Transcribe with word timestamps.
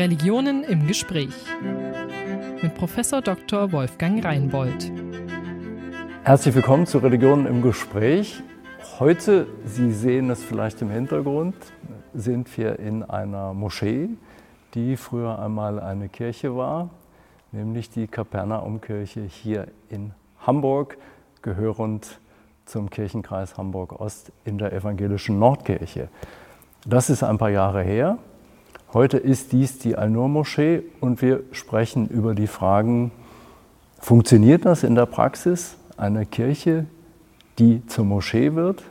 Religionen 0.00 0.64
im 0.64 0.86
Gespräch 0.86 1.34
mit 2.62 2.74
Professor 2.74 3.20
Dr. 3.20 3.70
Wolfgang 3.70 4.24
Reinbold. 4.24 4.90
Herzlich 6.24 6.54
willkommen 6.54 6.86
zu 6.86 6.96
Religionen 7.00 7.44
im 7.44 7.60
Gespräch. 7.60 8.42
Heute, 8.98 9.46
Sie 9.66 9.92
sehen 9.92 10.30
es 10.30 10.42
vielleicht 10.42 10.80
im 10.80 10.88
Hintergrund, 10.88 11.54
sind 12.14 12.56
wir 12.56 12.78
in 12.78 13.02
einer 13.02 13.52
Moschee, 13.52 14.08
die 14.72 14.96
früher 14.96 15.38
einmal 15.38 15.78
eine 15.78 16.08
Kirche 16.08 16.56
war, 16.56 16.88
nämlich 17.52 17.90
die 17.90 18.06
Kapernaumkirche 18.06 19.20
hier 19.20 19.66
in 19.90 20.12
Hamburg, 20.46 20.96
gehörend 21.42 22.18
zum 22.64 22.88
Kirchenkreis 22.88 23.58
Hamburg-Ost 23.58 24.32
in 24.46 24.56
der 24.56 24.72
evangelischen 24.72 25.38
Nordkirche. 25.38 26.08
Das 26.86 27.10
ist 27.10 27.22
ein 27.22 27.36
paar 27.36 27.50
Jahre 27.50 27.82
her. 27.82 28.16
Heute 28.92 29.18
ist 29.18 29.52
dies 29.52 29.78
die 29.78 29.94
Al-Nur-Moschee 29.94 30.82
und 30.98 31.22
wir 31.22 31.44
sprechen 31.52 32.08
über 32.08 32.34
die 32.34 32.48
Fragen, 32.48 33.12
funktioniert 34.00 34.64
das 34.64 34.82
in 34.82 34.96
der 34.96 35.06
Praxis, 35.06 35.76
eine 35.96 36.26
Kirche, 36.26 36.86
die 37.60 37.86
zur 37.86 38.04
Moschee 38.04 38.56
wird? 38.56 38.82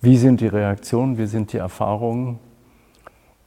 Wie 0.00 0.16
sind 0.16 0.40
die 0.40 0.46
Reaktionen, 0.46 1.18
wie 1.18 1.26
sind 1.26 1.52
die 1.52 1.58
Erfahrungen? 1.58 2.38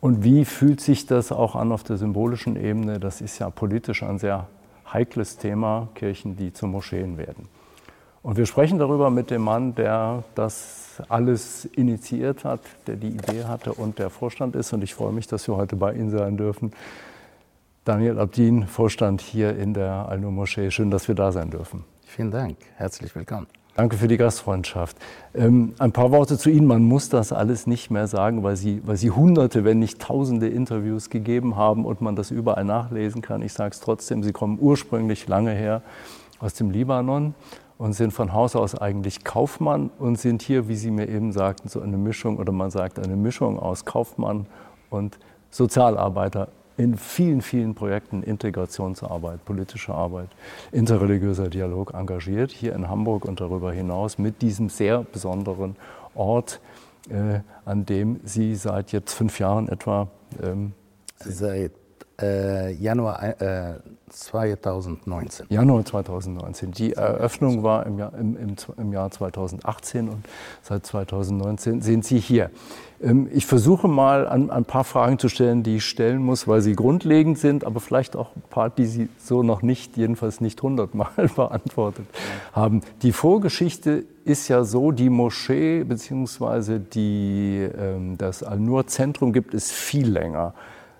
Und 0.01 0.23
wie 0.23 0.45
fühlt 0.45 0.81
sich 0.81 1.07
das 1.07 1.31
auch 1.31 1.55
an 1.55 1.71
auf 1.71 1.83
der 1.83 1.97
symbolischen 1.97 2.55
Ebene? 2.55 2.99
Das 2.99 3.19
ist 3.19 3.39
ja 3.39 3.49
politisch 3.49 4.03
ein 4.03 4.19
sehr 4.19 4.47
heikles 4.93 5.37
Thema, 5.37 5.89
Kirchen, 5.95 6.35
die 6.35 6.53
zu 6.53 6.67
Moscheen 6.67 7.17
werden. 7.17 7.47
Und 8.21 8.37
wir 8.37 8.45
sprechen 8.45 8.79
darüber 8.79 9.09
mit 9.09 9.31
dem 9.31 9.43
Mann, 9.43 9.75
der 9.75 10.23
das 10.35 11.01
alles 11.07 11.65
initiiert 11.65 12.43
hat, 12.43 12.59
der 12.87 12.97
die 12.97 13.09
Idee 13.09 13.45
hatte 13.45 13.71
und 13.71 13.97
der 13.97 14.09
Vorstand 14.09 14.55
ist. 14.55 14.73
Und 14.73 14.83
ich 14.83 14.93
freue 14.93 15.13
mich, 15.13 15.27
dass 15.27 15.47
wir 15.47 15.55
heute 15.55 15.77
bei 15.77 15.93
Ihnen 15.93 16.09
sein 16.09 16.35
dürfen. 16.35 16.73
Daniel 17.85 18.19
Abdin, 18.19 18.67
Vorstand 18.67 19.21
hier 19.21 19.57
in 19.57 19.73
der 19.73 20.09
Al-Nur-Moschee. 20.09 20.69
Schön, 20.69 20.91
dass 20.91 21.07
wir 21.07 21.15
da 21.15 21.31
sein 21.31 21.49
dürfen. 21.49 21.85
Vielen 22.05 22.29
Dank. 22.29 22.57
Herzlich 22.75 23.15
willkommen. 23.15 23.47
Danke 23.75 23.95
für 23.95 24.09
die 24.09 24.17
Gastfreundschaft. 24.17 24.97
Ähm, 25.33 25.73
ein 25.79 25.93
paar 25.93 26.11
Worte 26.11 26.37
zu 26.37 26.49
Ihnen. 26.49 26.67
Man 26.67 26.83
muss 26.83 27.07
das 27.07 27.31
alles 27.31 27.67
nicht 27.67 27.89
mehr 27.89 28.07
sagen, 28.07 28.43
weil 28.43 28.57
Sie, 28.57 28.81
weil 28.85 28.97
Sie 28.97 29.11
hunderte, 29.11 29.63
wenn 29.63 29.79
nicht 29.79 30.01
tausende 30.01 30.49
Interviews 30.49 31.09
gegeben 31.09 31.55
haben 31.55 31.85
und 31.85 32.01
man 32.01 32.17
das 32.17 32.31
überall 32.31 32.65
nachlesen 32.65 33.21
kann. 33.21 33.41
Ich 33.41 33.53
sage 33.53 33.71
es 33.71 33.79
trotzdem, 33.79 34.23
Sie 34.23 34.33
kommen 34.33 34.57
ursprünglich 34.59 35.29
lange 35.29 35.51
her 35.51 35.81
aus 36.39 36.55
dem 36.55 36.71
Libanon 36.71 37.33
und 37.79 37.93
sind 37.93 38.11
von 38.11 38.33
Haus 38.33 38.55
aus 38.55 38.75
eigentlich 38.75 39.23
Kaufmann 39.23 39.89
und 39.97 40.19
sind 40.19 40.43
hier, 40.43 40.67
wie 40.67 40.75
Sie 40.75 40.91
mir 40.91 41.07
eben 41.07 41.31
sagten, 41.31 41.69
so 41.69 41.79
eine 41.79 41.97
Mischung 41.97 42.37
oder 42.37 42.51
man 42.51 42.69
sagt 42.69 42.99
eine 42.99 43.15
Mischung 43.15 43.57
aus 43.57 43.85
Kaufmann 43.85 44.45
und 44.91 45.17
Sozialarbeiter 45.49 46.49
in 46.77 46.97
vielen, 46.97 47.41
vielen 47.41 47.75
Projekten 47.75 48.21
Integrationsarbeit, 48.21 49.43
politische 49.45 49.93
Arbeit, 49.93 50.27
interreligiöser 50.73 51.49
Dialog 51.49 51.93
engagiert, 51.93 52.51
hier 52.51 52.75
in 52.75 52.89
Hamburg 52.89 53.25
und 53.25 53.39
darüber 53.39 53.71
hinaus 53.71 54.17
mit 54.17 54.41
diesem 54.41 54.69
sehr 54.69 55.03
besonderen 55.03 55.77
Ort, 56.15 56.59
äh, 57.09 57.39
an 57.63 57.85
dem 57.85 58.19
Sie 58.25 58.55
seit 58.55 58.91
jetzt 58.91 59.13
fünf 59.13 59.39
Jahren 59.39 59.69
etwa 59.69 60.09
ähm, 60.43 60.73
seit 61.17 61.71
äh, 62.21 62.71
Januar 62.73 63.41
äh, 63.41 63.73
2019. 64.09 65.47
Januar 65.49 65.85
2019. 65.85 66.71
Die 66.71 66.93
Eröffnung 66.93 67.63
war 67.63 67.85
im 67.85 67.99
Jahr, 67.99 68.13
im, 68.19 68.37
im, 68.37 68.55
im 68.77 68.93
Jahr 68.93 69.11
2018 69.11 70.09
und 70.09 70.25
seit 70.61 70.85
2019 70.85 71.81
sind 71.81 72.05
Sie 72.05 72.19
hier. 72.19 72.49
Ähm, 73.01 73.29
ich 73.31 73.45
versuche 73.45 73.87
mal 73.87 74.27
ein, 74.27 74.49
ein, 74.49 74.65
paar 74.65 74.83
Fragen 74.83 75.19
zu 75.19 75.29
stellen, 75.29 75.63
die 75.63 75.77
ich 75.77 75.85
stellen 75.85 76.23
muss, 76.23 76.47
weil 76.47 76.61
sie 76.61 76.75
grundlegend 76.75 77.37
sind, 77.37 77.63
aber 77.63 77.79
vielleicht 77.79 78.15
auch 78.15 78.35
ein 78.35 78.43
paar, 78.49 78.69
die 78.69 78.85
Sie 78.85 79.09
so 79.17 79.43
noch 79.43 79.61
nicht, 79.61 79.97
jedenfalls 79.97 80.41
nicht 80.41 80.61
hundertmal 80.61 81.11
beantwortet 81.35 82.05
haben. 82.53 82.81
Die 83.01 83.11
Vorgeschichte 83.11 84.05
ist 84.25 84.47
ja 84.47 84.63
so, 84.63 84.91
die 84.91 85.09
Moschee 85.09 85.83
bzw. 85.83 86.79
ähm, 86.95 88.17
das 88.17 88.43
Al-Nur-Zentrum 88.43 89.33
gibt 89.33 89.53
es 89.53 89.71
viel 89.71 90.09
länger 90.09 90.53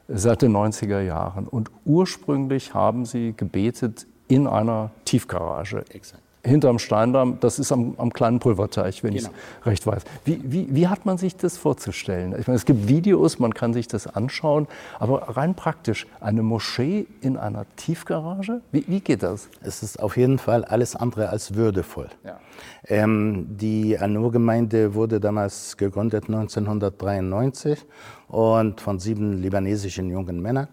seit 0.09 0.41
den 0.41 0.55
90er 0.55 1.01
Jahren. 1.01 1.47
Und 1.47 1.71
ursprünglich 1.85 2.73
haben 2.73 3.05
sie 3.05 3.33
gebetet 3.35 4.07
in 4.27 4.47
einer 4.47 4.91
Tiefgarage. 5.05 5.85
Exakt. 5.89 6.23
Hinterm 6.43 6.79
Steindamm, 6.79 7.37
das 7.41 7.59
ist 7.59 7.71
am, 7.71 7.95
am 7.97 8.13
kleinen 8.13 8.39
Pulverteich, 8.39 9.03
wenn 9.03 9.13
genau. 9.13 9.29
ich 9.29 9.35
es 9.59 9.65
recht 9.65 9.87
weiß. 9.87 10.03
Wie, 10.23 10.41
wie, 10.43 10.67
wie, 10.71 10.87
hat 10.87 11.05
man 11.05 11.17
sich 11.17 11.35
das 11.35 11.57
vorzustellen? 11.57 12.33
Ich 12.39 12.47
meine, 12.47 12.55
es 12.55 12.65
gibt 12.65 12.87
Videos, 12.87 13.39
man 13.39 13.53
kann 13.53 13.73
sich 13.73 13.87
das 13.87 14.07
anschauen, 14.07 14.67
aber 14.99 15.35
rein 15.35 15.53
praktisch, 15.53 16.07
eine 16.21 16.41
Moschee 16.41 17.07
in 17.19 17.35
einer 17.35 17.65
Tiefgarage, 17.75 18.61
wie, 18.71 18.85
wie 18.87 19.01
geht 19.01 19.23
das? 19.23 19.49
Es 19.61 19.83
ist 19.83 19.99
auf 19.99 20.15
jeden 20.15 20.39
Fall 20.39 20.63
alles 20.63 20.95
andere 20.95 21.29
als 21.29 21.55
würdevoll. 21.55 22.07
Ja. 22.23 22.39
Ähm, 22.87 23.57
die 23.57 23.97
Anur-Gemeinde 23.97 24.93
wurde 24.93 25.19
damals 25.19 25.75
gegründet 25.75 26.25
1993 26.27 27.85
und 28.29 28.79
von 28.79 28.99
sieben 28.99 29.41
libanesischen 29.41 30.09
jungen 30.09 30.41
Männern. 30.41 30.69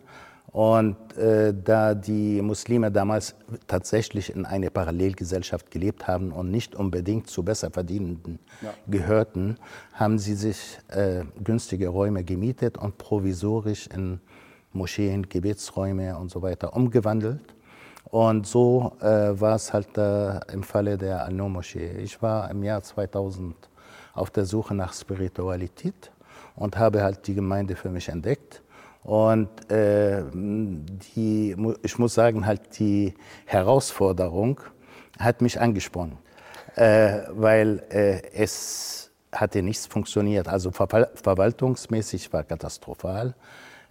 Und 0.57 0.97
äh, 1.19 1.53
da 1.53 1.95
die 1.95 2.41
Muslime 2.41 2.91
damals 2.91 3.35
tatsächlich 3.67 4.35
in 4.35 4.47
eine 4.47 4.71
Parallelgesellschaft 4.71 5.71
gelebt 5.71 6.09
haben 6.09 6.33
und 6.33 6.51
nicht 6.51 6.75
unbedingt 6.75 7.29
zu 7.29 7.43
Besserverdienenden 7.43 8.39
ja. 8.63 8.73
gehörten, 8.87 9.59
haben 9.93 10.19
sie 10.19 10.33
sich 10.33 10.79
äh, 10.89 11.25
günstige 11.45 11.89
Räume 11.89 12.25
gemietet 12.25 12.79
und 12.79 12.97
provisorisch 12.97 13.87
in 13.89 14.19
Moscheen, 14.73 15.29
Gebetsräume 15.29 16.17
und 16.17 16.31
so 16.31 16.41
weiter 16.41 16.75
umgewandelt. 16.75 17.55
Und 18.07 18.47
so 18.47 18.97
äh, 19.03 19.39
war 19.39 19.57
es 19.57 19.75
halt 19.75 19.89
im 20.51 20.63
Falle 20.63 20.97
der 20.97 21.23
Al-Nur-Moschee. 21.27 21.99
Ich 21.99 22.23
war 22.23 22.51
im 22.51 22.63
Jahr 22.63 22.83
2000 22.83 23.55
auf 24.15 24.31
der 24.31 24.47
Suche 24.47 24.75
nach 24.75 24.95
Spiritualität 24.95 26.11
und 26.55 26.79
habe 26.79 27.03
halt 27.03 27.27
die 27.27 27.35
Gemeinde 27.35 27.77
für 27.77 27.91
mich 27.91 28.09
entdeckt. 28.09 28.63
Und 29.07 29.71
äh, 29.71 30.25
die, 30.35 31.57
ich 31.85 31.97
muss 31.97 32.15
sagen, 32.15 32.45
halt 32.45 32.77
die 32.81 33.15
Herausforderung 33.45 34.61
hat 35.21 35.43
mich 35.43 35.61
angesprochen, 35.61 36.19
äh, 36.75 37.21
weil 37.31 37.85
äh, 37.89 38.21
es 38.35 39.13
hatte 39.31 39.63
nichts 39.63 39.87
funktioniert. 39.87 40.49
Also 40.49 40.73
ver 40.73 41.09
verwaltungsmäßig 41.15 42.33
war 42.33 42.43
katastrophal. 42.43 43.37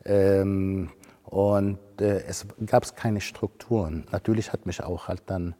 Ähm, 0.03 0.89
und 1.23 1.79
äh, 2.01 2.23
es 2.27 2.45
gab 2.65 2.93
keine 2.97 3.21
Strukturen. 3.21 4.05
Natürlich 4.11 4.51
hat 4.51 4.65
mich 4.65 4.83
auch 4.83 5.07
halt 5.07 5.23
dann 5.27 5.55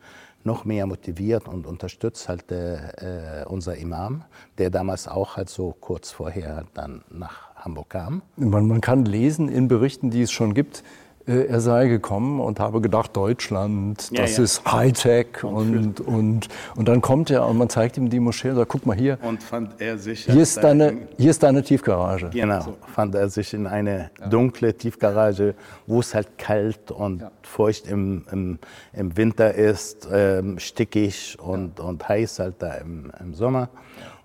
noch 0.46 0.66
mehr 0.66 0.86
motiviert 0.86 1.48
und 1.48 1.66
unterstützt 1.66 2.30
halt 2.30 2.52
äh, 2.52 3.42
äh, 3.42 3.46
unser 3.46 3.76
Imam, 3.76 4.24
der 4.58 4.70
damals 4.70 5.08
auch 5.08 5.38
halt 5.38 5.50
so 5.50 5.76
kurz 5.80 6.12
vorher 6.12 6.66
dann 6.74 7.04
nach 7.10 7.56
Hamburg 7.56 7.90
kam. 7.90 8.22
Man, 8.38 8.68
man 8.68 8.82
kann 8.82 9.06
lesen 9.06 9.50
in 9.50 9.68
Berichten, 9.68 10.12
die 10.12 10.22
es 10.22 10.32
schon 10.32 10.54
gibt, 10.54 10.84
äh, 11.28 11.46
er 11.48 11.60
sei 11.60 11.88
gekommen 11.88 12.40
und 12.40 12.60
habe 12.60 12.82
gedacht, 12.82 13.16
Deutschland, 13.16 14.12
ja, 14.12 14.22
das 14.22 14.38
ja. 14.38 14.44
ist 14.44 14.72
Hightech 14.72 15.44
und, 15.44 16.00
und, 16.00 16.48
und 16.76 16.88
dann 16.88 17.02
kommt 17.02 17.32
er 17.32 17.48
und 17.48 17.58
man 17.58 17.70
zeigt 17.70 17.98
ihm 17.98 18.10
die 18.10 18.20
Moschee 18.20 18.50
und 18.50 18.58
sagt, 18.58 18.70
guck 18.70 18.86
mal 18.86 18.96
hier. 18.96 19.18
Und 19.22 19.42
fand 19.42 19.82
er 19.82 19.98
sich. 19.98 20.26
Hier 20.26 20.42
ist 20.42 20.64
deine, 20.64 20.98
hier 21.18 21.32
ist 21.32 21.42
deine 21.42 21.64
Tiefgarage. 21.64 22.30
Genau, 22.30 22.62
so. 22.62 22.78
fand 22.94 23.16
er 23.16 23.30
sich 23.30 23.54
in 23.54 23.66
eine 23.66 24.12
dunkle 24.30 24.74
Tiefgarage, 24.76 25.56
wo 25.88 26.00
es 26.00 26.14
halt 26.14 26.38
kalt 26.38 26.92
und 26.92 27.24
feucht 27.42 27.88
im, 27.88 28.26
im, 28.32 28.60
im 28.94 29.18
Winter 29.18 29.54
ist, 29.54 30.08
ähm, 30.12 30.60
stickig 30.60 31.38
und, 31.40 31.80
und 31.80 32.08
heiß 32.08 32.40
halt 32.40 32.56
da 32.60 32.74
im, 32.76 33.12
im 33.20 33.34
Sommer. 33.34 33.70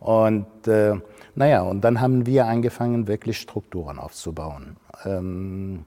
Und 0.00 0.66
äh, 0.66 0.96
naja, 1.34 1.62
und 1.62 1.82
dann 1.82 2.00
haben 2.00 2.26
wir 2.26 2.46
angefangen, 2.46 3.06
wirklich 3.06 3.38
Strukturen 3.38 3.98
aufzubauen. 3.98 4.76
Ähm, 5.04 5.84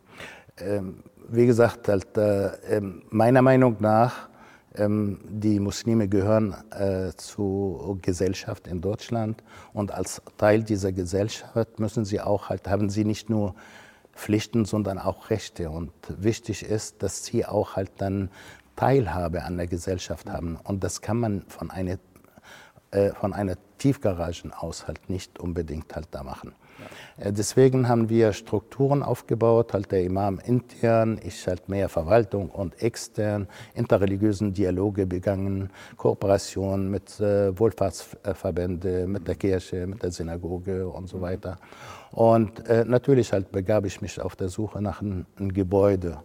ähm, 0.59 1.03
wie 1.34 1.47
gesagt, 1.47 1.88
halt, 1.88 2.16
äh, 2.18 2.82
meiner 3.09 3.41
Meinung 3.41 3.78
nach, 3.80 4.30
ähm, 4.76 5.20
die 5.28 5.59
Muslime 5.59 6.08
gehören 6.08 6.56
äh, 6.72 7.12
zur 7.18 8.00
Gesellschaft 8.02 8.68
in 8.68 8.82
Deutschland 8.82 9.44
und 9.74 9.91
als 9.91 10.22
Teil 10.38 10.64
dieser 10.64 10.91
Gesellschaft 10.91 11.80
müssen 11.80 12.06
sie 12.06 12.22
auch 12.22 12.50
halt, 12.50 12.68
haben 12.68 12.90
sie 12.90 13.03
nicht 13.03 13.30
nur 13.30 13.56
Pflichten, 14.14 14.66
sondern 14.66 15.00
auch 15.00 15.32
Rechte. 15.32 15.72
Und 15.72 15.91
wichtig 16.08 16.64
ist, 16.64 17.02
dass 17.02 17.26
sie 17.26 17.46
auch 17.46 17.76
halt 17.76 17.91
dann 17.97 18.30
Teilhabe 18.76 19.44
an 19.44 19.58
der 19.58 19.68
Gesellschaft 19.68 20.30
haben. 20.30 20.58
Und 20.64 20.84
das 20.84 21.02
kann 21.02 21.18
man 21.18 21.44
von 21.47 21.72
einer, 21.72 21.97
äh, 22.91 23.09
von 23.12 23.34
einer 23.34 23.58
Tiefgaragen 23.80 24.53
aus 24.53 24.88
halt 24.88 25.09
nicht 25.09 25.40
unbedingt 25.40 25.96
halt 25.96 26.09
da 26.12 26.24
machen. 26.24 26.53
Äh, 27.18 27.32
deswegen 27.32 27.88
haben 27.88 28.09
wir 28.09 28.34
Strukturen 28.34 29.03
aufgebaut, 29.03 29.74
halt 29.74 29.91
der 29.91 30.03
Imam 30.03 30.40
intern, 30.40 31.20
ich 31.24 31.47
halt 31.47 31.70
mehr 31.70 31.90
Verwaltung 31.90 32.50
und 32.50 32.82
extern, 32.82 33.47
interreligiösen 33.76 34.53
Dialoge 34.53 35.06
begangen, 35.06 35.70
Kooperation 35.97 36.90
mit 36.90 37.20
äh, 37.20 37.58
Wohlfahrtsverbänden, 37.58 39.12
mit 39.12 39.28
der 39.28 39.35
Kirche, 39.35 39.88
mit 39.88 40.03
der 40.03 40.12
Synagoge 40.12 40.88
und 40.88 41.08
so 41.08 41.22
weiter. 41.22 41.58
Und 42.12 42.68
äh, 42.68 42.85
natürlich 42.85 43.34
halt 43.34 43.52
begab 43.52 43.85
ich 43.85 44.02
mich 44.02 44.22
auf 44.22 44.35
der 44.35 44.50
Suche 44.50 44.82
nach 44.82 45.02
einem, 45.02 45.26
einem 45.38 45.53
Gebäude, 45.53 46.20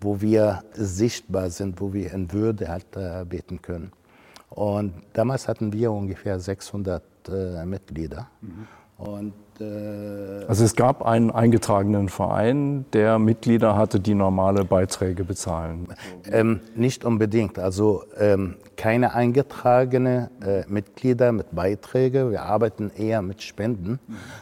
wo 0.00 0.20
wir 0.20 0.62
sichtbar 0.74 1.50
sind, 1.50 1.80
wo 1.80 1.92
wir 1.92 2.12
in 2.12 2.30
Würde 2.32 2.68
halt 2.68 2.96
äh, 2.96 3.24
beten 3.24 3.62
können. 3.62 3.92
Und 4.50 4.92
damals 5.14 5.48
hatten 5.48 5.72
wir 5.72 5.90
ungefähr 5.90 6.38
600 6.38 7.02
äh, 7.28 7.64
Mitglieder. 7.64 8.28
Mhm. 8.42 8.66
Und 8.98 9.32
äh, 9.62 10.44
also 10.46 10.64
es 10.64 10.76
gab 10.76 11.02
einen 11.04 11.30
eingetragenen 11.30 12.08
Verein, 12.08 12.84
der 12.92 13.18
Mitglieder 13.18 13.76
hatte, 13.76 14.00
die 14.00 14.14
normale 14.14 14.64
Beiträge 14.64 15.24
bezahlen. 15.24 15.88
Ähm, 16.30 16.60
nicht 16.74 17.04
unbedingt. 17.04 17.58
Also 17.58 18.04
ähm, 18.18 18.56
keine 18.76 19.14
eingetragene 19.14 20.30
äh, 20.44 20.64
Mitglieder 20.68 21.32
mit 21.32 21.54
Beiträgen. 21.54 22.30
Wir 22.30 22.42
arbeiten 22.42 22.90
eher 22.96 23.22
mit 23.22 23.42
Spenden, 23.42 23.98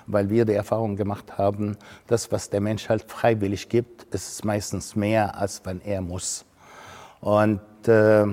weil 0.07 0.31
wir 0.31 0.45
die 0.45 0.55
Erfahrung 0.55 0.97
gemacht 0.97 1.39
haben, 1.39 1.77
das, 2.07 2.33
was 2.33 2.51
der 2.51 2.61
Mensch 2.61 2.89
halt 2.89 3.05
freiwillig 3.07 3.69
gibt, 3.69 4.13
ist 4.15 4.45
meistens 4.45 4.97
mehr, 4.97 5.39
als 5.39 5.63
wenn 5.65 5.81
er 5.83 6.01
muss. 6.01 6.45
Und 7.21 7.61
äh, 7.87 8.25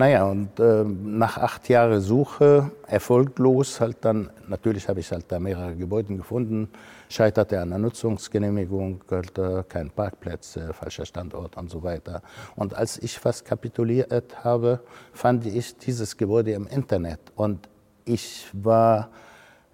naja, 0.00 0.24
und 0.24 0.58
äh, 0.58 0.82
nach 0.82 1.36
acht 1.36 1.68
Jahren 1.68 2.00
Suche, 2.00 2.70
erfolglos, 2.86 3.82
halt 3.82 3.98
dann, 4.00 4.30
natürlich 4.48 4.88
habe 4.88 5.00
ich 5.00 5.12
halt 5.12 5.26
da 5.28 5.38
mehrere 5.38 5.76
Gebäude 5.76 6.16
gefunden, 6.16 6.70
scheiterte 7.10 7.60
an 7.60 7.68
der 7.68 7.78
Nutzungsgenehmigung, 7.78 9.04
halt, 9.10 9.36
äh, 9.36 9.62
kein 9.68 9.90
Parkplatz, 9.90 10.56
äh, 10.56 10.72
falscher 10.72 11.04
Standort 11.04 11.58
und 11.58 11.70
so 11.70 11.82
weiter. 11.82 12.22
Und 12.56 12.72
als 12.72 12.96
ich 12.96 13.18
fast 13.18 13.44
kapituliert 13.44 14.42
habe, 14.42 14.80
fand 15.12 15.44
ich 15.44 15.76
dieses 15.76 16.16
Gebäude 16.16 16.52
im 16.52 16.66
Internet. 16.66 17.20
Und 17.34 17.68
ich 18.06 18.48
war, 18.54 19.10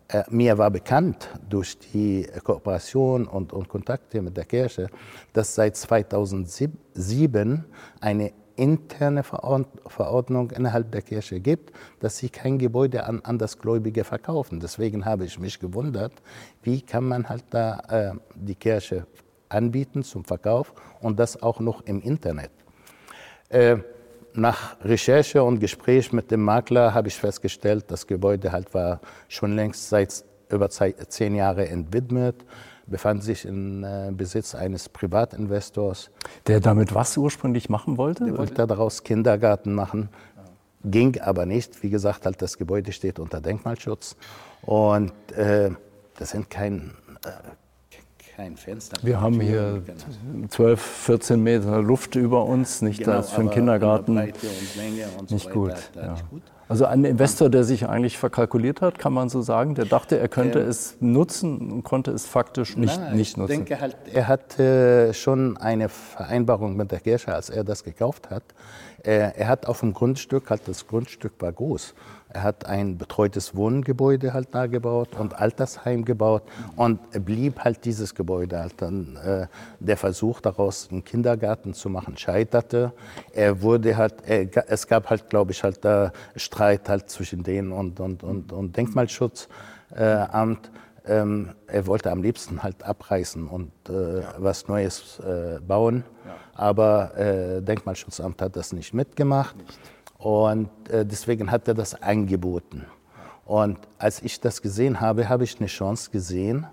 äh, 0.08 0.25
mir 0.28 0.58
war 0.58 0.73
bekannt 0.73 1.28
durch 1.49 1.78
die 1.78 2.26
Kooperation 2.43 3.28
und, 3.28 3.52
und 3.52 3.69
Kontakte 3.69 4.20
mit 4.23 4.37
der 4.37 4.44
Kirche, 4.44 4.88
dass 5.32 5.55
seit 5.55 5.76
2007 5.76 7.64
eine 8.00 8.32
interne 8.56 9.23
Verordnung 9.23 10.50
innerhalb 10.50 10.91
der 10.93 11.03
Kirche 11.03 11.41
gibt, 11.41 11.73
dass 12.00 12.19
sie 12.19 12.29
kein 12.29 12.58
Gebäude 12.58 13.05
an 13.05 13.20
Andersgläubige 13.23 14.05
verkaufen. 14.05 14.61
Deswegen 14.61 15.05
habe 15.05 15.25
ich 15.25 15.38
mich 15.38 15.58
gewundert, 15.58 16.12
wie 16.62 16.81
kann 16.81 17.05
man 17.05 17.29
halt 17.29 17.44
da 17.50 17.81
äh, 17.88 18.12
die 18.35 18.55
Kirche 18.55 19.06
anbieten 19.49 20.03
zum 20.03 20.25
Verkauf 20.25 20.73
und 21.00 21.19
das 21.19 21.43
auch 21.43 21.61
noch 21.61 21.82
im 21.82 22.00
Internet. 22.00 22.50
Äh, 23.49 23.76
nach 24.35 24.76
Recherche 24.85 25.43
und 25.43 25.61
Gespräch 25.61 26.12
mit 26.12 26.31
dem 26.31 26.43
Makler 26.43 26.93
habe 26.93 27.09
ich 27.09 27.17
festgestellt, 27.17 27.87
das 27.88 28.06
Gebäude 28.06 28.52
halt 28.52 28.75
war 28.75 29.00
schon 29.29 29.56
längst 29.56 29.88
seit 29.88 30.25
über 30.50 30.69
zehn 30.69 31.35
Jahren 31.35 31.67
entwidmet 31.67 32.44
befand 32.87 33.23
sich 33.25 33.44
in 33.44 33.83
äh, 33.83 34.12
Besitz 34.12 34.55
eines 34.55 34.88
Privatinvestors. 34.88 36.11
Der 36.47 36.61
damit 36.61 36.94
was 36.94 37.17
ursprünglich 37.17 37.69
machen 37.69 37.97
wollte? 37.97 38.25
Der 38.25 38.38
wollte 38.38 38.67
daraus 38.67 39.03
Kindergarten 39.03 39.75
machen, 39.75 40.09
ging 40.85 41.21
aber 41.21 41.47
nicht. 41.47 41.83
Wie 41.83 41.91
gesagt, 41.91 42.27
halt 42.27 42.41
das 42.43 42.59
Gebäude 42.59 42.93
steht 42.93 43.19
unter 43.19 43.41
Denkmalschutz 43.41 44.17
und 44.62 45.12
äh, 45.33 45.71
das 46.19 46.31
sind 46.31 46.49
kein, 46.49 46.93
äh, 47.25 47.31
kein 48.37 48.56
Fenster. 48.56 48.97
Wir 49.03 49.21
haben 49.21 49.41
hier 49.41 49.83
genau. 49.85 50.47
12, 50.49 50.81
14 50.81 51.43
Meter 51.43 51.83
Luft 51.83 52.15
über 52.15 52.44
uns, 52.44 52.83
nicht 52.83 53.00
genau, 53.00 53.12
das 53.12 53.31
für 53.31 53.41
einen 53.41 53.50
Kindergarten. 53.50 54.17
Und 54.17 54.33
und 55.19 55.31
nicht 55.31 55.44
so 55.44 55.50
gut. 55.50 55.75
Ja. 55.94 56.12
Nicht 56.12 56.31
gut. 56.31 56.43
Also 56.69 56.85
ein 56.85 57.05
Investor, 57.05 57.49
der 57.49 57.63
sich 57.63 57.89
eigentlich 57.89 58.19
verkalkuliert 58.19 58.81
hat, 58.81 58.99
kann 58.99 59.13
man 59.13 59.29
so 59.29 59.41
sagen, 59.41 59.75
der 59.77 59.85
dachte, 59.85 60.19
er 60.19 60.29
könnte 60.29 60.61
ähm, 60.61 60.69
es 60.69 60.97
nutzen 61.01 61.71
und 61.71 61.83
konnte 61.85 62.11
es 62.11 62.27
faktisch 62.27 62.77
nicht, 62.77 62.99
na, 63.01 63.15
nicht 63.15 63.37
nutzen. 63.37 63.53
Ich 63.53 63.59
denke 63.59 63.81
halt, 63.81 63.97
er 64.13 64.27
hatte 64.27 65.15
schon 65.15 65.57
eine 65.57 65.89
Vereinbarung 65.89 66.77
mit 66.77 66.91
der 66.91 67.01
Kirche, 67.01 67.33
als 67.35 67.51
er 67.51 67.63
das 67.63 67.85
gekauft 67.85 68.31
hat. 68.31 68.43
Er 69.03 69.47
hat 69.47 69.67
auf 69.67 69.81
dem 69.81 69.95
Grundstück, 69.95 70.51
halt 70.51 70.63
das 70.67 70.89
Grundstück 70.89 71.35
war 71.39 71.53
groß, 71.53 71.95
er 72.37 72.43
hat 72.43 72.67
ein 72.67 72.99
betreutes 72.99 73.56
Wohngebäude 73.56 74.35
halt 74.35 74.49
da 74.53 74.67
gebaut 74.67 75.17
und 75.19 75.41
Altersheim 75.41 76.05
gebaut 76.05 76.43
und 76.77 77.00
blieb 77.25 77.61
halt 77.61 77.83
dieses 77.87 78.15
Gebäude 78.15 78.59
halt 78.59 78.75
dann. 78.77 79.17
Äh, 79.17 79.47
der 79.81 79.97
Versuch 79.97 80.43
daraus 80.43 80.88
einen 80.91 81.03
Kindergarten 81.03 81.73
zu 81.73 81.88
machen 81.88 82.19
scheiterte. 82.19 82.93
Er 83.33 83.62
wurde 83.62 83.97
halt, 83.97 84.17
er, 84.27 84.71
es 84.71 84.87
gab 84.87 85.09
halt, 85.09 85.31
glaube 85.31 85.53
ich, 85.53 85.62
halt 85.62 85.83
da 85.83 86.12
Streit 86.35 86.91
halt 86.91 87.09
zwischen 87.09 87.43
denen 87.43 87.73
und, 87.73 88.00
und, 88.00 88.23
und, 88.23 88.53
und 88.53 88.77
Denkmalschutzamt. 88.77 89.50
Äh, 89.94 90.67
ähm, 91.09 91.50
er 91.69 91.87
wollte 91.87 92.11
am 92.11 92.23
liebsten 92.23 92.62
halt 92.62 92.83
abreißen 92.83 93.49
und 93.49 93.71
äh, 93.88 94.21
ja. 94.21 94.35
was 94.37 94.69
Neues 94.69 95.21
äh, 95.21 95.59
bauen. 95.67 96.05
Ja. 96.27 96.35
Aber 96.55 97.17
äh, 97.17 97.62
Denkmalschutzamt 97.62 98.43
hat 98.43 98.56
das 98.56 98.75
nicht 98.75 98.93
mitgemacht. 98.93 99.56
Nicht. 99.56 99.96
Und 100.19 100.71
äh, 100.89 101.05
deswegen 101.05 101.51
hat 101.51 101.69
er 101.69 101.75
das 101.75 102.01
angeboten. 102.01 102.87
Und 103.45 103.79
als 103.99 104.23
ich 104.23 104.41
das 104.41 104.63
gesehen 104.63 105.01
habe, 105.01 105.29
habe 105.29 105.45
ich 105.45 105.59
eine 105.59 105.69
Chance 105.69 106.11
gesehen, 106.11 106.67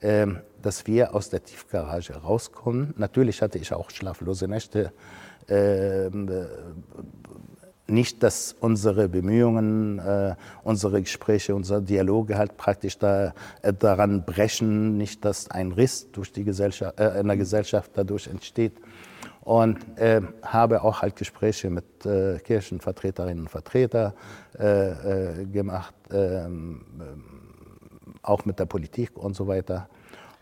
äh, 0.00 0.26
dass 0.62 0.86
wir 0.86 1.14
aus 1.14 1.30
der 1.30 1.44
Tiefgarage 1.44 2.14
rauskommen. 2.14 2.94
Natürlich 2.96 3.42
hatte 3.42 3.58
ich 3.58 3.72
auch 3.72 3.90
schlaflose 3.90 4.48
Nächte. 4.48 4.92
Äh, 5.48 6.10
nicht, 7.88 8.24
dass 8.24 8.56
unsere 8.58 9.08
Bemühungen, 9.08 10.00
äh, 10.00 10.34
unsere 10.64 11.00
Gespräche, 11.00 11.54
unsere 11.54 11.82
Dialoge 11.82 12.36
halt 12.36 12.56
praktisch 12.56 12.98
da, 12.98 13.32
daran 13.78 14.24
brechen, 14.24 14.96
nicht, 14.96 15.24
dass 15.24 15.48
ein 15.52 15.70
Riss 15.70 16.10
durch 16.10 16.32
die 16.32 16.42
Gesellschaft, 16.42 16.98
in 16.98 17.28
der 17.28 17.36
Gesellschaft 17.36 17.92
dadurch 17.94 18.26
entsteht 18.26 18.80
und 19.46 19.78
äh, 19.96 20.22
habe 20.42 20.82
auch 20.82 21.02
halt 21.02 21.14
Gespräche 21.14 21.70
mit 21.70 22.04
äh, 22.04 22.40
Kirchenvertreterinnen 22.40 23.44
und 23.44 23.48
Vertretern 23.48 24.12
äh, 24.58 24.90
äh 25.40 25.44
gemacht, 25.44 25.94
ähm, 26.12 26.80
äh, 26.98 28.26
auch 28.26 28.44
mit 28.44 28.58
der 28.58 28.66
Politik 28.66 29.16
und 29.16 29.36
so 29.36 29.46
weiter. 29.46 29.88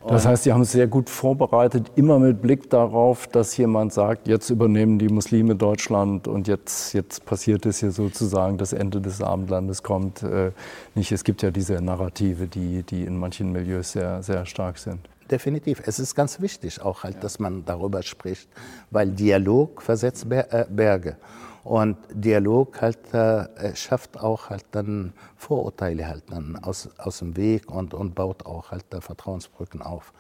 Das 0.07 0.27
heißt, 0.27 0.45
Sie 0.45 0.53
haben 0.53 0.63
es 0.63 0.73
sehr 0.73 0.87
gut 0.87 1.09
vorbereitet, 1.09 1.93
immer 1.97 2.19
mit 2.19 2.43
Blick 2.43 2.69
darauf, 2.69 3.27
dass 3.27 3.57
jemand 3.57 3.93
sagt, 3.93 4.29
jetzt 4.29 4.51
übernehmen 4.51 4.99
die 4.99 5.09
Muslime 5.09 5.55
Deutschland 5.55 6.29
und 6.29 6.47
jetzt, 6.47 6.93
jetzt 6.93 7.25
passiert 7.25 7.65
es 7.65 7.81
hier 7.81 7.91
sozusagen, 7.91 8.59
das 8.59 8.75
Ende 8.75 9.01
des 9.01 9.23
Abendlandes 9.23 9.83
kommt. 9.83 10.23
Äh, 10.23 10.53
nicht, 10.95 11.13
es 11.13 11.25
gibt 11.25 11.43
ja 11.43 11.51
diese 11.51 11.75
Narrative, 11.75 12.47
die, 12.47 12.83
die 12.83 13.05
in 13.05 13.19
manchen 13.19 13.53
Milieus 13.53 13.93
sehr, 13.93 14.23
sehr 14.23 14.45
stark 14.45 14.79
sind. 14.79 15.01
Definitiv. 15.31 15.83
Es 15.87 15.99
ist 15.99 16.15
ganz 16.15 16.41
wichtig 16.41 16.81
auch 16.81 17.03
halt, 17.03 17.17
ja. 17.17 17.21
dass 17.21 17.39
man 17.39 17.65
darüber 17.65 18.03
spricht, 18.03 18.49
weil 18.91 19.11
Dialog 19.11 19.83
versetzt 19.83 20.27
äh, 20.31 20.67
Berge. 20.69 21.17
Und 21.65 21.97
Dialog 22.11 22.81
halt 22.83 23.15
äh, 23.15 23.75
schafft 23.75 24.21
auch 24.21 24.51
halt 24.51 24.67
dann 24.73 25.15
Vorurteile 25.37 26.07
halt 26.07 26.25
dann 26.31 26.57
aus, 26.57 26.91
aus 26.99 27.21
dem 27.21 27.37
Weg 27.37 27.71
und, 27.71 27.95
und 27.95 28.15
baut 28.15 28.45
auch 28.45 28.71
halt 28.71 28.85
da 28.91 29.01
Vertrauensbrücken 29.01 29.81
auf. 29.81 30.13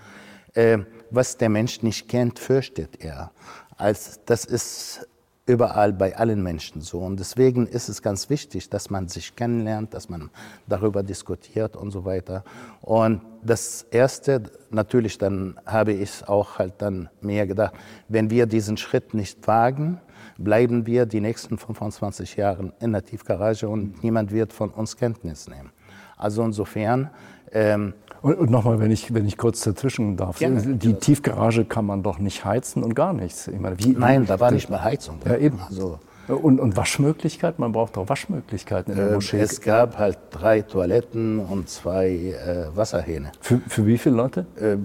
Äh, 0.54 0.78
was 1.10 1.36
der 1.36 1.50
Mensch 1.50 1.82
nicht 1.82 2.08
kennt, 2.08 2.38
fürchtet 2.38 3.04
er. 3.04 3.30
Als, 3.76 4.20
das 4.24 4.46
ist 4.46 5.06
überall 5.46 5.92
bei 5.92 6.16
allen 6.16 6.42
Menschen 6.42 6.80
so. 6.80 7.00
Und 7.00 7.20
deswegen 7.20 7.66
ist 7.66 7.88
es 7.88 8.00
ganz 8.00 8.30
wichtig, 8.30 8.70
dass 8.70 8.88
man 8.88 9.08
sich 9.08 9.36
kennenlernt, 9.36 9.92
dass 9.92 10.08
man 10.08 10.30
darüber 10.66 11.02
diskutiert 11.02 11.76
und 11.76 11.90
so 11.90 12.04
weiter. 12.04 12.44
Und 12.80 13.20
das 13.42 13.82
Erste, 13.90 14.44
natürlich 14.70 15.18
dann 15.18 15.60
habe 15.66 15.92
ich 15.92 16.26
auch 16.26 16.58
halt 16.58 16.74
dann 16.78 17.10
mehr 17.20 17.46
gedacht, 17.46 17.74
wenn 18.08 18.30
wir 18.30 18.46
diesen 18.46 18.78
Schritt 18.78 19.12
nicht 19.12 19.46
wagen, 19.46 20.00
bleiben 20.38 20.86
wir 20.86 21.04
die 21.04 21.20
nächsten 21.20 21.58
25 21.58 22.36
Jahre 22.36 22.72
in 22.80 22.92
der 22.92 23.04
Tiefgarage 23.04 23.68
und 23.68 24.02
niemand 24.02 24.32
wird 24.32 24.52
von 24.52 24.70
uns 24.70 24.96
Kenntnis 24.96 25.48
nehmen. 25.48 25.70
Also 26.16 26.42
insofern 26.42 27.10
ähm, 27.54 27.94
und, 28.20 28.38
und 28.38 28.50
nochmal, 28.50 28.80
wenn 28.80 28.90
ich, 28.90 29.12
wenn 29.12 29.26
ich 29.26 29.36
kurz 29.36 29.60
dazwischen 29.60 30.16
darf, 30.16 30.38
Gerne. 30.38 30.60
die 30.76 30.94
Tiefgarage 30.94 31.64
kann 31.64 31.84
man 31.84 32.02
doch 32.02 32.18
nicht 32.18 32.44
heizen 32.44 32.82
und 32.82 32.94
gar 32.94 33.12
nichts. 33.12 33.48
Ich 33.48 33.60
meine, 33.60 33.78
wie, 33.78 33.92
Nein, 33.92 34.26
da 34.26 34.40
war 34.40 34.50
nicht 34.50 34.70
mehr 34.70 34.82
Heizung. 34.82 35.18
Ja, 35.26 35.36
eben. 35.36 35.60
Also, 35.68 35.98
und, 36.28 36.58
und 36.58 36.76
Waschmöglichkeiten? 36.76 37.60
Man 37.60 37.72
braucht 37.72 37.96
doch 37.96 38.08
Waschmöglichkeiten 38.08 38.92
in 38.92 38.98
der 38.98 39.08
ähm, 39.08 39.14
Moschee. 39.14 39.40
Es 39.40 39.60
gab 39.60 39.98
halt 39.98 40.18
drei 40.30 40.62
Toiletten 40.62 41.38
und 41.38 41.68
zwei 41.68 42.08
äh, 42.08 42.74
Wasserhähne. 42.74 43.32
Für, 43.40 43.60
für 43.68 43.86
wie 43.86 43.98
viele 43.98 44.16
Leute? 44.16 44.46
Äh, 44.58 44.78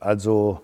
also, 0.00 0.60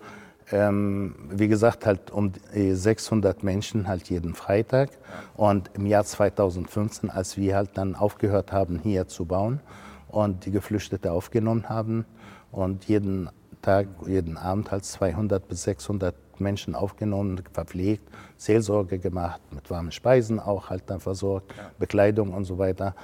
ähm, 0.51 1.13
wie 1.29 1.47
gesagt, 1.47 1.85
halt 1.85 2.09
um 2.09 2.31
600 2.51 3.43
Menschen 3.43 3.87
halt 3.87 4.09
jeden 4.09 4.33
Freitag. 4.33 4.89
Und 5.35 5.69
im 5.75 5.85
Jahr 5.85 6.03
2015, 6.03 7.11
als 7.11 7.37
wir 7.37 7.55
halt 7.55 7.71
dann 7.75 7.93
aufgehört 7.93 8.51
haben, 8.51 8.79
hier 8.79 9.07
zu 9.07 9.25
bauen, 9.25 9.59
und 10.07 10.45
die 10.45 10.51
Geflüchtete 10.51 11.11
aufgenommen 11.11 11.69
haben 11.69 12.05
und 12.51 12.85
jeden 12.85 13.29
Tag, 13.61 13.87
jeden 14.05 14.37
Abend 14.37 14.71
halt 14.71 14.85
200 14.85 15.47
bis 15.47 15.63
600 15.63 16.15
Menschen 16.39 16.75
aufgenommen, 16.75 17.41
verpflegt, 17.51 18.07
Seelsorge 18.37 18.99
gemacht, 18.99 19.41
mit 19.51 19.69
warmen 19.69 19.91
Speisen 19.91 20.39
auch 20.39 20.69
halt 20.69 20.83
dann 20.87 20.99
versorgt, 20.99 21.53
ja. 21.57 21.71
Bekleidung 21.79 22.33
und 22.33 22.45
so 22.45 22.57
weiter. 22.57 22.95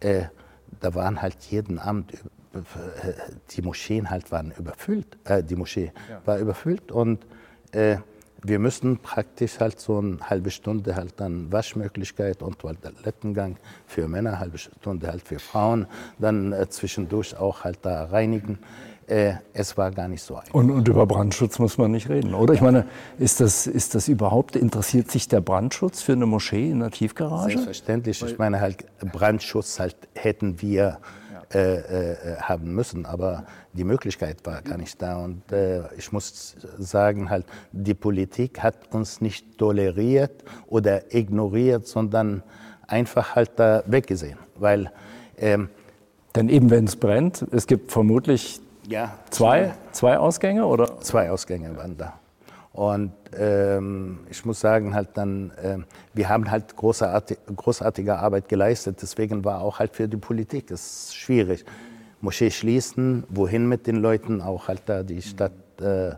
Äh, 0.00 0.24
da 0.80 0.94
waren 0.94 1.22
halt 1.22 1.36
jeden 1.44 1.78
Abend 1.78 2.12
die 3.50 3.62
Moscheen 3.62 4.10
halt 4.10 4.30
waren 4.30 4.52
überfüllt, 4.52 5.18
äh, 5.24 5.42
die 5.42 5.56
Moschee 5.56 5.92
ja. 6.08 6.20
war 6.24 6.38
überfüllt 6.38 6.92
und 6.92 7.26
äh, 7.72 7.96
wir 8.44 8.58
müssen 8.58 8.98
praktisch 8.98 9.58
halt 9.58 9.80
so 9.80 9.98
eine 9.98 10.18
halbe 10.20 10.50
Stunde 10.50 10.94
halt 10.94 11.14
dann 11.16 11.50
Waschmöglichkeit 11.50 12.42
und 12.42 12.58
Toilettengang 12.58 13.56
für 13.86 14.06
Männer, 14.06 14.38
halbe 14.38 14.58
Stunde 14.58 15.08
halt 15.08 15.22
für 15.22 15.38
Frauen, 15.38 15.86
dann 16.18 16.52
äh, 16.52 16.68
zwischendurch 16.68 17.36
auch 17.36 17.64
halt 17.64 17.78
da 17.82 18.04
reinigen. 18.04 18.58
Äh, 19.06 19.34
es 19.52 19.76
war 19.76 19.90
gar 19.90 20.08
nicht 20.08 20.22
so 20.22 20.36
einfach. 20.36 20.54
Und, 20.54 20.70
und, 20.70 20.88
über 20.88 21.06
Brandschutz 21.06 21.58
muss 21.58 21.76
man 21.76 21.90
nicht 21.90 22.08
reden, 22.08 22.34
oder? 22.34 22.54
Ich 22.54 22.62
meine, 22.62 22.86
ist 23.18 23.40
das, 23.40 23.66
ist 23.66 23.94
das 23.94 24.08
überhaupt, 24.08 24.56
interessiert 24.56 25.10
sich 25.10 25.28
der 25.28 25.40
Brandschutz 25.40 26.00
für 26.00 26.12
eine 26.12 26.26
Moschee 26.26 26.70
in 26.70 26.80
einer 26.80 26.90
Tiefgarage? 26.90 27.52
Selbstverständlich. 27.52 28.22
Ich 28.22 28.38
meine 28.38 28.60
halt, 28.60 28.84
Brandschutz 29.12 29.78
halt 29.78 29.96
hätten 30.14 30.62
wir 30.62 30.98
äh, 31.52 32.12
äh, 32.12 32.36
haben 32.40 32.74
müssen, 32.74 33.06
aber 33.06 33.44
die 33.72 33.84
Möglichkeit 33.84 34.38
war 34.44 34.62
gar 34.62 34.78
nicht 34.78 35.00
da. 35.02 35.22
Und 35.22 35.50
äh, 35.52 35.82
ich 35.96 36.12
muss 36.12 36.56
sagen, 36.78 37.30
halt, 37.30 37.46
die 37.72 37.94
Politik 37.94 38.62
hat 38.62 38.94
uns 38.94 39.20
nicht 39.20 39.58
toleriert 39.58 40.44
oder 40.66 41.14
ignoriert, 41.14 41.86
sondern 41.86 42.42
einfach 42.86 43.34
halt 43.34 43.52
da 43.56 43.82
weggesehen. 43.86 44.38
Weil, 44.56 44.90
ähm, 45.38 45.68
Denn 46.34 46.48
eben 46.48 46.70
wenn 46.70 46.84
es 46.84 46.96
brennt, 46.96 47.44
es 47.52 47.66
gibt 47.66 47.92
vermutlich 47.92 48.60
ja, 48.88 49.14
zwei, 49.30 49.74
zwei 49.92 50.18
Ausgänge, 50.18 50.66
oder? 50.66 51.00
Zwei 51.00 51.30
Ausgänge 51.30 51.76
waren 51.76 51.96
da. 51.96 52.18
Und 52.74 53.12
ähm, 53.38 54.26
ich 54.28 54.44
muss 54.44 54.58
sagen, 54.58 54.96
halt 54.96 55.10
dann, 55.14 55.52
äh, 55.62 55.78
wir 56.12 56.28
haben 56.28 56.50
halt 56.50 56.74
großartig, 56.74 57.38
großartige 57.54 58.18
Arbeit 58.18 58.48
geleistet. 58.48 58.98
Deswegen 59.00 59.44
war 59.44 59.60
auch 59.60 59.78
halt 59.78 59.94
für 59.94 60.08
die 60.08 60.16
Politik 60.16 60.72
es 60.72 61.14
schwierig. 61.14 61.64
Moschee 62.20 62.50
schließen, 62.50 63.22
wohin 63.28 63.68
mit 63.68 63.86
den 63.86 63.96
Leuten? 63.96 64.40
Auch 64.40 64.66
halt 64.66 64.82
da 64.86 65.04
die 65.04 65.22
Stadt, 65.22 65.52
äh, 65.80 66.14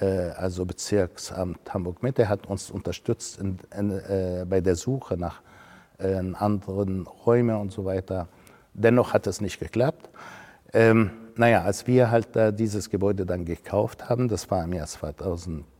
äh, 0.00 0.30
also 0.36 0.64
Bezirksamt 0.66 1.72
Hamburg-Mitte 1.72 2.28
hat 2.28 2.48
uns 2.48 2.72
unterstützt 2.72 3.38
in, 3.38 3.58
in, 3.78 3.92
äh, 3.92 4.44
bei 4.48 4.60
der 4.60 4.74
Suche 4.74 5.16
nach 5.16 5.40
äh, 5.98 6.16
anderen 6.16 7.06
Räumen 7.06 7.54
und 7.54 7.70
so 7.70 7.84
weiter. 7.84 8.26
Dennoch 8.74 9.12
hat 9.12 9.28
es 9.28 9.40
nicht 9.40 9.60
geklappt. 9.60 10.10
Ähm, 10.72 11.12
naja, 11.36 11.62
als 11.62 11.86
wir 11.86 12.10
halt 12.10 12.34
äh, 12.34 12.52
dieses 12.52 12.90
Gebäude 12.90 13.24
dann 13.24 13.44
gekauft 13.44 14.08
haben, 14.08 14.26
das 14.26 14.50
war 14.50 14.64
im 14.64 14.72
Jahr 14.72 14.88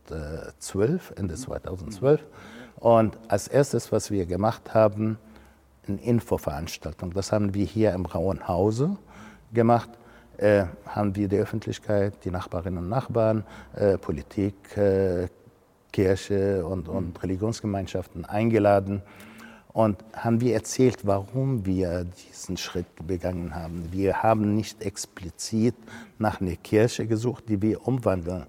2012, 0.07 1.13
Ende 1.17 1.35
2012, 1.35 2.21
und 2.77 3.17
als 3.27 3.47
erstes, 3.47 3.91
was 3.91 4.11
wir 4.11 4.25
gemacht 4.25 4.73
haben, 4.73 5.17
eine 5.87 6.01
Infoveranstaltung. 6.01 7.13
Das 7.13 7.31
haben 7.31 7.53
wir 7.53 7.65
hier 7.65 7.93
im 7.93 8.05
Rauen 8.05 8.47
Hause 8.47 8.97
gemacht. 9.53 9.89
Äh, 10.37 10.65
haben 10.87 11.15
wir 11.15 11.27
die 11.27 11.37
Öffentlichkeit, 11.37 12.13
die 12.25 12.31
Nachbarinnen 12.31 12.83
und 12.83 12.89
Nachbarn, 12.89 13.43
äh, 13.75 13.97
Politik, 13.97 14.55
äh, 14.77 15.27
Kirche 15.91 16.65
und, 16.65 16.89
und 16.89 17.21
Religionsgemeinschaften 17.21 18.25
eingeladen 18.25 19.03
und 19.73 20.03
haben 20.13 20.39
wir 20.39 20.53
erzählt, 20.53 21.05
warum 21.05 21.65
wir 21.65 22.05
diesen 22.05 22.57
Schritt 22.57 22.85
begangen 23.07 23.55
haben. 23.55 23.91
Wir 23.91 24.21
haben 24.21 24.55
nicht 24.55 24.81
explizit 24.83 25.75
nach 26.17 26.41
einer 26.41 26.55
Kirche 26.55 27.07
gesucht, 27.07 27.45
die 27.47 27.61
wir 27.61 27.87
umwandeln. 27.87 28.45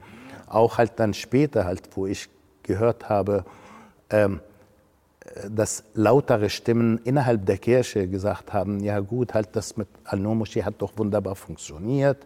Auch 0.46 0.78
halt 0.78 0.92
dann 0.96 1.14
später, 1.14 1.64
halt, 1.64 1.88
wo 1.94 2.06
ich 2.06 2.28
gehört 2.62 3.08
habe, 3.08 3.44
ähm, 4.10 4.40
dass 5.50 5.84
lautere 5.94 6.50
Stimmen 6.50 6.98
innerhalb 7.04 7.46
der 7.46 7.58
Kirche 7.58 8.08
gesagt 8.08 8.52
haben, 8.52 8.80
ja 8.80 9.00
gut, 9.00 9.34
halt 9.34 9.48
das 9.52 9.76
mit 9.76 9.88
Al-Nur-Moschee 10.04 10.62
hat 10.62 10.74
doch 10.78 10.92
wunderbar 10.96 11.34
funktioniert. 11.34 12.18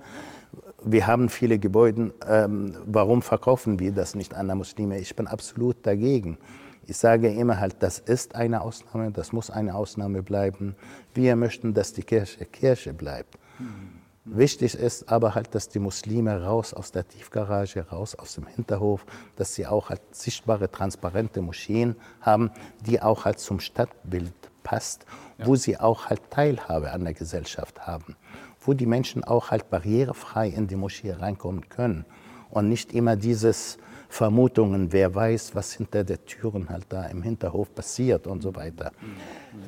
Wir 0.82 1.06
haben 1.06 1.28
viele 1.28 1.58
Gebäude, 1.58 2.12
ähm, 2.28 2.76
warum 2.86 3.22
verkaufen 3.22 3.78
wir 3.78 3.92
das 3.92 4.14
nicht 4.14 4.34
an 4.34 4.46
der 4.46 4.56
Muslime? 4.56 4.98
Ich 4.98 5.14
bin 5.14 5.26
absolut 5.26 5.76
dagegen. 5.86 6.38
Ich 6.86 6.96
sage 6.96 7.28
immer 7.28 7.60
halt, 7.60 7.76
das 7.80 7.98
ist 7.98 8.34
eine 8.34 8.62
Ausnahme, 8.62 9.10
das 9.10 9.32
muss 9.32 9.50
eine 9.50 9.74
Ausnahme 9.74 10.22
bleiben. 10.22 10.74
Wir 11.14 11.36
möchten, 11.36 11.74
dass 11.74 11.92
die 11.92 12.02
Kirche 12.02 12.46
Kirche 12.46 12.94
bleibt. 12.94 13.38
Mhm. 13.58 13.97
Wichtig 14.30 14.74
ist 14.74 15.10
aber 15.10 15.34
halt, 15.34 15.54
dass 15.54 15.68
die 15.68 15.78
Muslime 15.78 16.42
raus 16.42 16.74
aus 16.74 16.92
der 16.92 17.06
Tiefgarage, 17.06 17.86
raus 17.90 18.14
aus 18.14 18.34
dem 18.34 18.46
Hinterhof, 18.46 19.06
dass 19.36 19.54
sie 19.54 19.66
auch 19.66 19.90
halt 19.90 20.02
sichtbare, 20.10 20.70
transparente 20.70 21.40
Moscheen 21.40 21.96
haben, 22.20 22.50
die 22.86 23.00
auch 23.00 23.24
halt 23.24 23.38
zum 23.38 23.60
Stadtbild 23.60 24.34
passt, 24.62 25.06
ja. 25.38 25.46
wo 25.46 25.56
sie 25.56 25.78
auch 25.78 26.06
halt 26.06 26.30
Teilhabe 26.30 26.92
an 26.92 27.04
der 27.04 27.14
Gesellschaft 27.14 27.86
haben, 27.86 28.16
wo 28.60 28.74
die 28.74 28.86
Menschen 28.86 29.24
auch 29.24 29.50
halt 29.50 29.70
barrierefrei 29.70 30.48
in 30.48 30.66
die 30.66 30.76
Moschee 30.76 31.12
reinkommen 31.12 31.68
können 31.68 32.04
und 32.50 32.68
nicht 32.68 32.92
immer 32.92 33.16
dieses 33.16 33.78
Vermutungen, 34.10 34.92
wer 34.92 35.14
weiß, 35.14 35.54
was 35.54 35.72
hinter 35.72 36.02
der 36.02 36.24
Türen 36.24 36.70
halt 36.70 36.86
da 36.88 37.06
im 37.06 37.22
Hinterhof 37.22 37.74
passiert 37.74 38.26
und 38.26 38.42
so 38.42 38.54
weiter. 38.56 38.92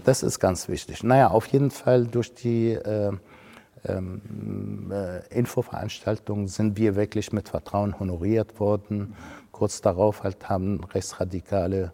Das 0.05 0.23
ist 0.23 0.38
ganz 0.38 0.69
wichtig. 0.69 1.02
Naja, 1.02 1.29
auf 1.29 1.47
jeden 1.47 1.71
Fall 1.71 2.07
durch 2.07 2.35
die 2.35 2.73
äh, 2.73 3.12
ähm, 3.84 4.90
äh, 4.92 5.26
Infoveranstaltungen 5.28 6.49
sind 6.49 6.76
wir 6.76 6.96
wirklich 6.96 7.32
mit 7.32 7.49
Vertrauen 7.49 7.99
honoriert 7.99 8.60
worden. 8.60 9.14
Kurz 9.52 9.80
darauf 9.80 10.22
halt 10.22 10.49
haben 10.49 10.84
Rechtsradikale 10.84 11.92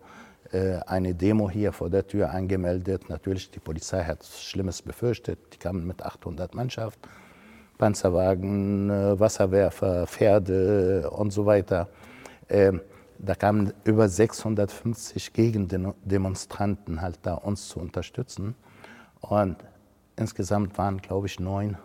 äh, 0.53 0.79
eine 0.87 1.15
Demo 1.15 1.51
hier 1.51 1.73
vor 1.73 1.91
der 1.91 2.07
Tür 2.07 2.31
angemeldet. 2.31 3.09
Natürlich, 3.09 3.51
die 3.51 3.61
Polizei 3.61 4.05
hat 4.05 4.25
Schlimmes 4.25 4.83
befürchtet. 4.83 5.39
Die 5.53 5.59
kamen 5.59 5.87
mit 5.87 6.03
800 6.03 6.55
Mannschaft, 6.55 6.99
Panzerwagen, 7.79 8.91
äh, 8.91 9.19
Wasserwerfer, 9.19 10.07
Pferde 10.07 11.11
und 11.11 11.31
so 11.31 11.47
weiter. 11.47 11.89
Ähm, 12.49 12.81
da 13.19 13.35
kamen 13.35 13.73
über 13.85 14.09
650 14.09 15.33
Gegendemonstranten 15.33 17.01
halt 17.01 17.19
da 17.23 17.35
uns 17.35 17.69
zu 17.69 17.81
unterstützen. 17.81 18.55
Und 19.21 19.57
insgesamt 20.17 20.77
waren, 20.79 20.99
glaube 20.99 21.27
ich, 21.27 21.41
neun 21.41 21.77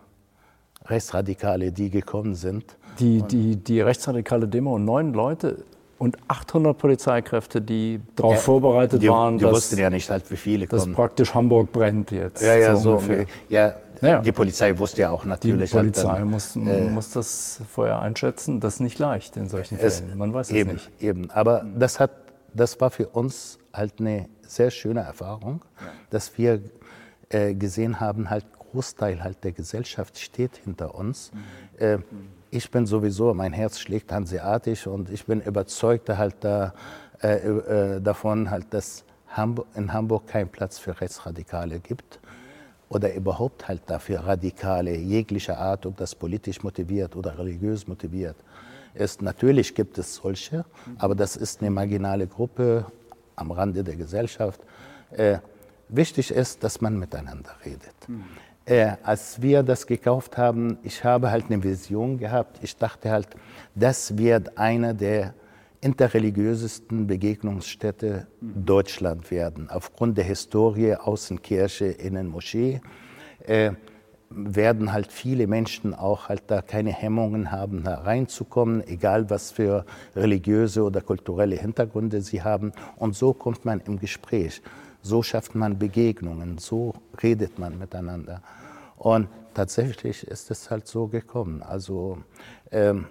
Rechtsradikale, 0.85 1.71
die 1.71 1.89
gekommen 1.89 2.35
sind. 2.35 2.77
Die, 2.99 3.21
die, 3.21 3.55
die 3.55 3.81
rechtsradikale 3.81 4.47
Demo, 4.47 4.79
neun 4.79 5.13
Leute 5.13 5.63
und 5.99 6.17
800 6.27 6.77
Polizeikräfte, 6.77 7.61
die 7.61 8.01
darauf 8.15 8.33
ja, 8.33 8.39
vorbereitet 8.39 9.03
die, 9.03 9.09
waren, 9.09 9.37
die 9.37 9.43
dass, 9.43 9.53
wussten 9.53 9.77
ja 9.77 9.89
nicht 9.89 10.09
halt, 10.09 10.29
wie 10.31 10.35
viele 10.35 10.65
dass 10.65 10.81
kommen. 10.81 10.95
praktisch 10.95 11.33
Hamburg 11.33 11.71
brennt 11.71 12.09
jetzt. 12.09 12.41
Ja, 12.41 12.55
ja, 12.55 12.75
so, 12.75 12.99
so 12.99 13.11
ja, 13.49 13.75
ja. 14.01 14.19
Die 14.19 14.31
Polizei 14.31 14.77
wusste 14.77 15.01
ja 15.01 15.11
auch 15.11 15.25
natürlich. 15.25 15.69
Die 15.69 15.77
Polizei 15.77 16.07
halt 16.07 16.21
dann, 16.21 16.29
muss, 16.31 16.55
äh, 16.55 16.89
muss 16.89 17.11
das 17.11 17.61
vorher 17.69 18.01
einschätzen. 18.01 18.59
Das 18.59 18.75
ist 18.75 18.79
nicht 18.79 18.97
leicht 18.97 19.37
in 19.37 19.47
solchen 19.47 19.77
Fällen. 19.77 20.17
Man 20.17 20.33
weiß 20.33 20.49
es 20.49 20.55
eben, 20.55 20.73
nicht. 20.73 20.89
Eben. 20.99 21.29
Aber 21.29 21.63
das, 21.77 21.99
hat, 21.99 22.09
das 22.53 22.81
war 22.81 22.89
für 22.89 23.07
uns 23.07 23.59
halt 23.71 23.99
eine 23.99 24.27
sehr 24.41 24.71
schöne 24.71 25.01
Erfahrung, 25.01 25.61
dass 26.09 26.35
wir 26.37 26.61
äh, 27.31 27.53
gesehen 27.53 27.99
haben, 27.99 28.29
halt 28.29 28.45
Großteil 28.71 29.23
halt 29.23 29.43
der 29.43 29.51
Gesellschaft 29.51 30.17
steht 30.17 30.57
hinter 30.57 30.95
uns. 30.95 31.31
Mhm. 31.33 31.85
Äh, 31.85 31.97
ich 32.51 32.69
bin 32.69 32.85
sowieso, 32.85 33.33
mein 33.33 33.53
Herz 33.53 33.79
schlägt 33.79 34.11
hanseatisch 34.11 34.87
und 34.87 35.09
ich 35.09 35.25
bin 35.25 35.41
überzeugt 35.41 36.09
halt 36.09 36.35
da, 36.41 36.73
äh, 37.21 37.35
äh, 37.35 38.01
davon, 38.01 38.49
halt, 38.49 38.73
dass 38.73 39.05
Hamburg, 39.29 39.67
in 39.75 39.93
Hamburg 39.93 40.27
keinen 40.27 40.49
Platz 40.49 40.77
für 40.77 40.99
Rechtsradikale 40.99 41.79
gibt 41.79 42.19
oder 42.89 43.13
überhaupt 43.13 43.67
halt 43.67 43.83
dafür 43.85 44.19
Radikale 44.19 44.95
jeglicher 44.95 45.57
Art, 45.57 45.85
ob 45.85 45.95
das 45.95 46.13
politisch 46.13 46.61
motiviert 46.61 47.15
oder 47.15 47.37
religiös 47.37 47.87
motiviert 47.87 48.35
ist. 48.93 49.21
Natürlich 49.21 49.73
gibt 49.73 49.97
es 49.97 50.15
solche, 50.15 50.65
aber 50.97 51.15
das 51.15 51.37
ist 51.37 51.61
eine 51.61 51.71
marginale 51.71 52.27
Gruppe 52.27 52.85
am 53.37 53.51
Rande 53.51 53.83
der 53.83 53.95
Gesellschaft. 53.95 54.59
Wichtig 55.91 56.31
ist, 56.31 56.63
dass 56.63 56.81
man 56.81 56.97
miteinander 56.97 57.51
redet. 57.65 57.93
Mhm. 58.07 58.23
Äh, 58.65 58.93
als 59.03 59.41
wir 59.41 59.63
das 59.63 59.85
gekauft 59.85 60.37
haben, 60.37 60.77
ich 60.83 61.03
habe 61.03 61.31
halt 61.31 61.45
eine 61.49 61.61
Vision 61.63 62.17
gehabt. 62.17 62.59
Ich 62.61 62.77
dachte 62.77 63.11
halt, 63.11 63.27
das 63.75 64.17
wird 64.17 64.57
einer 64.57 64.93
der 64.93 65.33
interreligiösesten 65.81 67.07
Begegnungsstätte 67.07 68.27
Deutschland 68.39 69.31
werden. 69.31 69.69
Aufgrund 69.69 70.17
der 70.17 70.25
Historie, 70.25 70.95
Außenkirche, 70.95 71.85
Innenmoschee, 71.85 72.81
äh, 73.45 73.71
werden 74.29 74.93
halt 74.93 75.11
viele 75.11 75.47
Menschen 75.47 75.93
auch 75.93 76.29
halt 76.29 76.43
da 76.47 76.61
keine 76.61 76.91
Hemmungen 76.91 77.51
haben, 77.51 77.83
da 77.83 77.95
reinzukommen, 77.95 78.87
egal 78.87 79.29
was 79.29 79.51
für 79.51 79.85
religiöse 80.15 80.83
oder 80.83 81.01
kulturelle 81.01 81.57
Hintergründe 81.57 82.21
sie 82.21 82.41
haben. 82.41 82.71
Und 82.95 83.15
so 83.15 83.33
kommt 83.33 83.65
man 83.65 83.81
im 83.81 83.99
Gespräch. 83.99 84.61
So 85.01 85.23
schafft 85.23 85.55
man 85.55 85.79
Begegnungen, 85.79 86.57
so 86.57 86.93
redet 87.21 87.57
man 87.57 87.77
miteinander. 87.79 88.41
Und 88.97 89.27
tatsächlich 89.53 90.27
ist 90.27 90.51
es 90.51 90.69
halt 90.69 90.87
so 90.87 91.07
gekommen. 91.07 91.63
Also 91.63 92.19
ähm, 92.71 93.05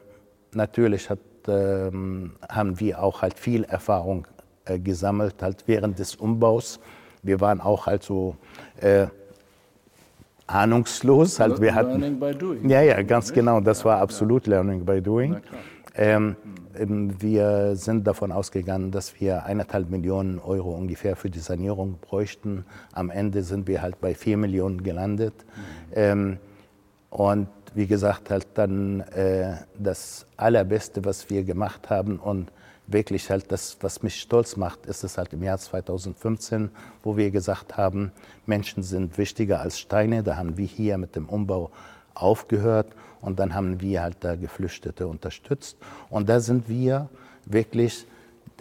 natürlich 0.52 1.10
hat, 1.10 1.18
ähm, 1.48 2.32
haben 2.48 2.78
wir 2.78 3.02
auch 3.02 3.22
halt 3.22 3.38
viel 3.38 3.64
Erfahrung 3.64 4.26
äh, 4.64 4.78
gesammelt, 4.78 5.42
halt 5.42 5.64
während 5.66 5.98
des 5.98 6.14
Umbaus. 6.14 6.80
Wir 7.22 7.40
waren 7.40 7.60
auch 7.60 7.86
halt 7.86 8.02
so 8.02 8.36
äh, 8.80 9.08
ahnungslos. 10.46 11.40
Halt, 11.40 11.60
wir 11.60 11.74
hatten, 11.74 12.00
learning 12.00 12.20
by 12.20 12.34
doing. 12.34 12.68
Ja, 12.68 12.82
ja, 12.82 13.02
ganz 13.02 13.32
genau. 13.32 13.60
Das 13.60 13.84
war 13.84 13.98
absolut 13.98 14.46
Learning 14.46 14.84
by 14.84 15.00
Doing. 15.00 15.36
Ähm, 16.00 16.34
wir 16.72 17.76
sind 17.76 18.06
davon 18.06 18.32
ausgegangen, 18.32 18.90
dass 18.90 19.20
wir 19.20 19.44
eineinhalb 19.44 19.90
Millionen 19.90 20.38
Euro 20.38 20.70
ungefähr 20.70 21.14
für 21.14 21.28
die 21.28 21.40
Sanierung 21.40 21.98
bräuchten. 22.00 22.64
Am 22.92 23.10
Ende 23.10 23.42
sind 23.42 23.68
wir 23.68 23.82
halt 23.82 24.00
bei 24.00 24.14
vier 24.14 24.38
Millionen 24.38 24.82
gelandet. 24.82 25.34
Ähm, 25.94 26.38
und 27.10 27.48
wie 27.74 27.86
gesagt, 27.86 28.30
halt 28.30 28.46
dann 28.54 29.00
äh, 29.00 29.56
das 29.78 30.24
Allerbeste, 30.38 31.04
was 31.04 31.28
wir 31.28 31.44
gemacht 31.44 31.90
haben 31.90 32.18
und 32.18 32.50
wirklich 32.86 33.28
halt 33.28 33.52
das, 33.52 33.76
was 33.82 34.02
mich 34.02 34.22
stolz 34.22 34.56
macht, 34.56 34.86
ist 34.86 35.04
es 35.04 35.18
halt 35.18 35.34
im 35.34 35.42
Jahr 35.42 35.58
2015, 35.58 36.70
wo 37.02 37.18
wir 37.18 37.30
gesagt 37.30 37.76
haben, 37.76 38.10
Menschen 38.46 38.82
sind 38.82 39.18
wichtiger 39.18 39.60
als 39.60 39.78
Steine. 39.78 40.22
Da 40.22 40.38
haben 40.38 40.56
wir 40.56 40.66
hier 40.66 40.96
mit 40.96 41.14
dem 41.14 41.28
Umbau 41.28 41.70
aufgehört 42.14 42.88
und 43.20 43.38
dann 43.38 43.54
haben 43.54 43.80
wir 43.80 44.02
halt 44.02 44.18
da 44.20 44.36
Geflüchtete 44.36 45.06
unterstützt. 45.06 45.76
Und 46.08 46.28
da 46.28 46.40
sind 46.40 46.68
wir 46.68 47.08
wirklich 47.46 48.06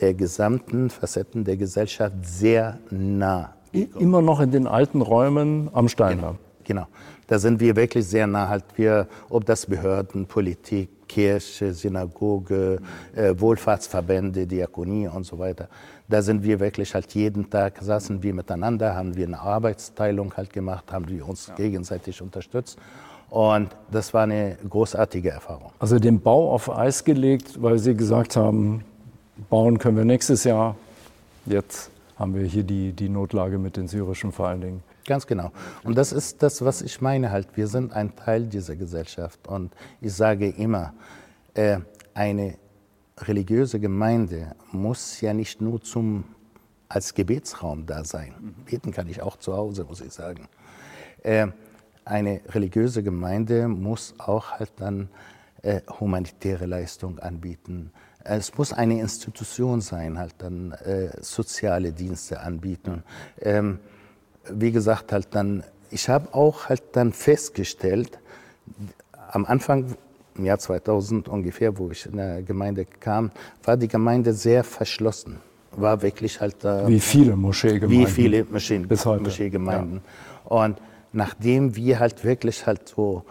der 0.01 0.13
gesamten 0.13 0.89
Facetten 0.89 1.43
der 1.43 1.57
Gesellschaft 1.57 2.15
sehr 2.23 2.79
nah. 2.89 3.53
Immer 3.71 4.21
noch 4.21 4.39
in 4.39 4.51
den 4.51 4.67
alten 4.67 5.01
Räumen 5.01 5.69
am 5.73 5.89
Steindamm. 5.89 6.37
Genau, 6.63 6.85
genau. 6.85 6.87
Da 7.27 7.37
sind 7.37 7.59
wir 7.59 7.75
wirklich 7.75 8.07
sehr 8.07 8.25
nah. 8.25 8.49
Halt 8.49 8.63
wir, 8.75 9.07
ob 9.29 9.45
das 9.45 9.65
Behörden, 9.67 10.25
Politik, 10.25 10.89
Kirche, 11.07 11.73
Synagoge, 11.73 12.79
äh, 13.15 13.33
Wohlfahrtsverbände, 13.37 14.47
Diakonie 14.47 15.07
und 15.07 15.25
so 15.25 15.37
weiter. 15.37 15.67
Da 16.07 16.21
sind 16.21 16.43
wir 16.43 16.59
wirklich 16.59 16.93
halt 16.95 17.13
jeden 17.13 17.49
Tag 17.49 17.79
saßen 17.81 18.23
wir 18.23 18.33
miteinander, 18.33 18.95
haben 18.95 19.15
wir 19.15 19.27
eine 19.27 19.39
Arbeitsteilung 19.39 20.33
halt 20.35 20.51
gemacht, 20.51 20.91
haben 20.91 21.07
wir 21.07 21.27
uns 21.27 21.47
ja. 21.47 21.55
gegenseitig 21.55 22.21
unterstützt. 22.21 22.79
Und 23.29 23.69
das 23.91 24.13
war 24.13 24.23
eine 24.23 24.57
großartige 24.67 25.29
Erfahrung. 25.29 25.71
Also 25.79 25.99
den 25.99 26.19
Bau 26.19 26.51
auf 26.51 26.75
Eis 26.75 27.03
gelegt, 27.03 27.61
weil 27.61 27.77
Sie 27.77 27.95
gesagt 27.95 28.35
haben, 28.35 28.83
bauen 29.49 29.77
können 29.77 29.97
wir 29.97 30.05
nächstes 30.05 30.43
Jahr. 30.43 30.75
Jetzt 31.45 31.91
haben 32.17 32.35
wir 32.35 32.43
hier 32.43 32.63
die, 32.63 32.91
die 32.91 33.09
Notlage 33.09 33.57
mit 33.57 33.77
den 33.77 33.87
syrischen 33.87 34.31
vor 34.31 34.47
allen 34.47 34.61
Dingen. 34.61 34.83
Ganz 35.05 35.25
genau. 35.25 35.51
Und 35.83 35.97
das 35.97 36.11
ist 36.11 36.43
das, 36.43 36.63
was 36.63 36.81
ich 36.81 37.01
meine 37.01 37.31
halt. 37.31 37.47
Wir 37.55 37.67
sind 37.67 37.93
ein 37.93 38.15
Teil 38.15 38.45
dieser 38.45 38.75
Gesellschaft. 38.75 39.47
Und 39.47 39.71
ich 40.01 40.13
sage 40.13 40.49
immer, 40.49 40.93
äh, 41.53 41.79
eine 42.13 42.55
religiöse 43.17 43.79
Gemeinde 43.79 44.55
muss 44.71 45.21
ja 45.21 45.33
nicht 45.33 45.61
nur 45.61 45.81
zum, 45.81 46.23
als 46.89 47.13
Gebetsraum 47.13 47.85
da 47.85 48.03
sein. 48.03 48.33
Beten 48.65 48.91
kann 48.91 49.07
ich 49.07 49.21
auch 49.21 49.37
zu 49.37 49.55
Hause, 49.55 49.83
muss 49.83 50.01
ich 50.01 50.13
sagen. 50.13 50.47
Äh, 51.23 51.47
eine 52.09 52.41
religiöse 52.49 53.03
Gemeinde 53.03 53.67
muss 53.67 54.15
auch 54.17 54.51
halt 54.51 54.71
dann 54.77 55.09
äh, 55.61 55.81
humanitäre 55.99 56.65
Leistung 56.65 57.19
anbieten. 57.19 57.91
Es 58.23 58.57
muss 58.57 58.73
eine 58.73 58.99
Institution 58.99 59.81
sein, 59.81 60.17
halt 60.17 60.35
dann 60.39 60.71
äh, 60.71 61.09
soziale 61.21 61.91
Dienste 61.91 62.41
anbieten. 62.41 63.03
Ähm, 63.41 63.79
wie 64.49 64.71
gesagt, 64.71 65.11
halt 65.11 65.27
dann, 65.31 65.63
ich 65.91 66.09
habe 66.09 66.33
auch 66.33 66.67
halt 66.67 66.83
dann 66.93 67.13
festgestellt, 67.13 68.19
am 69.31 69.45
Anfang 69.45 69.95
im 70.35 70.45
Jahr 70.45 70.59
2000 70.59 71.27
ungefähr, 71.27 71.77
wo 71.77 71.91
ich 71.91 72.05
in 72.05 72.17
der 72.17 72.41
Gemeinde 72.41 72.85
kam, 72.85 73.31
war 73.63 73.77
die 73.77 73.87
Gemeinde 73.87 74.33
sehr 74.33 74.63
verschlossen. 74.63 75.37
War 75.71 76.01
wirklich 76.01 76.41
halt. 76.41 76.63
Äh, 76.65 76.87
wie 76.87 76.99
viele 76.99 77.35
Moscheegemeinden. 77.35 78.07
Wie 78.07 78.11
viele 78.11 78.45
Moscheen, 78.45 78.87
Bis 78.87 79.05
heute. 79.05 79.23
Moscheegemeinden. 79.23 80.01
Ja. 80.49 80.65
Und 80.65 80.81
nachdem 81.11 81.75
wir 81.75 81.99
halt 81.99 82.23
wirklich 82.23 82.65
halt 82.65 82.87
so 82.89 83.25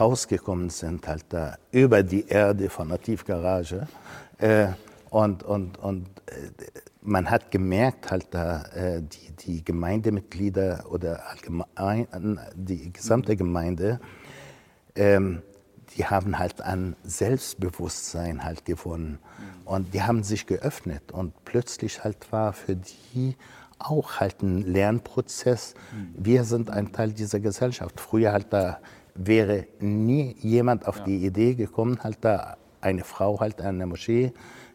rausgekommen 0.00 0.70
sind, 0.70 1.06
halt 1.06 1.24
da 1.28 1.56
über 1.70 2.02
die 2.02 2.26
Erde 2.26 2.70
von 2.70 2.88
der 2.88 3.00
Tiefgarage, 3.00 3.86
äh, 4.38 4.68
und, 5.10 5.44
und, 5.44 5.78
und 5.78 6.08
äh, 6.26 6.80
man 7.02 7.30
hat 7.30 7.52
gemerkt, 7.52 8.10
halt 8.10 8.26
da 8.32 8.64
äh, 8.74 9.00
die, 9.00 9.30
die 9.46 9.64
Gemeindemitglieder 9.64 10.86
oder 10.90 11.22
allgemein, 11.30 12.40
die 12.56 12.92
gesamte 12.92 13.36
Gemeinde, 13.36 14.00
ähm, 14.96 15.42
die 15.96 16.04
haben 16.06 16.38
halt 16.38 16.60
an 16.62 16.96
Selbstbewusstsein 17.04 18.42
halt 18.42 18.64
gewonnen. 18.64 19.20
Und 19.64 19.94
die 19.94 20.02
haben 20.02 20.24
sich 20.24 20.46
geöffnet 20.46 21.12
und 21.12 21.32
plötzlich 21.44 22.02
halt 22.02 22.32
war 22.32 22.52
für 22.52 22.74
die 22.74 23.36
auch 23.78 24.20
halt 24.20 24.42
ein 24.42 24.62
Lernprozess. 24.62 25.74
Wir 26.16 26.44
sind 26.44 26.70
ein 26.70 26.92
Teil 26.92 27.12
dieser 27.12 27.40
Gesellschaft. 27.40 28.00
Früher 28.00 28.32
halt 28.32 28.46
da 28.50 28.78
wäre 29.14 29.66
nie 29.80 30.36
jemand 30.40 30.86
auf 30.86 30.98
ja. 30.98 31.04
die 31.04 31.24
Idee 31.24 31.54
gekommen, 31.54 31.98
halt 32.02 32.18
da 32.22 32.56
eine 32.80 33.04
Frau 33.04 33.40
halt 33.40 33.60
an 33.60 33.78
der 33.78 33.86
Moschee 33.86 34.32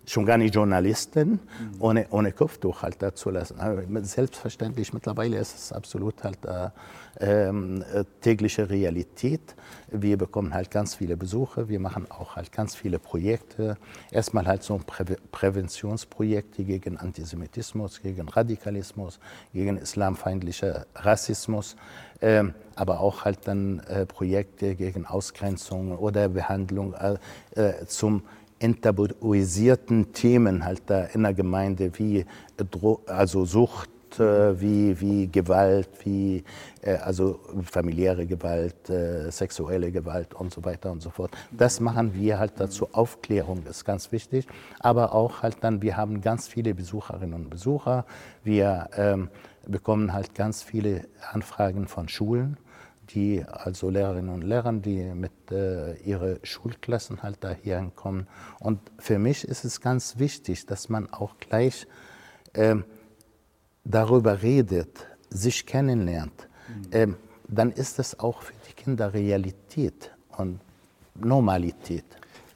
schon 0.10 0.26
gar 0.26 0.38
nicht 0.38 0.56
Journalisten 0.56 1.40
ohne, 1.80 2.08
ohne 2.10 2.32
Kopftuch 2.32 2.82
halt 2.82 3.02
da 3.02 3.14
zu 3.14 3.30
lassen. 3.30 3.58
Selbstverständlich, 4.04 4.92
mittlerweile 4.92 5.38
ist 5.38 5.56
es 5.56 5.72
absolut 5.72 6.24
halt 6.24 6.44
äh, 6.46 6.70
ähm, 7.20 7.84
äh, 7.94 8.04
tägliche 8.22 8.70
Realität. 8.70 9.56
Wir 9.92 10.18
bekommen 10.18 10.54
halt 10.54 10.72
ganz 10.72 10.96
viele 10.96 11.16
Besuche, 11.16 11.70
wir 11.70 11.80
machen 11.80 12.10
auch 12.10 12.36
halt 12.36 12.52
ganz 12.52 12.76
viele 12.76 12.98
Projekte. 12.98 13.78
Erstmal 14.12 14.48
halt 14.48 14.64
so 14.64 14.80
Prä 14.86 15.06
Präventionsprojekte 15.32 16.64
gegen 16.64 16.98
Antisemitismus, 16.98 18.02
gegen 18.02 18.28
Radikalismus, 18.30 19.20
gegen 19.54 19.78
islamfeindlicher 19.78 20.86
Rassismus. 20.96 21.76
Ähm, 22.22 22.54
aber 22.76 23.00
auch 23.00 23.26
halt 23.26 23.48
dann 23.48 23.80
äh, 23.82 24.06
Projekte 24.06 24.76
gegen 24.76 25.06
Ausgrenzung 25.06 25.98
oder 25.98 26.30
Behandlung 26.30 26.94
äh, 26.94 27.18
äh 27.56 27.86
zum 27.86 28.24
enttabuisierten 28.60 30.14
Themen 30.14 30.66
halt 30.66 30.84
da 30.88 31.06
in 31.06 31.24
der 31.24 31.34
Gemeinde 31.34 31.92
wie 31.98 32.26
also 33.08 33.46
Sucht, 33.46 33.90
äh, 34.20 34.60
wie, 34.60 35.00
wie 35.00 35.28
Gewalt, 35.28 35.90
wie 36.04 36.44
äh, 36.82 36.96
also 36.96 37.40
familiäre 37.64 38.26
Gewalt, 38.26 38.90
äh, 38.90 39.30
sexuelle 39.32 39.92
Gewalt 39.92 40.34
und 40.34 40.54
so 40.54 40.64
weiter 40.66 40.92
und 40.92 41.02
so 41.02 41.10
fort. 41.10 41.32
Das 41.52 41.80
machen 41.80 42.14
wir 42.14 42.40
halt 42.40 42.54
dazu. 42.58 42.90
Aufklärung 42.92 43.66
ist 43.66 43.86
ganz 43.86 44.12
wichtig, 44.12 44.48
aber 44.80 45.14
auch 45.14 45.44
halt 45.44 45.58
dann, 45.62 45.82
wir 45.82 45.96
haben 45.98 46.22
ganz 46.22 46.48
viele 46.48 46.74
Besucherinnen 46.74 47.34
und 47.34 47.50
Besucher. 47.50 48.06
Wir 48.44 48.90
ähm, 48.98 49.30
bekommen 49.68 50.14
halt 50.14 50.34
ganz 50.36 50.64
viele 50.64 51.06
Anfragen 51.32 51.88
von 51.88 52.10
Schulen 52.10 52.58
die 53.10 53.44
also 53.44 53.90
Lehrerinnen 53.90 54.30
und 54.30 54.44
Lehrer, 54.44 54.74
die 54.74 55.04
mit 55.14 55.32
äh, 55.52 55.96
ihren 56.02 56.40
Schulklassen 56.44 57.24
halt 57.24 57.38
daher 57.42 57.92
kommen. 57.96 58.28
Und 58.60 58.80
für 59.00 59.20
mich 59.20 59.48
ist 59.48 59.66
es 59.66 59.82
ganz 59.82 60.20
wichtig, 60.20 60.66
dass 60.66 60.90
man 60.90 61.12
auch 61.12 61.38
gleich 61.40 61.88
äh, 62.54 62.76
darüber 63.84 64.42
redet, 64.42 65.08
sich 65.30 65.66
kennenlernt. 65.66 66.48
Mhm. 66.68 66.90
Ähm, 66.92 67.18
dann 67.48 67.72
ist 67.72 67.98
das 67.98 68.20
auch 68.20 68.44
für 68.44 68.54
die 68.68 68.74
Kinder 68.74 69.14
Realität 69.14 70.12
und 70.38 70.60
Normalität. 71.16 72.06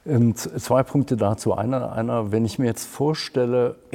Ähm, 0.06 0.36
zwei 0.36 0.82
Punkte 0.82 1.16
dazu. 1.16 1.54
Einer, 1.54 1.92
einer, 1.92 2.30
wenn 2.30 2.44
ich 2.44 2.58
mir 2.58 2.66
jetzt 2.66 2.84
vorstelle, 2.86 3.76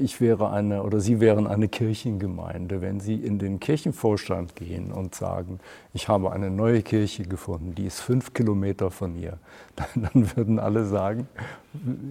ich 0.00 0.20
wäre 0.20 0.50
eine 0.50 0.82
oder 0.82 1.00
Sie 1.00 1.20
wären 1.20 1.46
eine 1.46 1.68
Kirchengemeinde, 1.68 2.80
wenn 2.80 2.98
Sie 2.98 3.16
in 3.16 3.38
den 3.38 3.60
Kirchenvorstand 3.60 4.56
gehen 4.56 4.90
und 4.90 5.14
sagen, 5.14 5.60
ich 5.92 6.08
habe 6.08 6.32
eine 6.32 6.50
neue 6.50 6.80
Kirche 6.80 7.24
gefunden, 7.24 7.74
die 7.74 7.84
ist 7.84 8.00
fünf 8.00 8.32
Kilometer 8.32 8.90
von 8.90 9.12
hier, 9.12 9.38
dann 9.94 10.34
würden 10.34 10.58
alle 10.58 10.86
sagen, 10.86 11.28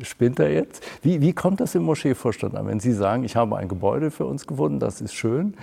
spinnt 0.04 0.40
er 0.40 0.54
jetzt? 0.54 0.84
Wie, 1.02 1.20
wie 1.20 1.34
kommt 1.34 1.60
das 1.60 1.74
im 1.74 1.84
Moscheevorstand 1.84 2.56
an, 2.56 2.68
wenn 2.68 2.80
Sie 2.80 2.94
sagen, 2.94 3.24
ich 3.24 3.36
habe 3.36 3.58
ein 3.58 3.68
Gebäude 3.68 4.12
für 4.12 4.28
uns 4.28 4.46
gefunden, 4.46 4.80
das 4.80 5.02
ist 5.02 5.16
schön, 5.16 5.56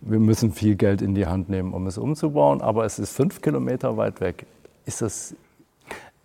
wir 0.00 0.18
müssen 0.18 0.52
viel 0.52 0.76
Geld 0.76 1.02
in 1.02 1.14
die 1.14 1.26
Hand 1.26 1.50
nehmen, 1.50 1.74
um 1.74 1.86
es 1.88 1.98
umzubauen, 1.98 2.62
aber 2.62 2.86
es 2.86 2.98
ist 2.98 3.12
fünf 3.12 3.42
Kilometer 3.42 3.98
weit 3.98 4.22
weg. 4.22 4.46
Ist 4.86 5.02
das 5.02 5.34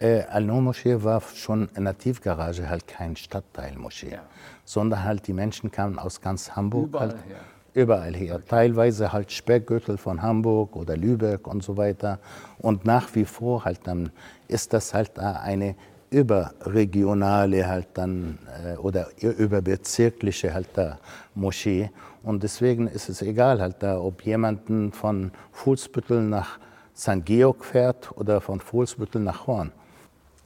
äh, 0.03 0.23
Al-Nur-Moschee 0.29 1.01
war 1.03 1.21
schon 1.33 1.69
in 1.75 1.85
der 1.85 1.97
Tiefgarage 1.97 2.69
halt 2.69 2.87
kein 2.87 3.15
Stadtteilmoschee, 3.15 4.11
ja. 4.11 4.21
sondern 4.65 5.03
halt 5.03 5.25
die 5.27 5.33
Menschen 5.33 5.71
kamen 5.71 5.97
aus 5.97 6.19
ganz 6.19 6.51
Hamburg. 6.51 6.87
Überall 6.89 7.07
halt, 7.09 7.25
her. 7.27 7.37
Überall 7.73 8.13
her. 8.13 8.35
Okay. 8.35 8.43
Teilweise 8.49 9.13
halt 9.13 9.31
Speckgürtel 9.31 9.97
von 9.97 10.21
Hamburg 10.21 10.75
oder 10.75 10.97
Lübeck 10.97 11.47
und 11.47 11.63
so 11.63 11.77
weiter. 11.77 12.19
Und 12.59 12.85
nach 12.85 13.15
wie 13.15 13.25
vor 13.25 13.63
halt 13.63 13.79
dann 13.85 14.11
ist 14.47 14.73
das 14.73 14.93
halt 14.93 15.17
eine 15.17 15.75
überregionale 16.09 17.65
halt 17.67 17.87
dann 17.95 18.37
äh, 18.63 18.75
oder 18.77 19.07
überbezirkliche 19.21 20.53
halt 20.53 20.67
da 20.75 20.99
Moschee. 21.33 21.89
Und 22.21 22.43
deswegen 22.43 22.87
ist 22.87 23.09
es 23.09 23.21
egal 23.21 23.61
halt 23.61 23.77
da, 23.79 23.99
ob 23.99 24.23
jemanden 24.23 24.91
von 24.91 25.31
Fußbüttel 25.53 26.21
nach 26.21 26.59
St. 26.95 27.25
Georg 27.25 27.65
fährt 27.65 28.15
oder 28.15 28.41
von 28.41 28.59
Fuhlsbüttel 28.59 29.21
nach 29.21 29.47
Horn. 29.47 29.71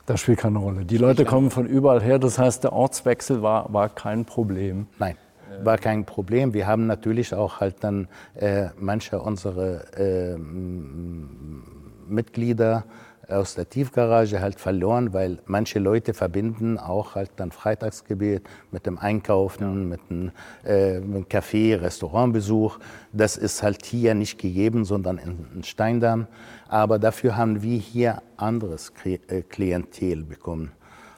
Das 0.08 0.22
spielt 0.22 0.40
keine 0.40 0.58
Rolle. 0.60 0.86
Die 0.86 0.98
Leute 0.98 1.26
kommen 1.26 1.52
von 1.52 1.68
überall 1.68 2.02
her, 2.02 2.18
das 2.18 2.40
heißt, 2.40 2.64
der 2.64 2.72
Ortswechsel 2.72 3.42
war, 3.42 3.74
war 3.74 3.90
kein 3.90 4.24
Problem. 4.24 4.88
Nein, 5.00 5.18
war 5.64 5.78
kein 5.78 6.06
Problem. 6.06 6.54
Wir 6.54 6.66
haben 6.66 6.88
natürlich 6.88 7.34
auch 7.34 7.60
halt 7.60 7.84
dann 7.84 8.08
äh, 8.36 8.70
manche 8.80 9.20
unserer 9.20 9.82
äh, 10.00 10.38
Mitglieder 12.08 12.86
aus 13.30 13.56
der 13.56 13.70
Tiefgarage 13.70 14.40
halt 14.40 14.60
verloren, 14.60 15.14
weil 15.14 15.40
manche 15.46 15.80
Leute 15.80 16.14
verbinden 16.14 16.78
auch 16.78 17.16
halt 17.16 17.32
dann 17.38 17.52
Freitagsgebet 17.52 18.48
mit 18.72 18.86
dem 18.86 18.98
Einkaufen, 18.98 19.90
mit 19.90 20.00
einem, 20.10 20.32
äh, 20.66 21.00
mit 21.00 21.30
Café, 21.30 21.80
Restaurantbesuch. 21.82 22.80
Das 23.12 23.38
ist 23.38 23.64
halt 23.64 23.86
hier 23.86 24.14
nicht 24.16 24.40
gegeben, 24.40 24.86
sondern 24.86 25.18
in 25.18 25.64
Steindamm. 25.64 26.28
Aber 26.68 27.00
dafür 27.00 27.36
haben 27.36 27.62
wir 27.62 27.78
hier 27.78 28.22
anderes 28.38 28.94
äh, 29.06 29.42
Klientel 29.42 30.24
bekommen. 30.24 30.72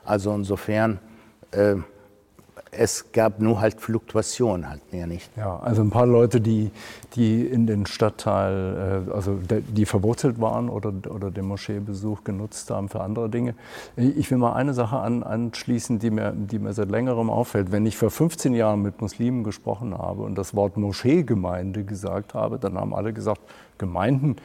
Also 0.03 0.33
insofern 0.33 0.99
äh, 1.51 1.75
es 2.71 3.11
gab 3.11 3.39
nur 3.39 3.61
halt 3.61 3.79
Fluktuation, 3.79 4.69
halt 4.69 4.91
mehr 4.91 5.07
nicht. 5.07 5.29
Ja, 5.37 5.59
also 5.59 5.81
ein 5.81 5.89
paar 5.89 6.05
Leute, 6.05 6.41
die, 6.41 6.71
die 7.15 7.45
in 7.45 7.67
den 7.67 7.85
Stadtteil, 7.85 9.05
äh, 9.09 9.11
also 9.11 9.39
die 9.49 9.85
verwurzelt 9.85 10.39
waren 10.39 10.69
oder, 10.69 10.93
oder 11.09 11.31
den 11.31 11.45
Moscheebesuch 11.45 12.23
genutzt 12.23 12.69
haben 12.69 12.89
für 12.89 13.01
andere 13.01 13.29
Dinge. 13.29 13.55
Ich 13.95 14.29
will 14.31 14.37
mal 14.37 14.53
eine 14.53 14.73
Sache 14.73 14.97
an, 14.97 15.23
anschließen, 15.23 15.99
die 15.99 16.11
mir, 16.11 16.31
die 16.31 16.59
mir 16.59 16.73
seit 16.73 16.89
längerem 16.89 17.29
auffällt. 17.29 17.71
Wenn 17.71 17.85
ich 17.85 17.97
vor 17.97 18.11
15 18.11 18.53
Jahren 18.53 18.81
mit 18.81 19.01
Muslimen 19.01 19.43
gesprochen 19.43 19.97
habe 19.97 20.23
und 20.23 20.37
das 20.37 20.55
Wort 20.55 20.77
Moscheegemeinde 20.77 21.83
gesagt 21.83 22.33
habe, 22.33 22.59
dann 22.59 22.77
haben 22.77 22.93
alle 22.93 23.13
gesagt, 23.13 23.41
Gemeinden, 23.77 24.35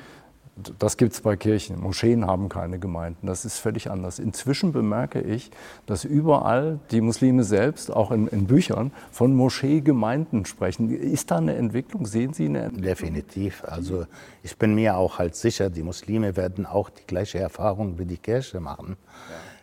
das 0.79 0.97
gibt 0.97 1.13
es 1.13 1.21
bei 1.21 1.37
Kirchen. 1.37 1.81
Moscheen 1.81 2.27
haben 2.27 2.49
keine 2.49 2.79
Gemeinden. 2.79 3.27
Das 3.27 3.45
ist 3.45 3.59
völlig 3.59 3.91
anders. 3.91 4.21
Inzwischen 4.21 4.73
bemerke 4.73 5.21
ich, 5.21 5.51
dass 5.87 6.05
überall 6.05 6.79
die 6.93 7.01
Muslime 7.01 7.43
selbst, 7.43 7.91
auch 7.91 8.13
in, 8.13 8.29
in 8.29 8.47
Büchern, 8.47 8.93
von 9.11 9.35
Moscheegemeinden 9.35 10.45
sprechen. 10.45 10.91
Ist 10.91 11.33
da 11.33 11.39
eine 11.39 11.57
Entwicklung? 11.57 12.07
Sehen 12.07 12.35
Sie 12.35 12.45
eine 12.45 12.61
Entwicklung? 12.61 12.85
Definitiv. 12.85 13.65
Also 13.65 14.07
ich 14.45 14.57
bin 14.57 14.75
mir 14.77 14.97
auch 14.97 15.19
halt 15.19 15.35
sicher, 15.35 15.71
die 15.71 15.83
Muslime 15.83 16.37
werden 16.37 16.67
auch 16.67 16.89
die 16.89 17.07
gleiche 17.07 17.41
Erfahrung 17.41 17.99
wie 17.99 18.05
die 18.05 18.19
Kirche 18.19 18.61
machen. 18.61 18.97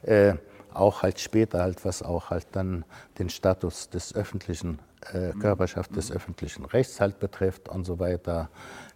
Ja. 0.06 0.14
Äh, 0.14 0.36
auch 0.74 1.04
halt 1.04 1.20
später 1.20 1.62
halt, 1.62 1.84
was 1.86 2.02
auch 2.02 2.30
halt 2.30 2.48
dann 2.54 2.86
den 3.20 3.30
Status 3.30 3.90
des 3.90 4.16
öffentlichen, 4.16 4.80
äh, 5.14 5.32
Körperschaft 5.32 5.96
des 5.96 6.12
öffentlichen 6.12 6.66
Rechts 6.66 7.00
halt 7.00 7.20
betrifft 7.20 7.70
und 7.70 7.86
so 7.86 8.00
weiter. 8.00 8.50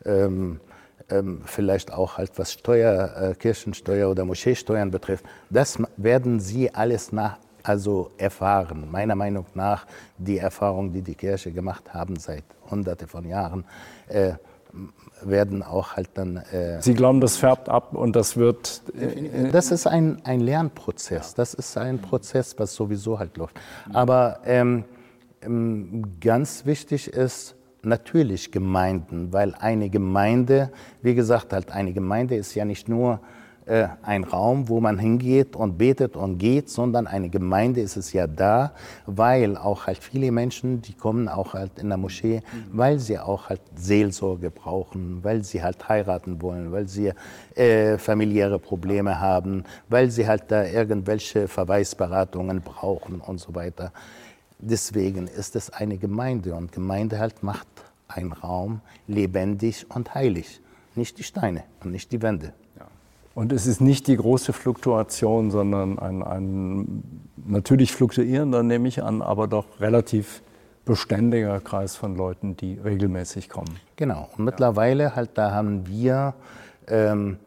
Ähm, 0.06 0.60
ähm, 1.10 1.42
vielleicht 1.46 1.92
auch 1.94 2.18
halt 2.18 2.32
was 2.38 2.54
Steuer, 2.54 3.32
äh, 3.32 3.36
Kirchensteuer 3.36 4.10
oder 4.10 4.26
Moscheesteuern 4.26 4.92
betrifft, 4.92 5.26
das 5.50 5.78
werden 5.98 6.40
Sie 6.40 6.74
alles 6.74 7.12
nach, 7.12 7.38
also 7.64 8.12
erfahren. 8.18 8.88
Meiner 8.92 9.16
Meinung 9.16 9.46
nach 9.54 9.86
die 10.18 10.38
Erfahrung, 10.38 10.92
die 10.92 11.02
die 11.02 11.16
Kirche 11.16 11.52
gemacht 11.52 11.94
haben 11.94 12.16
seit 12.16 12.44
Hunderte 12.70 13.08
von 13.08 13.26
Jahren, 13.28 13.66
äh, 14.08 14.34
werden 15.22 15.64
auch 15.64 15.96
halt 15.96 16.10
dann. 16.16 16.38
Äh, 16.38 16.82
Sie 16.82 16.94
glauben, 16.94 17.22
das 17.22 17.38
färbt 17.38 17.70
ab 17.70 17.94
und 17.94 18.16
das 18.16 18.36
wird. 18.36 18.82
Äh, 19.00 19.50
das 19.52 19.72
ist 19.72 19.88
ein, 19.88 20.22
ein 20.26 20.42
Lernprozess. 20.42 21.34
Das 21.34 21.54
ist 21.54 21.78
ein 21.78 22.00
Prozess, 22.00 22.56
was 22.58 22.74
sowieso 22.76 23.20
halt 23.20 23.38
läuft. 23.38 23.60
Aber 23.94 24.40
ähm, 24.46 24.84
ganz 26.20 26.66
wichtig 26.66 27.08
ist, 27.08 27.56
natürlich 27.86 28.52
Gemeinden, 28.52 29.32
weil 29.32 29.54
eine 29.56 29.90
Gemeinde, 29.90 30.72
wie 31.02 31.16
gesagt, 31.16 31.54
halt 31.54 31.72
eine 31.72 31.94
Gemeinde 31.94 32.36
ist 32.36 32.56
ja 32.56 32.66
nicht 32.66 32.90
nur 32.90 33.20
äh, 33.66 33.88
ein 34.04 34.24
Raum, 34.24 34.70
wo 34.70 34.80
man 34.80 35.00
hingeht 35.00 35.56
und 35.56 35.80
betet 35.80 36.16
und 36.16 36.38
geht, 36.38 36.70
sondern 36.70 37.08
eine 37.08 37.30
Gemeinde 37.30 37.82
ist 37.82 37.98
es 37.98 38.14
ja 38.14 38.28
da, 38.28 38.74
weil 39.08 39.58
auch 39.58 39.88
halt 39.88 39.98
viele 39.98 40.32
Menschen, 40.32 40.84
die 40.84 40.94
kommen 40.94 41.28
auch 41.28 41.56
halt 41.56 41.80
in 41.80 41.90
der 41.90 41.98
Moschee, 41.98 42.42
weil 42.72 43.00
sie 43.00 43.18
auch 43.18 43.50
halt 43.50 43.62
Seelsorge 43.76 44.52
brauchen, 44.52 45.24
weil 45.24 45.44
sie 45.44 45.64
halt 45.64 45.90
heiraten 45.90 46.42
wollen, 46.44 46.72
weil 46.72 46.88
sie 46.88 47.12
äh, 47.56 47.98
familiäre 47.98 48.60
Probleme 48.60 49.20
haben, 49.20 49.64
weil 49.90 50.12
sie 50.12 50.28
halt 50.28 50.44
da 50.50 50.64
irgendwelche 50.66 51.48
Verweisberatungen 51.48 52.62
brauchen 52.62 53.20
und 53.20 53.40
so 53.40 53.56
weiter. 53.56 53.92
Deswegen 54.60 55.28
ist 55.28 55.56
es 55.56 55.70
eine 55.70 55.98
Gemeinde 55.98 56.56
und 56.56 56.72
Gemeinde 56.72 57.20
halt 57.20 57.44
macht 57.44 57.68
einen 58.08 58.32
Raum 58.32 58.82
lebendig 59.08 59.86
und 59.90 60.14
heilig. 60.14 60.62
Nicht 60.96 61.18
die 61.18 61.24
Steine 61.24 61.64
und 61.84 61.92
nicht 61.92 62.12
die 62.12 62.22
Wände. 62.22 62.54
Ja. 62.78 62.88
Und 63.34 63.52
es 63.52 63.68
ist 63.68 63.82
nicht 63.82 64.08
die 64.08 64.16
große 64.16 64.54
Fluktuation, 64.54 65.52
sondern 65.52 66.00
ein, 66.00 66.24
ein 66.24 67.04
natürlich 67.46 67.92
fluktuierender, 67.92 68.64
nehme 68.64 68.88
ich 68.88 69.04
an, 69.04 69.22
aber 69.22 69.48
doch 69.48 69.66
relativ 69.80 70.42
beständiger 70.86 71.60
Kreis 71.60 71.96
von 71.96 72.16
Leuten, 72.16 72.56
die 72.56 72.76
regelmäßig 72.76 73.50
kommen. 73.50 73.80
Genau. 73.96 74.30
Und 74.38 74.46
mittlerweile 74.46 75.16
halt, 75.16 75.32
da 75.34 75.52
haben 75.52 75.88
wir 75.88 76.36
ähm, 76.88 77.38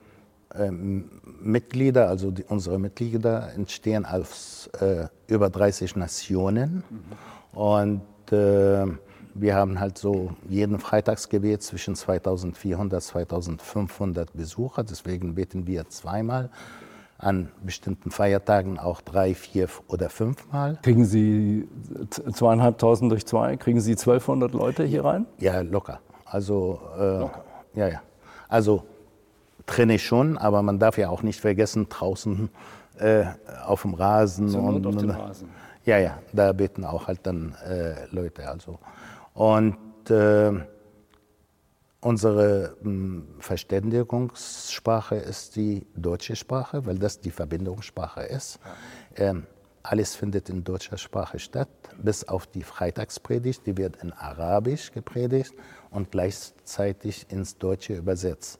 ähm, 0.55 1.09
Mitglieder, 1.41 2.09
also 2.09 2.31
die, 2.31 2.45
unsere 2.45 2.79
Mitglieder 2.79 3.53
entstehen 3.55 4.05
aus 4.05 4.69
äh, 4.81 5.07
über 5.27 5.51
30 5.51 5.97
Nationen. 5.97 6.83
Mhm. 6.89 7.59
Und 7.59 8.33
äh, 8.33 8.87
wir 9.35 9.55
haben 9.55 9.79
halt 9.79 9.99
so 9.99 10.31
jeden 10.49 10.79
Freitagsgebet 10.79 11.63
zwischen 11.63 11.95
2400 11.95 12.95
und 12.95 13.03
2500 13.03 14.33
Besucher. 14.33 14.85
Deswegen 14.85 15.35
beten 15.35 15.67
wir 15.67 15.89
zweimal. 15.89 16.51
An 17.21 17.51
bestimmten 17.65 18.13
Feiertagen 18.13 18.79
auch 18.79 19.01
drei, 19.01 19.35
vier 19.35 19.69
oder 19.89 20.09
fünfmal. 20.09 20.79
Kriegen 20.83 21.05
Sie 21.05 21.69
zweieinhalbtausend 22.33 23.11
durch 23.11 23.27
zwei? 23.27 23.57
Kriegen 23.57 23.81
Sie 23.81 23.93
1200 23.93 24.53
Leute 24.53 24.85
hier 24.85 25.05
rein? 25.05 25.27
Ja, 25.39 25.61
locker. 25.63 25.99
Also, 26.25 26.81
äh, 26.97 27.19
locker. 27.19 27.45
Ja, 27.75 27.89
ja. 27.89 28.03
Also, 28.49 28.85
trenne 29.69 30.01
schon, 30.01 30.37
aber 30.37 30.63
man 30.63 30.81
darf 30.81 30.99
ja 30.99 31.09
auch 31.09 31.23
nicht 31.23 31.41
vergessen, 31.41 31.89
draußen 31.89 32.51
äh, 32.99 33.25
auf 33.65 33.83
dem 33.83 33.95
Rasen. 33.95 34.49
So 34.49 34.59
und, 34.59 34.85
auf 34.85 34.97
dem 34.97 35.11
Rasen. 35.11 35.49
Ja, 35.85 35.99
ja, 35.99 36.19
da 36.33 36.53
beten 36.53 36.85
auch 36.85 37.07
halt 37.07 37.21
dann 37.23 37.55
äh, 37.65 38.07
Leute. 38.11 38.49
Also. 38.49 38.79
Und 39.35 39.77
äh, 40.11 40.53
unsere 42.01 42.77
mh, 42.83 42.83
hm, 42.83 43.27
Verständigungssprache 43.39 45.17
ist 45.17 45.57
die 45.57 45.87
deutsche 45.95 46.35
Sprache, 46.35 46.85
weil 46.87 46.99
das 46.99 47.21
die 47.21 47.31
Verbindungssprache 47.31 48.23
ist. 48.23 48.59
Ähm, 49.17 49.47
alles 49.83 50.15
findet 50.15 50.51
in 50.51 50.65
deutscher 50.65 50.99
Sprache 50.99 51.39
statt, 51.39 51.69
bis 52.03 52.29
auf 52.29 52.47
die 52.47 52.63
Freitagspredigt, 52.63 53.67
die 53.67 53.77
wird 53.77 54.03
in 54.03 54.13
Arabisch 54.13 54.93
gepredigt 54.93 55.55
und 55.91 56.11
gleichzeitig 56.11 57.27
ins 57.31 57.57
Deutsche 57.57 57.95
übersetzt. 57.95 58.59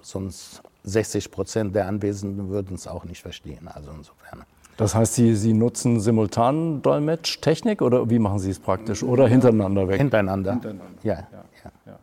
Sonst 0.00 0.62
60 0.84 1.30
Prozent 1.30 1.74
der 1.74 1.86
Anwesenden 1.86 2.48
würden 2.48 2.74
es 2.74 2.86
auch 2.86 3.04
nicht 3.04 3.22
verstehen. 3.22 3.68
Also 3.68 3.90
insofern. 3.90 4.44
Das 4.76 4.94
heißt, 4.94 5.14
Sie, 5.14 5.34
Sie 5.34 5.54
nutzen 5.54 5.98
simultan 6.00 6.82
Dolmetsch-Technik 6.82 7.82
oder 7.82 8.08
wie 8.08 8.20
machen 8.20 8.38
Sie 8.38 8.50
es 8.50 8.60
praktisch? 8.60 9.02
Oder 9.02 9.26
hintereinander 9.26 9.88
weg? 9.88 9.98
Hintereinander. 9.98 10.52
hintereinander. 10.52 10.98
Ja. 11.02 11.14
Ja. 11.14 11.44
Ja. 11.64 11.72
ja. 11.86 11.98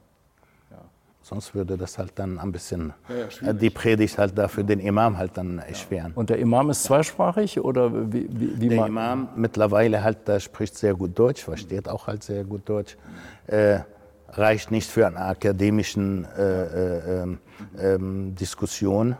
Sonst 1.21 1.55
würde 1.55 1.77
das 1.77 1.97
halt 1.97 2.11
dann 2.15 2.37
ein 2.37 2.51
bisschen 2.51 2.93
ja, 3.41 3.53
die 3.53 3.69
Predigt 3.69 4.17
halt 4.17 4.37
da 4.37 4.49
für 4.49 4.65
den 4.65 4.81
Imam 4.81 5.17
halt 5.17 5.31
dann 5.35 5.59
erschweren. 5.59 6.11
Und 6.15 6.29
der 6.29 6.37
Imam 6.37 6.69
ist 6.69 6.83
zweisprachig 6.83 7.61
oder 7.61 8.11
wie, 8.11 8.27
wie, 8.29 8.61
wie 8.61 8.69
Der 8.69 8.87
Imam 8.87 9.29
mittlerweile 9.37 10.03
halt, 10.03 10.27
der 10.27 10.41
spricht 10.41 10.75
sehr 10.77 10.95
gut 10.95 11.17
Deutsch, 11.17 11.43
versteht 11.45 11.87
auch 11.87 12.07
halt 12.07 12.23
sehr 12.23 12.43
gut 12.43 12.67
Deutsch. 12.67 12.97
Äh, 13.47 13.79
reicht 14.37 14.71
nicht 14.71 14.89
für 14.89 15.07
eine 15.07 15.19
akademische 15.19 15.99
äh, 16.37 17.83
äh, 17.83 17.95
äh, 17.95 17.99
Diskussion, 18.33 19.15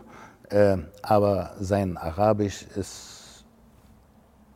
äh, 0.50 0.76
aber 1.02 1.54
sein 1.60 1.96
Arabisch 1.96 2.66
ist 2.76 3.44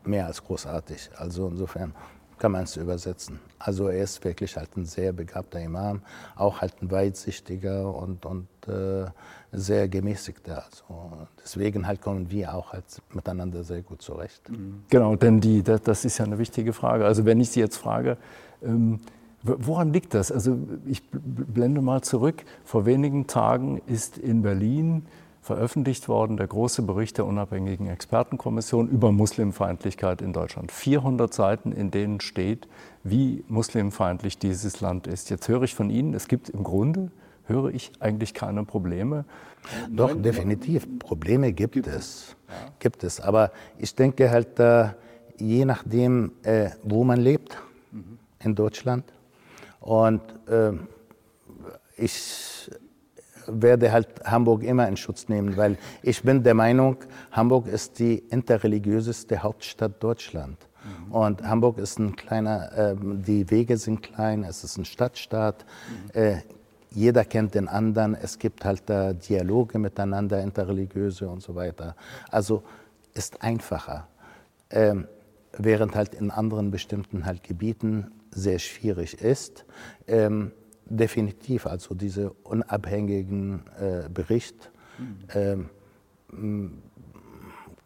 mehr 0.04 0.26
als 0.26 0.42
großartig. 0.42 1.10
Also 1.16 1.48
insofern 1.48 1.94
kann 2.38 2.52
man 2.52 2.64
es 2.64 2.76
übersetzen. 2.76 3.38
Also 3.58 3.88
er 3.88 4.02
ist 4.02 4.24
wirklich 4.24 4.56
halt 4.56 4.74
ein 4.76 4.86
sehr 4.86 5.12
begabter 5.12 5.60
Imam, 5.60 6.00
auch 6.36 6.62
halt 6.62 6.80
ein 6.80 6.90
weitsichtiger 6.90 7.94
und, 7.94 8.24
und 8.24 8.48
äh, 8.66 9.04
sehr 9.52 9.88
gemäßigter. 9.88 10.64
Also 10.64 11.28
deswegen 11.42 11.86
halt 11.86 12.00
kommen 12.00 12.30
wir 12.30 12.54
auch 12.54 12.72
halt 12.72 12.84
miteinander 13.12 13.62
sehr 13.62 13.82
gut 13.82 14.00
zurecht. 14.00 14.48
Mhm. 14.48 14.84
Genau, 14.88 15.16
denn 15.16 15.40
die, 15.40 15.62
das 15.62 16.04
ist 16.06 16.16
ja 16.16 16.24
eine 16.24 16.38
wichtige 16.38 16.72
Frage. 16.72 17.04
Also 17.04 17.26
wenn 17.26 17.40
ich 17.40 17.50
Sie 17.50 17.60
jetzt 17.60 17.76
frage, 17.76 18.16
ähm, 18.62 19.00
woran 19.42 19.92
liegt 19.92 20.14
das? 20.14 20.30
Also 20.30 20.58
ich 20.86 21.02
blende 21.10 21.80
mal 21.80 22.02
zurück. 22.02 22.44
Vor 22.64 22.86
wenigen 22.86 23.26
Tagen 23.26 23.80
ist 23.86 24.18
in 24.18 24.42
Berlin 24.42 25.06
veröffentlicht 25.42 26.08
worden, 26.08 26.36
der 26.36 26.46
große 26.46 26.82
Bericht 26.82 27.18
der 27.18 27.26
unabhängigen 27.26 27.86
Expertenkommission 27.88 28.88
über 28.88 29.10
Muslimfeindlichkeit 29.10 30.20
in 30.20 30.32
Deutschland. 30.32 30.70
400 30.70 31.32
Seiten, 31.32 31.72
in 31.72 31.90
denen 31.90 32.20
steht, 32.20 32.68
wie 33.02 33.42
muslimfeindlich 33.48 34.38
dieses 34.38 34.80
Land 34.80 35.06
ist. 35.06 35.30
Jetzt 35.30 35.48
höre 35.48 35.62
ich 35.62 35.74
von 35.74 35.88
Ihnen, 35.88 36.12
es 36.14 36.28
gibt 36.28 36.50
im 36.50 36.62
Grunde, 36.62 37.10
höre 37.46 37.70
ich 37.70 37.90
eigentlich 38.00 38.34
keine 38.34 38.64
Probleme. 38.64 39.24
Doch, 39.90 40.14
definitiv. 40.14 40.86
Probleme 40.98 41.52
gibt, 41.52 41.74
gibt 41.74 41.86
es. 41.86 42.36
Ja. 42.48 42.54
Gibt 42.78 43.04
es. 43.04 43.20
Aber 43.20 43.50
ich 43.78 43.94
denke 43.94 44.30
halt, 44.30 44.58
äh, 44.60 44.90
je 45.38 45.64
nachdem, 45.64 46.32
äh, 46.42 46.70
wo 46.82 47.04
man 47.04 47.18
lebt 47.18 47.58
mhm. 47.92 48.18
in 48.42 48.54
Deutschland. 48.54 49.04
Und 49.80 50.20
äh, 50.48 50.72
ich 51.96 52.70
werde 53.46 53.92
halt 53.92 54.08
Hamburg 54.24 54.62
immer 54.62 54.86
in 54.86 54.96
Schutz 54.96 55.28
nehmen, 55.28 55.56
weil 55.56 55.76
ich 56.02 56.22
bin 56.22 56.42
der 56.42 56.54
Meinung, 56.54 56.96
Hamburg 57.32 57.66
ist 57.66 57.98
die 57.98 58.18
interreligiöseste 58.18 59.42
Hauptstadt 59.42 60.02
Deutschlands. 60.02 60.66
Mhm. 60.84 61.12
Und 61.12 61.42
Hamburg 61.42 61.78
ist 61.78 61.98
ein 61.98 62.16
kleiner, 62.16 62.72
äh, 62.72 62.96
die 62.98 63.50
Wege 63.50 63.76
sind 63.76 64.02
klein, 64.02 64.44
es 64.44 64.64
ist 64.64 64.78
ein 64.78 64.84
Stadtstaat. 64.84 65.64
Mhm. 66.14 66.20
Äh, 66.20 66.36
jeder 66.92 67.24
kennt 67.24 67.54
den 67.54 67.68
anderen, 67.68 68.14
es 68.14 68.38
gibt 68.38 68.64
halt 68.64 68.82
da 68.86 69.12
Dialoge 69.12 69.78
miteinander, 69.78 70.42
interreligiöse 70.42 71.28
und 71.28 71.40
so 71.42 71.54
weiter. 71.54 71.94
Also 72.30 72.62
ist 73.14 73.42
einfacher. 73.42 74.08
Ähm, 74.70 75.06
während 75.56 75.94
halt 75.94 76.14
in 76.14 76.30
anderen 76.30 76.70
bestimmten 76.70 77.24
halt 77.26 77.44
Gebieten 77.44 78.10
sehr 78.30 78.58
schwierig 78.58 79.20
ist. 79.20 79.64
Ähm, 80.06 80.52
definitiv, 80.84 81.66
also 81.66 81.94
diese 81.94 82.32
unabhängigen 82.42 83.62
äh, 83.78 84.08
Bericht 84.08 84.70
ähm, 85.34 85.70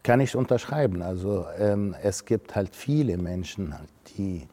kann 0.03 0.19
ich 0.19 0.35
unterschreiben. 0.35 1.01
Also 1.01 1.45
ähm, 1.57 1.95
es 2.01 2.25
gibt 2.25 2.55
halt 2.55 2.75
viele 2.75 3.17
Menschen, 3.17 3.73
die 4.17 4.47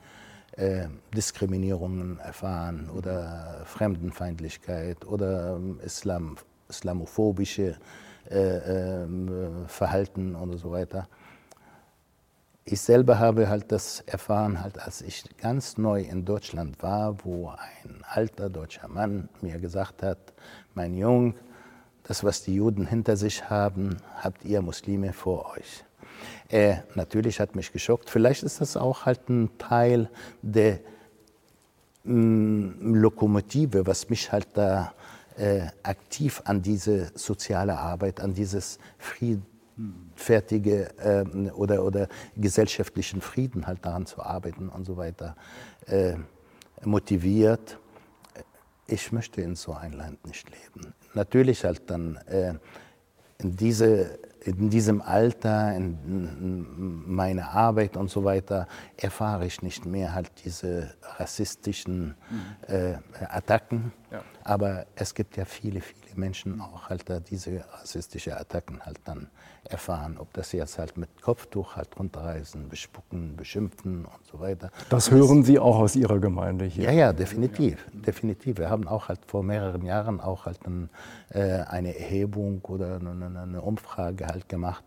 äh, 0.56 0.86
Diskriminierungen 1.14 2.18
erfahren 2.18 2.90
oder 2.90 3.62
Fremdenfeindlichkeit 3.64 5.04
oder 5.06 5.56
ähm, 5.56 5.80
Islam, 5.84 6.36
islamophobische 6.68 7.76
äh, 8.30 8.56
äh, 8.56 9.06
Verhalten 9.66 10.34
und 10.34 10.56
so 10.58 10.70
weiter. 10.70 11.08
Ich 12.64 12.80
selber 12.80 13.18
habe 13.18 13.48
halt 13.48 13.72
das 13.72 14.00
erfahren, 14.06 14.62
halt, 14.62 14.78
als 14.78 15.02
ich 15.02 15.24
ganz 15.36 15.78
neu 15.78 16.02
in 16.02 16.24
Deutschland 16.24 16.80
war, 16.80 17.24
wo 17.24 17.48
ein 17.48 18.04
alter 18.08 18.48
deutscher 18.48 18.86
Mann 18.86 19.28
mir 19.40 19.58
gesagt 19.58 20.04
hat, 20.04 20.32
mein 20.74 20.94
Junge, 20.94 21.34
das, 22.04 22.22
was 22.22 22.44
die 22.44 22.54
Juden 22.54 22.86
hinter 22.86 23.16
sich 23.16 23.50
haben, 23.50 23.96
habt 24.16 24.44
ihr 24.44 24.62
Muslime 24.62 25.12
vor 25.12 25.52
euch. 25.56 25.84
Äh, 26.48 26.76
natürlich 26.94 27.40
hat 27.40 27.56
mich 27.56 27.72
geschockt. 27.72 28.08
Vielleicht 28.08 28.44
ist 28.44 28.60
das 28.60 28.76
auch 28.76 29.06
halt 29.06 29.28
ein 29.28 29.50
Teil 29.58 30.08
der 30.42 30.78
mm, 32.04 32.94
Lokomotive, 32.94 33.86
was 33.86 34.08
mich 34.08 34.30
halt 34.30 34.48
da 34.54 34.92
äh, 35.36 35.62
aktiv 35.82 36.42
an 36.44 36.62
diese 36.62 37.10
soziale 37.14 37.76
Arbeit, 37.76 38.20
an 38.20 38.34
dieses 38.34 38.78
friedfertige 39.76 40.98
äh, 40.98 41.50
oder, 41.50 41.84
oder 41.84 42.08
gesellschaftlichen 42.36 43.20
Frieden 43.20 43.66
halt 43.66 43.84
daran 43.84 44.06
zu 44.06 44.22
arbeiten 44.22 44.68
und 44.68 44.84
so 44.84 44.96
weiter 44.96 45.36
äh, 45.86 46.14
motiviert. 46.84 47.78
Ich 48.86 49.12
möchte 49.12 49.40
in 49.40 49.54
so 49.56 49.72
ein 49.72 49.92
Land 49.92 50.26
nicht 50.26 50.48
leben. 50.50 50.92
Natürlich 51.14 51.64
halt 51.64 51.88
dann 51.90 52.16
äh, 52.26 52.54
in 53.38 53.56
diese 53.56 54.18
in 54.44 54.70
diesem 54.70 55.00
Alter, 55.00 55.72
in 55.76 57.06
meiner 57.06 57.50
Arbeit 57.50 57.96
und 57.96 58.10
so 58.10 58.24
weiter, 58.24 58.66
erfahre 58.96 59.46
ich 59.46 59.62
nicht 59.62 59.86
mehr 59.86 60.14
halt 60.14 60.32
diese 60.44 60.94
rassistischen 61.16 62.16
mhm. 62.28 62.74
äh, 62.74 62.94
Attacken. 63.28 63.92
Ja. 64.10 64.22
Aber 64.42 64.86
es 64.96 65.14
gibt 65.14 65.36
ja 65.36 65.44
viele, 65.44 65.80
viele 65.80 66.11
Menschen 66.16 66.60
auch 66.60 66.88
halt 66.88 67.08
da 67.08 67.20
diese 67.20 67.64
rassistische 67.72 68.38
Attacken 68.38 68.80
halt 68.80 69.00
dann 69.04 69.28
erfahren. 69.64 70.16
Ob 70.18 70.32
das 70.32 70.52
jetzt 70.52 70.78
halt 70.78 70.96
mit 70.96 71.22
Kopftuch 71.22 71.76
halt 71.76 71.98
runterreißen, 71.98 72.68
bespucken, 72.68 73.36
beschimpfen 73.36 74.04
und 74.04 74.26
so 74.30 74.40
weiter. 74.40 74.70
Das 74.88 75.10
hören 75.10 75.44
Sie 75.44 75.58
auch 75.58 75.78
aus 75.78 75.96
Ihrer 75.96 76.18
Gemeinde 76.18 76.64
hier? 76.64 76.84
Ja, 76.84 76.92
ja, 76.92 77.12
definitiv. 77.12 77.86
Definitiv. 77.92 78.58
Wir 78.58 78.70
haben 78.70 78.88
auch 78.88 79.08
halt 79.08 79.20
vor 79.26 79.42
mehreren 79.42 79.84
Jahren 79.84 80.20
auch 80.20 80.46
halt 80.46 80.66
ein, 80.66 80.90
äh, 81.30 81.60
eine 81.62 81.96
Erhebung 81.98 82.60
oder 82.64 82.96
eine, 82.96 83.40
eine 83.40 83.62
Umfrage 83.62 84.26
halt 84.26 84.48
gemacht 84.48 84.84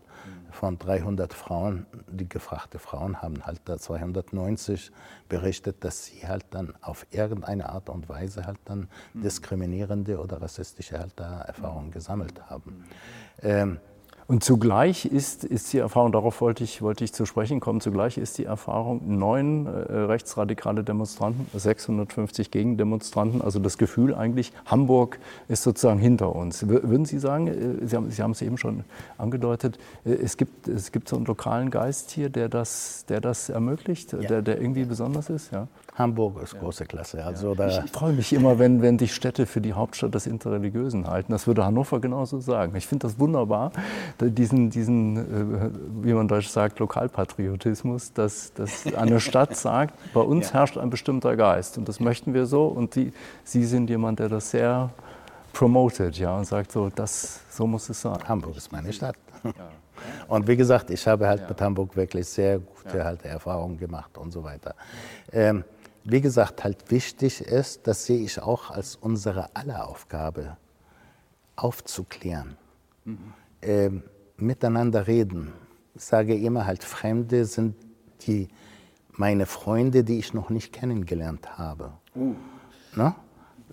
von 0.56 0.78
300 0.78 1.32
Frauen, 1.34 1.86
die 2.08 2.28
gefragte 2.28 2.78
Frauen 2.78 3.22
haben 3.22 3.44
halt 3.46 3.60
da 3.66 3.78
290 3.78 4.90
berichtet, 5.28 5.84
dass 5.84 6.06
sie 6.06 6.26
halt 6.26 6.46
dann 6.50 6.74
auf 6.80 7.06
irgendeine 7.10 7.68
Art 7.68 7.88
und 7.90 8.08
Weise 8.08 8.46
halt 8.46 8.58
dann 8.64 8.88
mhm. 9.12 9.22
diskriminierende 9.22 10.18
oder 10.18 10.40
rassistische 10.40 10.98
halt 10.98 11.12
da 11.16 11.42
Erfahrungen 11.42 11.90
gesammelt 11.90 12.50
haben. 12.50 12.84
Ähm, 13.42 13.78
und 14.28 14.42
zugleich 14.42 15.04
ist, 15.04 15.44
ist 15.44 15.72
die 15.72 15.78
Erfahrung, 15.78 16.10
darauf 16.10 16.40
wollte 16.40 16.64
ich, 16.64 16.82
wollte 16.82 17.04
ich 17.04 17.12
zu 17.12 17.26
sprechen 17.26 17.60
kommen, 17.60 17.80
zugleich 17.80 18.18
ist 18.18 18.38
die 18.38 18.44
Erfahrung, 18.44 19.00
neun 19.18 19.66
äh, 19.66 19.70
rechtsradikale 19.70 20.82
Demonstranten, 20.82 21.46
650 21.56 22.50
Gegendemonstranten, 22.50 23.40
also 23.40 23.60
das 23.60 23.78
Gefühl 23.78 24.16
eigentlich, 24.16 24.52
Hamburg 24.64 25.20
ist 25.46 25.62
sozusagen 25.62 26.00
hinter 26.00 26.34
uns. 26.34 26.66
Würden 26.66 27.04
Sie 27.04 27.20
sagen, 27.20 27.46
äh, 27.46 27.86
Sie 27.86 27.94
haben, 27.94 28.10
Sie 28.10 28.20
haben 28.20 28.32
es 28.32 28.42
eben 28.42 28.58
schon 28.58 28.82
angedeutet, 29.16 29.78
äh, 30.04 30.14
es, 30.14 30.36
gibt, 30.36 30.66
es 30.66 30.90
gibt 30.90 31.08
so 31.08 31.14
einen 31.14 31.26
lokalen 31.26 31.70
Geist 31.70 32.10
hier, 32.10 32.28
der 32.28 32.48
das, 32.48 33.04
der 33.08 33.20
das 33.20 33.48
ermöglicht, 33.48 34.12
ja. 34.12 34.18
der, 34.18 34.42
der 34.42 34.60
irgendwie 34.60 34.84
besonders 34.86 35.30
ist? 35.30 35.52
Ja? 35.52 35.68
Hamburg 35.96 36.42
ist 36.42 36.58
große 36.58 36.84
Klasse. 36.84 37.24
Also 37.24 37.54
ja. 37.54 37.68
ich, 37.68 37.84
ich 37.86 37.90
freue 37.90 38.12
mich 38.12 38.32
immer, 38.34 38.58
wenn, 38.58 38.82
wenn 38.82 38.98
die 38.98 39.08
Städte 39.08 39.46
für 39.46 39.62
die 39.62 39.72
Hauptstadt 39.72 40.14
des 40.14 40.26
Interreligiösen 40.26 41.06
halten. 41.06 41.32
Das 41.32 41.46
würde 41.46 41.64
Hannover 41.64 42.00
genauso 42.00 42.38
sagen. 42.38 42.76
Ich 42.76 42.86
finde 42.86 43.06
das 43.06 43.18
wunderbar, 43.18 43.72
diesen, 44.20 44.68
diesen 44.68 45.16
äh, 45.16 45.70
wie 46.02 46.12
man 46.12 46.28
deutsch 46.28 46.48
sagt, 46.48 46.78
Lokalpatriotismus, 46.80 48.12
dass, 48.12 48.52
dass 48.52 48.92
eine 48.94 49.20
Stadt 49.20 49.56
sagt, 49.56 49.94
bei 50.12 50.20
uns 50.20 50.48
ja. 50.48 50.54
herrscht 50.54 50.76
ein 50.76 50.90
bestimmter 50.90 51.34
Geist 51.34 51.78
und 51.78 51.88
das 51.88 51.98
möchten 51.98 52.34
wir 52.34 52.44
so. 52.44 52.66
Und 52.66 52.94
die, 52.94 53.12
Sie 53.44 53.64
sind 53.64 53.88
jemand, 53.88 54.18
der 54.18 54.28
das 54.28 54.50
sehr 54.50 54.90
promotet 55.54 56.18
ja, 56.18 56.36
und 56.36 56.44
sagt 56.44 56.72
so, 56.72 56.90
das, 56.94 57.40
so 57.48 57.66
muss 57.66 57.88
es 57.88 58.02
sein. 58.02 58.18
Hamburg 58.28 58.56
ist 58.58 58.70
meine 58.70 58.92
Stadt. 58.92 59.16
Ja. 59.44 59.52
Und 60.28 60.46
wie 60.46 60.56
gesagt, 60.56 60.90
ich 60.90 61.06
habe 61.06 61.26
halt 61.26 61.40
ja. 61.42 61.48
mit 61.48 61.60
Hamburg 61.60 61.96
wirklich 61.96 62.28
sehr 62.28 62.58
gute 62.58 62.98
ja. 62.98 63.04
halt 63.04 63.24
Erfahrungen 63.24 63.78
gemacht 63.78 64.18
und 64.18 64.32
so 64.32 64.44
weiter. 64.44 64.74
Ähm, 65.32 65.64
wie 66.08 66.20
gesagt, 66.20 66.62
halt 66.64 66.90
wichtig 66.90 67.40
ist, 67.40 67.86
das 67.86 68.06
sehe 68.06 68.20
ich 68.20 68.40
auch 68.40 68.70
als 68.70 68.96
unsere 68.96 69.54
aller 69.54 69.88
Aufgabe, 69.88 70.56
aufzuklären, 71.56 72.56
mhm. 73.04 73.18
ähm, 73.62 74.02
miteinander 74.36 75.06
reden. 75.06 75.52
Ich 75.94 76.04
sage 76.04 76.36
immer 76.36 76.66
halt, 76.66 76.84
Fremde 76.84 77.44
sind 77.44 77.74
die, 78.26 78.48
meine 79.12 79.46
Freunde, 79.46 80.04
die 80.04 80.18
ich 80.18 80.32
noch 80.32 80.50
nicht 80.50 80.72
kennengelernt 80.72 81.58
habe. 81.58 81.92
Uh. 82.14 82.34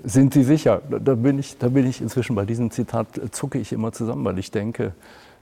Sind 0.03 0.33
Sie 0.33 0.43
sicher? 0.43 0.81
Da 0.89 1.15
bin, 1.15 1.37
ich, 1.37 1.57
da 1.57 1.69
bin 1.69 1.85
ich 1.85 2.01
inzwischen 2.01 2.35
bei 2.35 2.45
diesem 2.45 2.71
Zitat, 2.71 3.07
zucke 3.31 3.59
ich 3.59 3.71
immer 3.71 3.91
zusammen, 3.91 4.25
weil 4.25 4.39
ich 4.39 4.49
denke, 4.49 4.93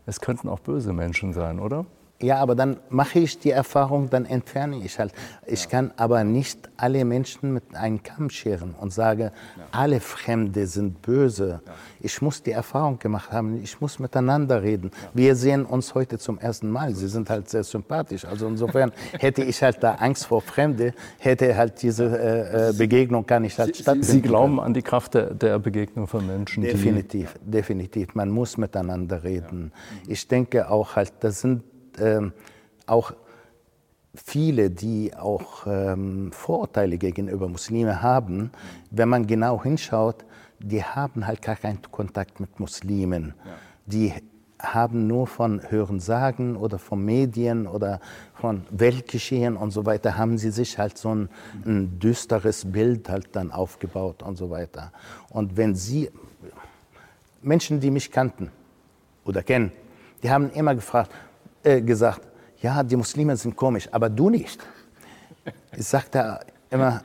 es 0.06 0.20
könnten 0.20 0.50
auch 0.50 0.60
böse 0.60 0.92
Menschen 0.92 1.32
sein, 1.34 1.60
oder? 1.60 1.86
Ja, 2.22 2.38
aber 2.38 2.56
dann 2.56 2.78
mache 2.90 3.20
ich 3.20 3.40
die 3.40 3.52
Erfahrung, 3.52 4.10
dann 4.10 4.26
entferne 4.26 4.84
ich 4.84 5.00
halt. 5.00 5.14
Ich 5.46 5.64
ja. 5.64 5.70
kann 5.70 5.92
aber 5.98 6.24
nicht 6.24 6.70
alle 6.78 7.04
Menschen 7.04 7.54
mit 7.54 7.76
einem 7.76 8.04
Kamm 8.04 8.30
scheren 8.30 8.76
und 8.80 8.94
sage, 8.94 9.24
ja. 9.24 9.64
alle 9.72 10.00
Fremde 10.00 10.68
sind 10.68 11.02
böse. 11.02 11.62
Ja. 11.66 11.74
Ich 12.00 12.22
muss 12.22 12.44
die 12.44 12.52
Erfahrung 12.52 13.00
gemacht 13.00 13.32
haben, 13.32 13.62
ich 13.62 13.82
muss 13.82 14.00
miteinander 14.00 14.62
reden. 14.62 14.92
Wir 15.14 15.36
sehen 15.36 15.66
uns 15.66 15.96
heute 15.96 16.20
zum 16.20 16.38
ersten 16.40 16.70
Mal. 16.70 16.94
Sie 16.96 17.08
sind 17.08 17.30
halt 17.30 17.50
sehr 17.50 17.64
sympathisch. 17.64 18.26
Also 18.26 18.48
insofern 18.48 18.92
hätte 19.20 19.44
ich 19.44 19.62
halt 19.64 19.82
da 19.82 19.96
Angst 19.96 20.28
vor 20.28 20.42
Fremde, 20.42 20.94
hätte 21.20 21.56
halt 21.56 21.82
diese 21.82 22.06
äh, 22.06 22.70
äh 22.70 22.74
Begegnung 22.74 23.26
gar 23.26 23.40
nicht 23.40 23.58
halt 23.58 23.76
stattfinden. 23.76 24.04
Sie 24.04 24.22
glauben 24.22 24.60
an 24.60 24.74
die 24.74 24.82
Kraft 24.82 25.16
der, 25.16 25.34
der 25.34 25.60
Begegnung 25.60 26.08
von 26.08 26.26
Menschen? 26.26 26.64
Definitiv, 26.64 27.36
definitiv. 27.44 28.14
Man 28.16 28.30
muss 28.30 28.58
miteinander 28.58 29.24
reden. 29.24 29.72
Ich 30.08 30.28
denke 30.28 30.70
auch 30.70 30.96
halt, 30.96 31.14
das 31.22 31.42
sind 31.42 31.64
ähm, 32.00 32.34
auch 32.86 33.14
viele, 34.14 34.70
die 34.70 35.16
auch 35.16 35.66
ähm, 35.66 36.32
Vorurteile 36.32 36.98
gegenüber 36.98 37.48
Muslime 37.48 38.02
haben, 38.02 38.52
wenn 38.90 39.10
man 39.10 39.28
genau 39.28 39.64
hinschaut, 39.64 40.26
die 40.60 40.84
haben 40.84 41.26
halt 41.26 41.42
gar 41.42 41.56
keinen 41.56 41.82
Kontakt 41.92 42.40
mit 42.40 42.60
Muslimen. 42.60 43.34
Ja. 43.46 43.52
Die 43.86 44.14
haben 44.62 45.08
nur 45.08 45.28
von 45.28 45.62
Hörensagen 45.70 46.56
oder 46.56 46.78
von 46.78 47.04
Medien 47.04 47.66
oder 47.66 48.00
von 48.36 48.64
Weltgeschehen 48.70 49.58
und 49.58 49.72
so 49.72 49.86
weiter, 49.86 50.18
haben 50.18 50.38
sie 50.38 50.52
sich 50.52 50.78
halt 50.78 50.98
so 50.98 51.16
ein, 51.16 51.30
ein 51.66 52.00
düsteres 52.00 52.72
Bild 52.72 53.10
halt 53.10 53.36
dann 53.36 53.52
aufgebaut 53.52 54.22
und 54.22 54.38
so 54.38 54.50
weiter. 54.50 54.92
Und 55.30 55.58
wenn 55.58 55.74
sie, 55.74 56.12
Menschen, 57.42 57.80
die 57.80 57.90
mich 57.90 58.12
kannten 58.12 58.52
oder 59.26 59.42
kennen, 59.42 59.72
die 60.22 60.30
haben 60.30 60.52
immer 60.52 60.76
gefragt, 60.76 61.12
äh, 61.64 61.82
gesagt, 61.82 62.22
ja, 62.62 62.84
die 62.84 62.96
Muslime 62.96 63.36
sind 63.38 63.56
komisch, 63.56 63.88
aber 63.92 64.10
du 64.10 64.30
nicht. 64.30 64.60
Ich 65.76 65.88
sagte 65.88 66.40
immer, 66.70 67.02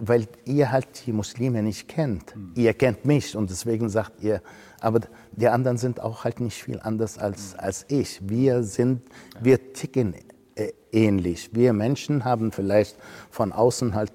weil 0.00 0.26
ihr 0.44 0.70
halt 0.70 1.06
die 1.06 1.12
Muslime 1.12 1.62
nicht 1.62 1.88
kennt. 1.88 2.34
Mhm. 2.34 2.52
Ihr 2.54 2.74
kennt 2.74 3.04
mich 3.04 3.36
und 3.36 3.50
deswegen 3.50 3.88
sagt 3.88 4.22
ihr, 4.22 4.42
aber 4.80 5.00
die 5.32 5.48
anderen 5.48 5.76
sind 5.76 6.00
auch 6.00 6.24
halt 6.24 6.40
nicht 6.40 6.62
viel 6.62 6.80
anders 6.80 7.18
als, 7.18 7.54
mhm. 7.54 7.60
als 7.60 7.86
ich. 7.88 8.20
Wir 8.28 8.62
sind, 8.62 9.02
wir 9.40 9.72
ticken 9.72 10.14
äh, 10.54 10.72
ähnlich. 10.92 11.50
Wir 11.52 11.72
Menschen 11.72 12.24
haben 12.24 12.52
vielleicht 12.52 12.96
von 13.30 13.52
außen 13.52 13.94
halt 13.94 14.12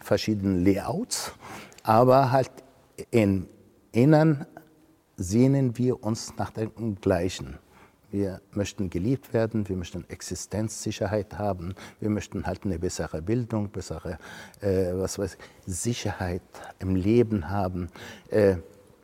verschiedene 0.00 0.58
Layouts, 0.58 1.32
aber 1.82 2.32
halt 2.32 2.50
im 3.10 3.48
Innern 3.92 4.46
sehnen 5.16 5.76
wir 5.76 6.02
uns 6.02 6.34
nach 6.36 6.50
dem 6.50 6.96
Gleichen. 7.00 7.58
Wir 8.12 8.42
möchten 8.52 8.90
geliebt 8.90 9.32
werden, 9.32 9.66
wir 9.70 9.76
möchten 9.76 10.04
Existenzsicherheit 10.10 11.38
haben, 11.38 11.74
wir 11.98 12.10
möchten 12.10 12.46
halt 12.46 12.64
eine 12.64 12.78
bessere 12.78 13.22
Bildung, 13.22 13.70
bessere 13.70 14.18
äh, 14.60 14.92
was 14.92 15.18
weiß 15.18 15.38
ich, 15.66 15.74
Sicherheit 15.74 16.42
im 16.78 16.94
Leben 16.94 17.48
haben, 17.48 17.88
äh, 18.28 18.56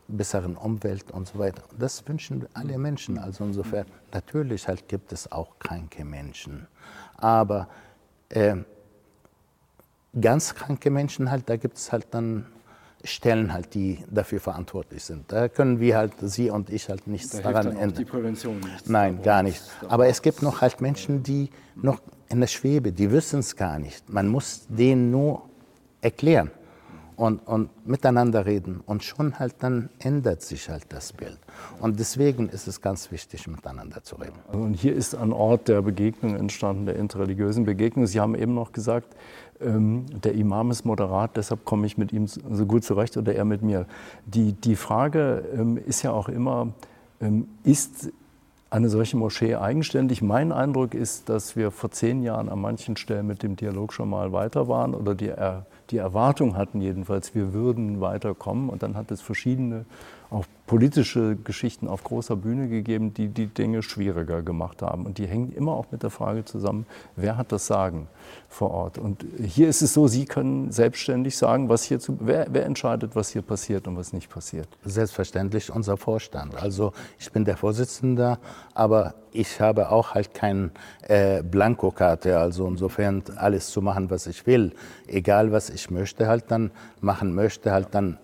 besseren 0.09 0.57
Umwelt 0.57 1.11
und 1.11 1.27
so 1.27 1.39
weiter. 1.39 1.63
Das 1.79 2.07
wünschen 2.07 2.47
alle 2.53 2.77
Menschen. 2.77 3.19
Also 3.19 3.45
insofern, 3.45 3.87
natürlich 4.13 4.69
halt 4.69 4.87
gibt 4.89 5.11
es 5.13 5.33
auch 5.33 5.59
kranke 5.59 6.05
Menschen, 6.05 6.67
aber 7.17 7.67
äh, 8.29 8.57
ganz 10.21 10.55
kranke 10.55 10.91
Menschen 10.91 11.31
halt, 11.31 11.49
da 11.49 11.57
gibt 11.57 11.79
es 11.79 11.93
halt 11.93 12.09
dann 12.11 12.45
Stellen 13.09 13.53
halt, 13.53 13.75
die 13.75 13.99
dafür 14.11 14.41
verantwortlich 14.41 15.05
sind. 15.05 15.25
Da 15.33 15.49
können 15.49 15.81
wir 15.81 15.97
halt, 15.97 16.13
Sie 16.21 16.51
und 16.51 16.71
ich 16.71 16.89
halt 16.89 17.07
nichts 17.07 17.31
da 17.31 17.43
daran 17.43 17.73
ändern. 17.73 17.95
die 17.95 18.05
Prävention 18.05 18.61
nichts 18.61 18.89
Nein, 18.89 19.23
gar 19.23 19.43
nicht. 19.43 19.63
Aber 19.89 20.07
es 20.07 20.23
gibt 20.23 20.43
noch 20.43 20.61
halt 20.61 20.81
Menschen, 20.81 21.23
die 21.23 21.51
noch 21.75 22.01
in 22.29 22.41
der 22.41 22.47
Schwebe, 22.47 22.93
die 22.93 23.11
wissen 23.11 23.41
es 23.41 23.57
gar 23.57 23.79
nicht. 23.79 24.09
Man 24.09 24.29
muss 24.29 24.67
denen 24.69 25.11
nur 25.11 25.43
erklären 26.01 26.51
und, 27.19 27.47
und 27.49 27.71
miteinander 27.87 28.47
reden 28.47 28.81
und 28.87 29.03
schon 29.03 29.39
halt 29.41 29.57
dann 29.59 29.91
ändert 29.99 30.43
sich 30.43 30.71
halt 30.71 30.85
das 30.91 31.13
Bild. 31.13 31.39
Und 31.81 31.99
deswegen 31.99 32.49
ist 32.49 32.69
es 32.69 32.81
ganz 32.81 33.11
wichtig, 33.11 33.49
miteinander 33.49 34.05
zu 34.05 34.17
reden. 34.17 34.39
Und 34.53 34.75
hier 34.75 34.95
ist 34.95 35.17
ein 35.17 35.33
Ort 35.33 35.67
der 35.67 35.83
Begegnung 35.83 36.37
entstanden, 36.37 36.87
der 36.87 36.95
interreligiösen 36.97 37.65
Begegnung. 37.65 38.07
Sie 38.07 38.21
haben 38.21 38.37
eben 38.37 38.55
noch 38.55 38.71
gesagt, 38.71 39.17
der 39.61 40.35
Imam 40.35 40.71
ist 40.71 40.85
moderat, 40.85 41.37
deshalb 41.37 41.65
komme 41.65 41.87
ich 41.87 41.99
mit 41.99 42.13
ihm 42.13 42.27
so 42.27 42.67
gut 42.67 42.85
zurecht 42.85 43.17
oder 43.17 43.35
er 43.35 43.45
mit 43.45 43.63
mir. 43.63 43.87
Die, 44.27 44.53
die 44.53 44.77
Frage 44.77 45.45
ähm, 45.53 45.77
ist 45.77 46.03
ja 46.03 46.13
auch 46.13 46.29
immer, 46.29 46.69
ähm, 47.21 47.49
ist 47.65 48.13
eine 48.71 48.89
solche 48.89 49.17
Moschee 49.17 49.57
eigenständig? 49.57 50.23
Mein 50.23 50.53
Eindruck 50.53 50.95
ist, 50.95 51.29
dass 51.29 51.57
wir 51.57 51.71
vor 51.71 51.91
zehn 51.91 52.23
Jahren 52.23 52.49
an 52.49 52.61
manchen 52.61 52.97
Stellen 52.97 53.27
mit 53.27 53.43
dem 53.43 53.57
Dialog 53.57 53.93
schon 53.93 54.11
mal 54.11 54.33
weiter 54.33 54.69
waren 54.69 54.95
oder 54.95 55.15
die, 55.15 55.33
die 55.91 55.97
Erwartung 55.97 56.57
hatten 56.57 56.81
jedenfalls, 56.81 57.35
wir 57.35 57.55
würden 57.55 58.01
weiterkommen. 58.01 58.69
Und 58.69 58.83
dann 58.83 58.95
hat 58.95 59.11
es 59.11 59.23
verschiedene 59.23 59.87
politische 60.69 61.35
Geschichten 61.35 61.89
auf 61.89 62.05
großer 62.05 62.37
Bühne 62.37 62.69
gegeben, 62.69 63.15
die 63.15 63.29
die 63.29 63.47
Dinge 63.47 63.83
schwieriger 63.83 64.43
gemacht 64.43 64.83
haben. 64.83 65.07
Und 65.07 65.17
die 65.17 65.27
hängen 65.27 65.51
immer 65.53 65.73
auch 65.73 65.87
mit 65.91 66.03
der 66.03 66.11
Frage 66.11 66.45
zusammen, 66.45 66.87
wer 67.17 67.39
hat 67.39 67.51
das 67.53 67.67
Sagen 67.67 68.07
vor 68.49 68.71
Ort? 68.71 68.99
Und 68.99 69.25
hier 69.43 69.69
ist 69.69 69.81
es 69.81 69.95
so, 69.95 70.07
Sie 70.07 70.27
können 70.27 70.71
selbstständig 70.71 71.37
sagen, 71.37 71.71
was 71.71 71.85
hier 71.85 71.99
zu, 71.99 72.19
wer, 72.21 72.47
wer 72.51 72.67
entscheidet, 72.67 73.17
was 73.17 73.31
hier 73.31 73.41
passiert 73.41 73.89
und 73.89 73.97
was 73.97 74.13
nicht 74.13 74.29
passiert? 74.29 74.69
Selbstverständlich 74.85 75.73
unser 75.75 75.97
Vorstand. 75.97 76.55
Also 76.63 76.93
ich 77.19 77.33
bin 77.33 77.47
der 77.47 77.57
Vorsitzende, 77.57 78.39
aber 78.75 79.15
ich 79.33 79.61
habe 79.63 79.91
auch 79.91 80.15
halt 80.15 80.35
keine 80.35 80.71
äh, 81.03 81.43
Blankokarte, 81.43 82.39
also 82.39 82.67
insofern 82.67 83.23
alles 83.37 83.71
zu 83.71 83.81
machen, 83.81 84.11
was 84.11 84.27
ich 84.27 84.47
will. 84.47 84.75
Egal, 85.07 85.51
was 85.51 85.71
ich 85.71 85.91
möchte, 85.91 86.29
halt 86.29 86.45
dann 86.49 86.71
machen 87.01 87.35
möchte, 87.35 87.73
halt 87.73 87.89
dann 87.93 88.19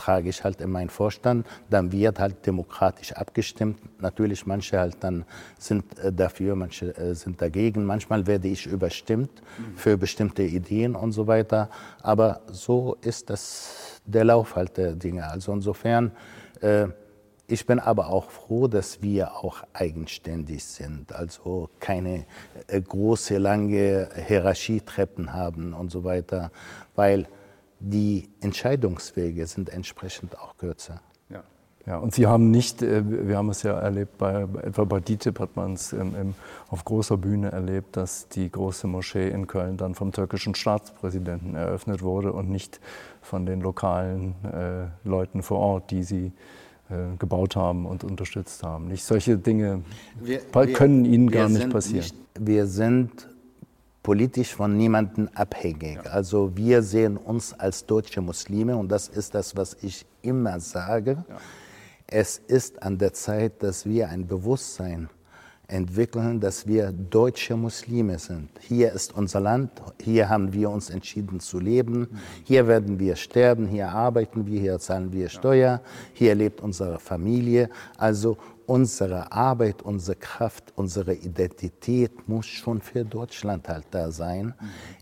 trage 0.00 0.30
ich 0.30 0.42
halt 0.42 0.60
in 0.62 0.70
meinen 0.70 0.88
Vorstand. 0.88 1.46
Dann 1.68 1.92
wird 1.92 2.18
halt 2.18 2.46
demokratisch 2.46 3.12
abgestimmt. 3.12 3.78
Natürlich, 4.00 4.46
manche 4.46 4.78
halt 4.78 4.96
dann 5.00 5.24
sind 5.58 5.98
äh, 5.98 6.10
dafür, 6.10 6.56
manche 6.56 6.96
äh, 6.96 7.14
sind 7.14 7.40
dagegen. 7.42 7.84
Manchmal 7.84 8.26
werde 8.26 8.48
ich 8.48 8.66
überstimmt 8.66 9.30
für 9.76 9.98
bestimmte 9.98 10.42
Ideen 10.42 10.96
und 10.96 11.12
so 11.12 11.26
weiter. 11.26 11.68
Aber 12.02 12.40
so 12.50 12.96
ist 13.02 13.28
das 13.28 14.00
der 14.06 14.24
Lauf 14.24 14.56
halt 14.56 14.78
der 14.78 14.92
Dinge. 14.92 15.28
Also 15.28 15.52
insofern, 15.52 16.12
äh, 16.62 16.86
ich 17.46 17.66
bin 17.66 17.78
aber 17.78 18.08
auch 18.08 18.30
froh, 18.30 18.68
dass 18.68 19.02
wir 19.02 19.36
auch 19.36 19.64
eigenständig 19.74 20.64
sind, 20.64 21.12
also 21.12 21.68
keine 21.80 22.24
große, 22.68 23.38
lange 23.38 24.08
Hierarchietreppen 24.28 25.32
haben 25.32 25.74
und 25.74 25.90
so 25.90 26.04
weiter, 26.04 26.52
weil 26.94 27.26
die 27.80 28.28
Entscheidungswege 28.40 29.46
sind 29.46 29.70
entsprechend 29.70 30.38
auch 30.38 30.56
kürzer. 30.56 31.00
Ja. 31.28 31.42
Ja, 31.86 31.96
und 31.96 32.14
Sie 32.14 32.26
haben 32.26 32.50
nicht, 32.50 32.82
äh, 32.82 33.02
wir 33.26 33.38
haben 33.38 33.48
es 33.48 33.62
ja 33.62 33.72
erlebt, 33.72 34.18
bei, 34.18 34.42
etwa 34.62 34.84
bei 34.84 35.00
DITIB 35.00 35.40
hat 35.40 35.56
man 35.56 35.72
es 35.72 35.96
auf 36.68 36.84
großer 36.84 37.16
Bühne 37.16 37.50
erlebt, 37.52 37.96
dass 37.96 38.28
die 38.28 38.50
große 38.50 38.86
Moschee 38.86 39.30
in 39.30 39.46
Köln 39.46 39.78
dann 39.78 39.94
vom 39.94 40.12
türkischen 40.12 40.54
Staatspräsidenten 40.54 41.54
eröffnet 41.54 42.02
wurde 42.02 42.32
und 42.32 42.50
nicht 42.50 42.80
von 43.22 43.46
den 43.46 43.62
lokalen 43.62 44.34
äh, 44.44 45.08
Leuten 45.08 45.42
vor 45.42 45.58
Ort, 45.58 45.90
die 45.90 46.02
sie 46.02 46.32
äh, 46.90 47.16
gebaut 47.18 47.56
haben 47.56 47.86
und 47.86 48.04
unterstützt 48.04 48.62
haben. 48.62 48.88
Nicht 48.88 49.04
solche 49.04 49.38
Dinge 49.38 49.82
wir, 50.20 50.40
können 50.72 51.04
wir, 51.04 51.12
Ihnen 51.12 51.30
gar 51.30 51.48
nicht 51.48 51.70
passieren. 51.70 52.00
Nicht, 52.02 52.16
wir 52.38 52.66
sind 52.66 53.29
politisch 54.10 54.56
von 54.56 54.76
niemandem 54.76 55.28
abhängig. 55.34 56.00
Ja. 56.04 56.10
Also 56.10 56.56
wir 56.56 56.82
sehen 56.82 57.16
uns 57.16 57.52
als 57.52 57.86
deutsche 57.86 58.20
Muslime 58.20 58.76
und 58.76 58.88
das 58.90 59.06
ist 59.06 59.36
das, 59.36 59.56
was 59.56 59.76
ich 59.82 60.04
immer 60.20 60.58
sage. 60.58 61.24
Ja. 61.28 61.36
Es 62.08 62.38
ist 62.38 62.82
an 62.82 62.98
der 62.98 63.12
Zeit, 63.12 63.62
dass 63.62 63.86
wir 63.86 64.08
ein 64.08 64.26
Bewusstsein 64.26 65.08
entwickeln, 65.68 66.40
dass 66.40 66.66
wir 66.66 66.90
deutsche 66.90 67.56
Muslime 67.56 68.18
sind. 68.18 68.48
Hier 68.58 68.92
ist 68.92 69.14
unser 69.14 69.38
Land, 69.38 69.70
hier 70.02 70.28
haben 70.28 70.52
wir 70.52 70.70
uns 70.70 70.90
entschieden 70.90 71.38
zu 71.38 71.60
leben, 71.60 72.00
mhm. 72.00 72.18
hier 72.42 72.66
werden 72.66 72.98
wir 72.98 73.14
sterben, 73.14 73.68
hier 73.68 73.90
arbeiten 73.90 74.44
wir, 74.44 74.60
hier 74.60 74.80
zahlen 74.80 75.12
wir 75.12 75.28
Steuer, 75.28 75.82
hier 76.14 76.34
lebt 76.34 76.60
unsere 76.60 76.98
Familie. 76.98 77.70
Also 77.96 78.38
unsere 78.70 79.32
Arbeit, 79.32 79.82
unsere 79.82 80.16
Kraft, 80.16 80.72
unsere 80.76 81.12
Identität 81.12 82.28
muss 82.28 82.46
schon 82.46 82.80
für 82.80 83.04
Deutschland 83.04 83.68
halt 83.68 83.86
da 83.90 84.12
sein, 84.12 84.54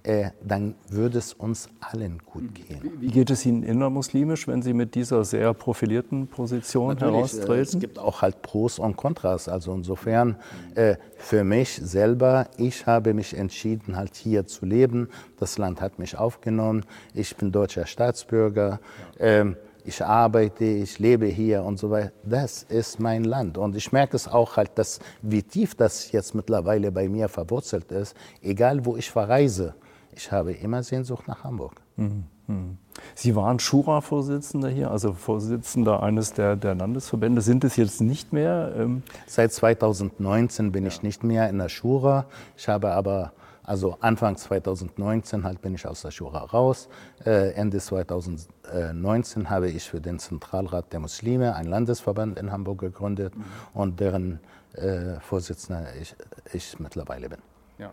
äh, 0.04 0.30
dann 0.42 0.74
würde 0.88 1.18
es 1.18 1.34
uns 1.34 1.68
allen 1.80 2.18
gut 2.24 2.54
gehen. 2.54 2.80
Wie 2.98 3.08
geht 3.08 3.28
es 3.28 3.44
Ihnen 3.44 3.62
innermuslimisch, 3.62 4.48
wenn 4.48 4.62
Sie 4.62 4.72
mit 4.72 4.94
dieser 4.94 5.22
sehr 5.22 5.52
profilierten 5.52 6.28
Position 6.28 6.94
Natürlich, 6.94 7.14
heraustreten? 7.14 7.54
Äh, 7.54 7.60
es 7.60 7.78
gibt 7.78 7.98
auch 7.98 8.22
halt 8.22 8.40
Pros 8.40 8.78
und 8.78 8.96
Kontras. 8.96 9.50
Also 9.50 9.74
insofern 9.74 10.36
äh, 10.74 10.96
für 11.18 11.44
mich 11.44 11.74
selber, 11.74 12.48
ich 12.56 12.86
habe 12.86 13.12
mich 13.12 13.36
entschieden, 13.36 13.96
halt 13.96 14.16
hier 14.16 14.46
zu 14.46 14.64
leben. 14.64 15.10
Das 15.38 15.58
Land 15.58 15.82
hat 15.82 15.98
mich 15.98 16.16
aufgenommen. 16.16 16.86
Ich 17.12 17.36
bin 17.36 17.52
deutscher 17.52 17.84
Staatsbürger. 17.84 18.80
Ja. 19.18 19.26
Ähm, 19.26 19.56
ich 19.88 20.04
arbeite, 20.04 20.64
ich 20.64 20.98
lebe 20.98 21.26
hier 21.26 21.64
und 21.64 21.78
so 21.78 21.90
weiter. 21.90 22.12
Das 22.22 22.62
ist 22.62 23.00
mein 23.00 23.24
Land. 23.24 23.56
Und 23.56 23.74
ich 23.74 23.90
merke 23.90 24.16
es 24.16 24.28
auch 24.28 24.56
halt, 24.56 24.72
dass, 24.76 25.00
wie 25.22 25.42
tief 25.42 25.74
das 25.74 26.12
jetzt 26.12 26.34
mittlerweile 26.34 26.92
bei 26.92 27.08
mir 27.08 27.28
verwurzelt 27.28 27.90
ist. 27.90 28.14
Egal, 28.42 28.84
wo 28.84 28.96
ich 28.96 29.10
verreise, 29.10 29.74
ich 30.12 30.30
habe 30.30 30.52
immer 30.52 30.82
Sehnsucht 30.82 31.26
nach 31.26 31.42
Hamburg. 31.42 31.80
Mhm. 31.96 32.24
mhm. 32.46 32.78
Sie 33.14 33.36
waren 33.36 33.60
Schura-Vorsitzender 33.60 34.68
hier, 34.68 34.90
also 34.90 35.12
Vorsitzender 35.12 36.02
eines 36.02 36.32
der, 36.32 36.56
der, 36.56 36.74
Landesverbände. 36.74 37.40
Sind 37.40 37.62
es 37.62 37.76
jetzt 37.76 38.00
nicht 38.00 38.32
mehr? 38.32 38.74
Ähm 38.76 39.02
Seit 39.26 39.52
2019 39.52 40.72
bin 40.72 40.82
ja. 40.82 40.88
ich 40.88 41.02
nicht 41.02 41.22
mehr 41.22 41.48
in 41.48 41.58
der 41.58 41.68
Schura. 41.68 42.26
Ich 42.56 42.68
habe 42.68 42.90
aber 42.90 43.32
also 43.68 43.98
Anfang 44.00 44.36
2019 44.36 45.44
halt 45.44 45.60
bin 45.60 45.74
ich 45.74 45.86
aus 45.86 46.02
der 46.02 46.10
Schura 46.10 46.38
raus. 46.38 46.88
Äh, 47.24 47.52
Ende 47.52 47.78
2019 47.78 49.50
habe 49.50 49.68
ich 49.68 49.84
für 49.84 50.00
den 50.00 50.18
Zentralrat 50.18 50.92
der 50.92 51.00
Muslime 51.00 51.54
einen 51.54 51.68
Landesverband 51.68 52.38
in 52.38 52.50
Hamburg 52.50 52.78
gegründet 52.78 53.36
mhm. 53.36 53.44
und 53.74 54.00
deren 54.00 54.40
äh, 54.72 55.20
Vorsitzender 55.20 55.86
ich, 56.00 56.16
ich 56.52 56.80
mittlerweile 56.80 57.28
bin. 57.28 57.38
Ja. 57.78 57.90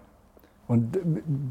Und 0.67 0.97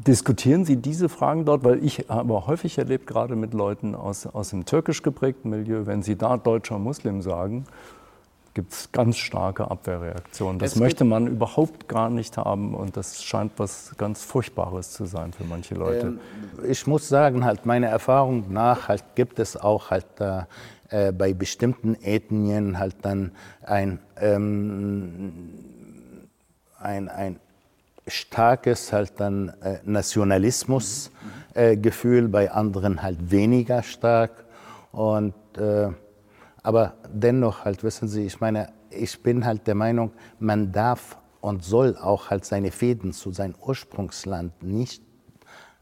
diskutieren 0.07 0.65
Sie 0.65 0.77
diese 0.77 1.07
Fragen 1.07 1.45
dort? 1.45 1.63
Weil 1.63 1.83
ich 1.83 2.05
habe 2.09 2.47
häufig 2.47 2.77
erlebt, 2.77 3.05
gerade 3.07 3.35
mit 3.35 3.53
Leuten 3.53 3.93
aus, 3.93 4.25
aus 4.25 4.49
dem 4.49 4.65
türkisch 4.65 5.03
geprägten 5.03 5.51
Milieu, 5.51 5.85
wenn 5.85 6.01
sie 6.01 6.17
da 6.17 6.37
deutscher 6.37 6.79
Muslim 6.79 7.21
sagen 7.21 7.65
gibt 8.55 8.73
es 8.73 8.91
ganz 8.91 9.17
starke 9.17 9.69
Abwehrreaktionen. 9.69 10.57
Das 10.59 10.75
möchte 10.77 11.03
man 11.03 11.27
überhaupt 11.27 11.87
gar 11.87 12.09
nicht 12.09 12.37
haben 12.37 12.73
und 12.73 12.97
das 12.97 13.23
scheint 13.23 13.51
was 13.57 13.93
ganz 13.97 14.23
Furchtbares 14.23 14.93
zu 14.93 15.05
sein 15.05 15.31
für 15.33 15.43
manche 15.43 15.75
Leute. 15.75 16.07
Ähm, 16.07 16.19
ich 16.67 16.87
muss 16.87 17.07
sagen, 17.07 17.45
halt 17.45 17.67
meiner 17.67 17.87
Erfahrung 17.87 18.51
nach 18.51 18.87
halt 18.87 19.03
gibt 19.15 19.37
es 19.39 19.57
auch 19.57 19.91
halt 19.91 20.07
äh, 20.19 20.45
bei 21.11 21.33
bestimmten 21.33 21.95
Ethnien 22.01 22.79
halt 22.79 22.95
dann 23.01 23.33
ein, 23.61 23.99
ähm, 24.21 25.49
ein, 26.79 27.09
ein 27.09 27.41
starkes 28.07 28.93
halt 28.93 29.19
dann 29.19 29.49
äh, 29.61 29.79
Nationalismusgefühl, 29.83 32.25
äh, 32.25 32.29
bei 32.29 32.51
anderen 32.51 33.03
halt 33.03 33.31
weniger 33.31 33.83
stark. 33.83 34.45
Und, 34.93 35.33
äh, 35.57 35.89
aber 36.65 36.95
dennoch 37.13 37.63
halt, 37.63 37.83
wissen 37.83 38.07
Sie, 38.07 38.25
ich 38.25 38.39
meine, 38.39 38.73
ich 38.89 39.21
bin 39.21 39.45
halt 39.45 39.67
der 39.67 39.75
Meinung, 39.75 40.13
man 40.39 40.71
darf 40.71 41.15
und 41.39 41.63
soll 41.63 41.95
auch 41.95 42.31
halt 42.31 42.43
seine 42.43 42.71
Fäden 42.71 43.13
zu 43.13 43.31
seinem 43.31 43.53
Ursprungsland 43.61 44.63
nicht 44.63 45.03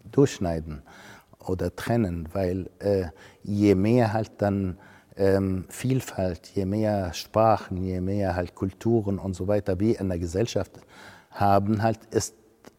durchschneiden 0.04 0.82
oder 1.40 1.74
trennen, 1.74 2.28
weil 2.34 2.70
äh, 2.80 3.06
je 3.44 3.76
mehr 3.76 4.12
halt 4.12 4.32
dann 4.40 4.78
ähm, 5.16 5.64
Vielfalt, 5.70 6.48
je 6.48 6.66
mehr 6.66 7.14
Sprachen, 7.14 7.78
je 7.78 8.02
mehr 8.02 8.36
halt 8.36 8.54
Kulturen 8.54 9.20
und 9.20 9.36
so 9.36 9.48
weiter 9.48 9.80
wir 9.80 9.98
in 10.02 10.10
der 10.10 10.20
Gesellschaft 10.20 10.82
haben, 11.32 11.82
halt 11.82 12.00
ist 12.12 12.36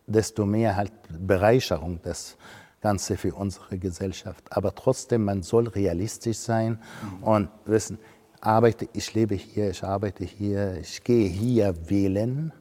desto 0.07 0.45
mehr 0.45 0.77
halt 0.77 0.93
Bereicherung 1.09 2.01
das 2.03 2.37
Ganze 2.85 3.17
für 3.17 3.35
unsere 3.35 3.79
Gesellschaft. 3.79 4.45
Aber 4.51 4.75
trotzdem, 4.75 5.25
man 5.25 5.43
soll 5.43 5.69
realistisch 5.69 6.37
sein 6.37 6.79
und 7.23 7.49
wissen, 7.65 7.99
arbeite, 8.43 8.87
ich 8.93 9.15
lebe 9.15 9.37
hier, 9.37 9.71
ich 9.71 9.83
arbeite 9.83 10.25
hier, 10.25 10.77
ich 10.79 11.03
gehe 11.03 11.27
hier 11.27 11.75
wählen 11.89 12.53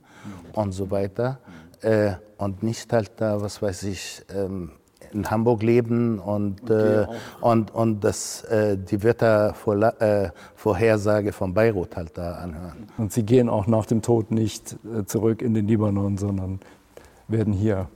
und 0.53 0.71
so 0.71 0.89
weiter. 0.89 1.39
Äh, 1.81 2.13
und 2.37 2.63
nicht 2.63 2.93
halt 2.93 3.11
da, 3.17 3.41
was 3.41 3.61
weiß 3.61 3.83
ich, 3.83 4.23
ähm, 4.33 4.71
in 5.11 5.29
Hamburg 5.29 5.61
leben 5.61 6.19
und, 6.19 6.69
äh, 6.69 7.05
und, 7.41 7.75
und 7.75 8.01
das, 8.01 8.45
äh, 8.45 8.77
die 8.77 9.03
Wettervorhersage 9.03 11.29
äh, 11.29 11.33
von 11.33 11.53
Beirut 11.53 11.97
halt 11.97 12.17
da 12.17 12.35
anhören. 12.35 12.87
Und 12.97 13.11
Sie 13.11 13.23
gehen 13.23 13.49
auch 13.49 13.67
nach 13.67 13.87
dem 13.87 14.01
Tod 14.01 14.31
nicht 14.31 14.77
äh, 14.85 15.03
zurück 15.03 15.41
in 15.41 15.53
den 15.53 15.67
Libanon, 15.67 16.17
sondern 16.17 16.61
werden 17.27 17.51
hier. 17.51 17.89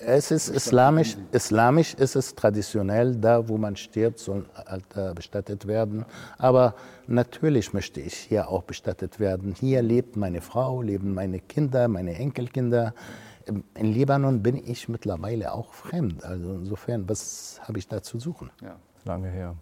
Es 0.00 0.30
ist 0.30 0.48
islamisch, 0.48 1.16
islamisch 1.32 1.94
ist 1.94 2.14
es 2.14 2.34
traditionell, 2.34 3.16
da 3.16 3.48
wo 3.48 3.58
man 3.58 3.76
stirbt, 3.76 4.18
soll 4.18 4.44
halt 4.54 4.84
bestattet 5.14 5.66
werden. 5.66 6.04
Aber 6.38 6.74
natürlich 7.06 7.72
möchte 7.72 8.00
ich 8.00 8.14
hier 8.14 8.48
auch 8.48 8.62
bestattet 8.62 9.18
werden. 9.18 9.54
Hier 9.58 9.82
lebt 9.82 10.16
meine 10.16 10.40
Frau, 10.40 10.82
leben 10.82 11.14
meine 11.14 11.40
Kinder, 11.40 11.88
meine 11.88 12.14
Enkelkinder 12.14 12.94
in 13.48 13.92
Libanon 13.92 14.42
bin 14.42 14.56
ich 14.56 14.88
mittlerweile 14.88 15.52
auch 15.52 15.72
fremd. 15.72 16.24
Also 16.24 16.54
insofern, 16.54 17.08
was 17.08 17.60
habe 17.62 17.78
ich 17.78 17.88
da 17.88 18.02
zu 18.02 18.18
suchen? 18.18 18.50
Ja, 18.62 18.76
lange 19.04 19.28
her. 19.28 19.54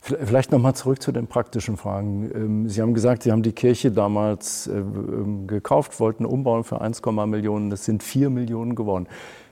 Vielleicht 0.00 0.52
noch 0.52 0.60
mal 0.60 0.74
zurück 0.74 1.02
zu 1.02 1.10
den 1.10 1.26
praktischen 1.26 1.76
Fragen. 1.76 2.30
Ähm, 2.32 2.68
Sie 2.68 2.80
haben 2.80 2.94
gesagt, 2.94 3.24
Sie 3.24 3.32
haben 3.32 3.42
die 3.42 3.52
Kirche 3.52 3.90
damals 3.90 4.68
äh, 4.68 4.78
ähm, 4.78 5.48
gekauft, 5.48 5.98
wollten 5.98 6.24
umbauen 6.24 6.62
für 6.62 6.80
1, 6.80 7.02
Millionen. 7.26 7.68
Das 7.68 7.84
sind 7.84 8.02
4 8.02 8.30
Millionen 8.30 8.76
geworden. 8.76 9.08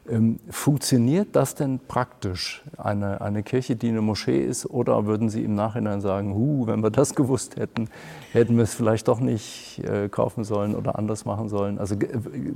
Ähm, 0.09 0.39
funktioniert 0.51 1.29
das 1.33 1.55
denn 1.55 1.81
praktisch, 1.89 2.65
eine, 2.77 3.21
eine 3.21 3.43
Kirche, 3.43 3.77
die 3.77 3.89
eine 3.89 4.03
Moschee 4.03 4.45
ist? 4.45 4.67
Oder 4.67 5.07
würden 5.07 5.29
Sie 5.29 5.43
im 5.43 5.55
Nachhinein 5.55 6.01
sagen, 6.01 6.35
hu, 6.35 6.67
wenn 6.67 6.83
wir 6.83 6.91
das 6.91 7.15
gewusst 7.17 7.57
hätten, 7.57 7.89
hätten 8.33 8.57
wir 8.57 8.65
es 8.65 8.75
vielleicht 8.75 9.09
doch 9.09 9.21
nicht 9.21 9.81
äh, 9.85 10.09
kaufen 10.09 10.45
sollen 10.45 10.75
oder 10.75 10.99
anders 10.99 11.25
machen 11.25 11.49
sollen? 11.49 11.79
Also 11.79 11.97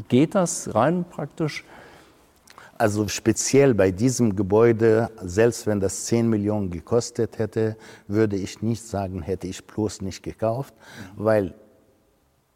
geht 0.09 0.35
das 0.35 0.75
rein 0.75 1.05
praktisch? 1.09 1.65
Also 2.79 3.09
speziell 3.09 3.75
bei 3.75 3.91
diesem 3.91 4.37
Gebäude, 4.37 5.11
selbst 5.23 5.67
wenn 5.67 5.81
das 5.81 6.07
10 6.07 6.31
Millionen 6.31 6.71
gekostet 6.71 7.39
hätte, 7.39 7.77
würde 8.09 8.37
ich 8.37 8.63
nicht 8.63 8.83
sagen, 8.83 9.21
hätte 9.21 9.47
ich 9.49 9.67
bloß 9.67 10.01
nicht 10.01 10.23
gekauft, 10.23 10.73
weil 11.15 11.53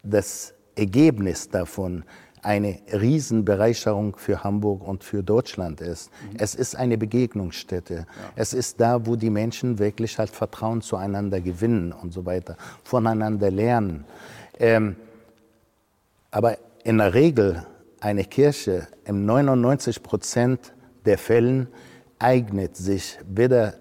das 0.02 0.54
Ergebnis 0.76 1.50
davon 1.50 2.04
eine 2.44 2.78
Riesenbereicherung 2.92 4.16
für 4.16 4.44
Hamburg 4.44 4.86
und 4.86 5.02
für 5.02 5.22
Deutschland 5.22 5.80
ist. 5.80 6.10
Mhm. 6.10 6.36
Es 6.38 6.54
ist 6.54 6.76
eine 6.76 6.98
Begegnungsstätte. 6.98 7.94
Ja. 7.94 8.06
Es 8.36 8.52
ist 8.52 8.80
da, 8.80 9.06
wo 9.06 9.16
die 9.16 9.30
Menschen 9.30 9.78
wirklich 9.78 10.18
halt 10.18 10.30
Vertrauen 10.30 10.82
zueinander 10.82 11.40
gewinnen 11.40 11.92
und 11.92 12.12
so 12.12 12.26
weiter, 12.26 12.56
voneinander 12.82 13.50
lernen. 13.50 14.04
Ähm, 14.58 14.96
aber 16.30 16.58
in 16.84 16.98
der 16.98 17.14
Regel 17.14 17.64
eine 18.00 18.24
Kirche 18.24 18.88
in 19.06 19.24
99 19.24 20.02
Prozent 20.02 20.74
der 21.06 21.16
Fällen 21.16 21.68
eignet 22.18 22.76
sich 22.76 23.18
weder 23.26 23.74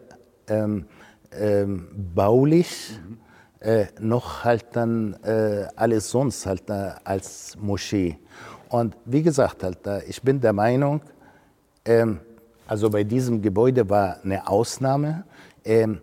ähm, 0.48 0.86
ähm, 1.32 1.88
baulich 2.16 3.00
mhm. 3.06 3.18
äh, 3.60 3.88
noch 4.00 4.44
halt 4.44 4.68
dann 4.74 5.16
äh, 5.24 5.68
alles 5.76 6.10
sonst 6.10 6.46
halt 6.46 6.70
äh, 6.70 6.92
als 7.04 7.58
Moschee. 7.60 8.18
Und 8.74 8.98
wie 9.06 9.22
gesagt, 9.22 9.62
halt, 9.62 9.78
ich 10.08 10.20
bin 10.24 10.42
der 10.42 10.52
Meinung, 10.52 11.00
ähm, 11.86 12.20
also 12.66 12.90
bei 12.90 13.04
diesem 13.04 13.40
Gebäude 13.40 13.88
war 13.88 14.18
eine 14.24 14.48
Ausnahme. 14.48 15.26
Ähm, 15.64 16.02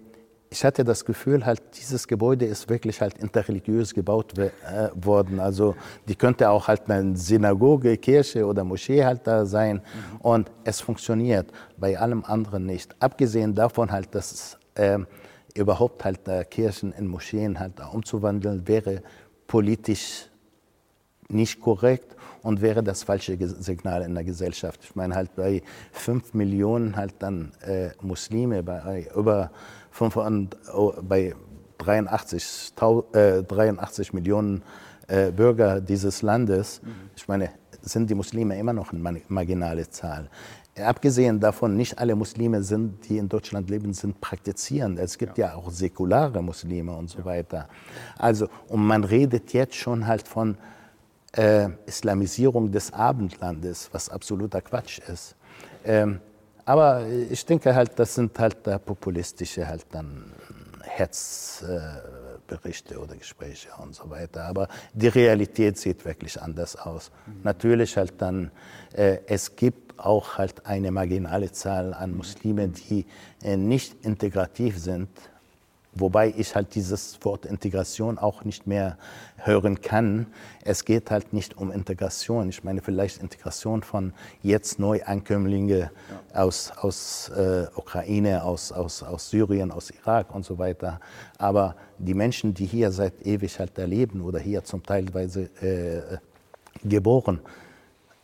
ich 0.48 0.64
hatte 0.64 0.84
das 0.84 1.04
Gefühl, 1.04 1.44
halt, 1.44 1.60
dieses 1.74 2.06
Gebäude 2.06 2.44
ist 2.44 2.68
wirklich 2.68 3.00
halt 3.00 3.18
interreligiös 3.18 3.92
gebaut 3.92 4.38
äh, 4.38 4.50
worden. 4.94 5.40
Also 5.40 5.74
die 6.06 6.14
könnte 6.14 6.48
auch 6.48 6.68
halt 6.68 6.88
eine 6.88 7.16
Synagoge, 7.16 7.96
Kirche 7.96 8.46
oder 8.46 8.62
Moschee 8.62 9.04
halt 9.04 9.26
da 9.26 9.44
sein. 9.44 9.78
Mhm. 9.78 10.20
Und 10.20 10.52
es 10.62 10.80
funktioniert 10.80 11.50
bei 11.76 11.98
allem 11.98 12.24
anderen 12.24 12.66
nicht. 12.66 12.94
Abgesehen 13.00 13.52
davon 13.52 13.90
halt, 13.90 14.14
dass 14.14 14.56
äh, 14.76 15.00
überhaupt 15.56 16.04
halt 16.04 16.28
äh, 16.28 16.44
Kirchen 16.44 16.92
in 16.92 17.08
Moscheen 17.08 17.58
halt 17.58 17.80
umzuwandeln, 17.92 18.68
wäre 18.68 19.02
politisch 19.48 20.29
nicht 21.32 21.60
korrekt 21.60 22.16
und 22.42 22.60
wäre 22.60 22.82
das 22.82 23.02
falsche 23.02 23.36
Signal 23.60 24.02
in 24.02 24.14
der 24.14 24.24
Gesellschaft. 24.24 24.80
Ich 24.84 24.96
meine 24.96 25.14
halt 25.14 25.34
bei 25.36 25.62
fünf 25.92 26.34
Millionen 26.34 26.96
halt 26.96 27.14
dann 27.18 27.52
äh, 27.62 27.90
Muslime, 28.00 28.62
bei 28.62 29.06
über 29.14 29.50
500, 29.90 30.56
oh, 30.74 30.94
bei 31.02 31.34
83, 31.78 32.72
äh, 33.12 33.42
83 33.42 34.12
Millionen 34.12 34.62
äh, 35.08 35.30
Bürger 35.30 35.80
dieses 35.80 36.22
Landes, 36.22 36.82
mhm. 36.82 36.90
ich 37.16 37.26
meine, 37.28 37.50
sind 37.82 38.10
die 38.10 38.14
Muslime 38.14 38.58
immer 38.58 38.72
noch 38.72 38.92
eine 38.92 39.22
marginale 39.28 39.88
Zahl. 39.88 40.28
Abgesehen 40.78 41.40
davon, 41.40 41.76
nicht 41.76 41.98
alle 41.98 42.14
Muslime 42.14 42.62
sind, 42.62 43.08
die 43.08 43.18
in 43.18 43.28
Deutschland 43.28 43.68
leben, 43.68 43.92
sind 43.92 44.20
praktizierend. 44.20 44.98
Es 44.98 45.18
gibt 45.18 45.36
ja, 45.36 45.48
ja 45.48 45.54
auch 45.54 45.70
säkulare 45.70 46.42
Muslime 46.42 46.92
und 46.92 47.10
so 47.10 47.18
ja. 47.18 47.24
weiter. 47.24 47.68
Also, 48.18 48.48
und 48.68 48.86
man 48.86 49.04
redet 49.04 49.52
jetzt 49.52 49.74
schon 49.74 50.06
halt 50.06 50.28
von 50.28 50.56
äh, 51.32 51.68
Islamisierung 51.86 52.72
des 52.72 52.92
Abendlandes, 52.92 53.88
was 53.92 54.08
absoluter 54.08 54.60
Quatsch 54.60 54.98
ist. 55.00 55.36
Ähm, 55.84 56.20
aber 56.64 57.06
ich 57.06 57.44
denke 57.44 57.74
halt, 57.74 57.98
das 57.98 58.14
sind 58.14 58.38
halt 58.38 58.58
da 58.64 58.78
populistische 58.78 59.66
halt 59.66 59.86
dann 59.90 60.32
Hetzberichte 60.82 62.94
äh, 62.94 62.98
oder 62.98 63.16
Gespräche 63.16 63.68
und 63.82 63.94
so 63.94 64.08
weiter. 64.10 64.44
Aber 64.44 64.68
die 64.92 65.08
Realität 65.08 65.78
sieht 65.78 66.04
wirklich 66.04 66.40
anders 66.40 66.76
aus. 66.76 67.10
Mhm. 67.26 67.40
Natürlich 67.42 67.96
halt 67.96 68.14
dann, 68.18 68.50
äh, 68.92 69.18
es 69.26 69.56
gibt 69.56 69.98
auch 69.98 70.38
halt 70.38 70.66
eine 70.66 70.90
marginale 70.90 71.52
Zahl 71.52 71.94
an 71.94 72.16
Muslimen, 72.16 72.72
die 72.72 73.06
äh, 73.42 73.56
nicht 73.56 74.04
integrativ 74.04 74.78
sind 74.78 75.08
Wobei 75.92 76.32
ich 76.36 76.54
halt 76.54 76.74
dieses 76.76 77.18
Wort 77.22 77.46
Integration 77.46 78.16
auch 78.16 78.44
nicht 78.44 78.66
mehr 78.66 78.96
hören 79.36 79.80
kann. 79.80 80.26
Es 80.62 80.84
geht 80.84 81.10
halt 81.10 81.32
nicht 81.32 81.56
um 81.56 81.72
Integration. 81.72 82.48
Ich 82.48 82.62
meine 82.62 82.80
vielleicht 82.80 83.20
Integration 83.20 83.82
von 83.82 84.12
jetzt 84.42 84.78
Neuankömmlinge 84.78 85.90
ja. 86.34 86.42
aus, 86.42 86.72
aus 86.76 87.30
äh, 87.30 87.66
Ukraine, 87.74 88.44
aus, 88.44 88.70
aus, 88.70 89.02
aus 89.02 89.30
Syrien, 89.30 89.72
aus 89.72 89.90
Irak 89.90 90.32
und 90.32 90.44
so 90.44 90.58
weiter. 90.58 91.00
Aber 91.38 91.74
die 91.98 92.14
Menschen, 92.14 92.54
die 92.54 92.66
hier 92.66 92.92
seit 92.92 93.26
ewig 93.26 93.58
halt 93.58 93.76
leben 93.76 94.20
oder 94.20 94.38
hier 94.38 94.62
zum 94.62 94.84
Teilweise 94.84 95.50
äh, 95.60 96.18
geboren 96.84 97.40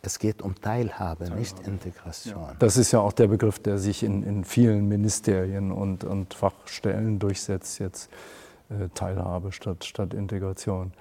es 0.01 0.19
geht 0.19 0.41
um 0.41 0.55
Teilhabe, 0.55 1.25
Teilhabe. 1.25 1.39
nicht 1.39 1.59
Integration. 1.67 2.41
Ja. 2.41 2.55
Das 2.59 2.77
ist 2.77 2.91
ja 2.91 2.99
auch 2.99 3.13
der 3.13 3.27
Begriff, 3.27 3.59
der 3.59 3.77
sich 3.77 4.03
in, 4.03 4.23
in 4.23 4.43
vielen 4.43 4.87
Ministerien 4.87 5.71
und, 5.71 6.03
und 6.03 6.33
Fachstellen 6.33 7.19
durchsetzt, 7.19 7.79
jetzt 7.79 8.09
äh, 8.69 8.89
Teilhabe 8.93 9.51
statt, 9.51 9.85
statt 9.85 10.13
Integration. 10.13 10.93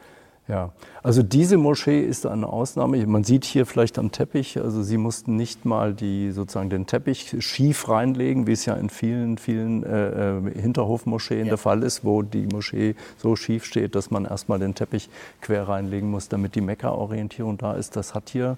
Ja, 0.49 0.71
also 1.03 1.25
diese 1.25 1.57
Moschee 1.57 2.01
ist 2.01 2.25
eine 2.25 2.47
Ausnahme. 2.47 3.05
Man 3.07 3.25
sieht 3.25 3.45
hier 3.45 3.67
vielleicht 3.67 3.99
am 3.99 4.13
Teppich, 4.13 4.61
also 4.61 4.81
sie 4.81 4.97
mussten 4.97 5.35
nicht 5.35 5.65
mal 5.65 5.93
die, 5.93 6.31
sozusagen 6.31 6.71
den 6.71 6.87
Teppich 6.87 7.35
schief 7.41 7.89
reinlegen, 7.89 8.47
wie 8.47 8.53
es 8.53 8.65
ja 8.65 8.75
in 8.75 8.89
vielen, 8.89 9.39
vielen 9.39 9.83
äh, 9.83 10.39
äh 10.39 10.61
Hinterhofmoscheen 10.61 11.47
ja. 11.47 11.51
der 11.51 11.59
Fall 11.59 11.83
ist, 11.83 12.05
wo 12.05 12.23
die 12.23 12.47
Moschee 12.47 12.95
so 13.17 13.35
schief 13.35 13.65
steht, 13.65 13.97
dass 13.97 14.13
man 14.13 14.25
erstmal 14.25 14.61
den 14.61 14.77
Teppich 14.77 15.09
quer 15.41 15.69
reinlegen 15.69 16.11
muss, 16.11 16.29
damit 16.29 16.55
die 16.55 16.61
Mekka-Orientierung 16.61 17.59
da 17.59 17.73
ist. 17.73 17.97
Das 17.97 18.15
hat 18.15 18.29
hier 18.31 18.57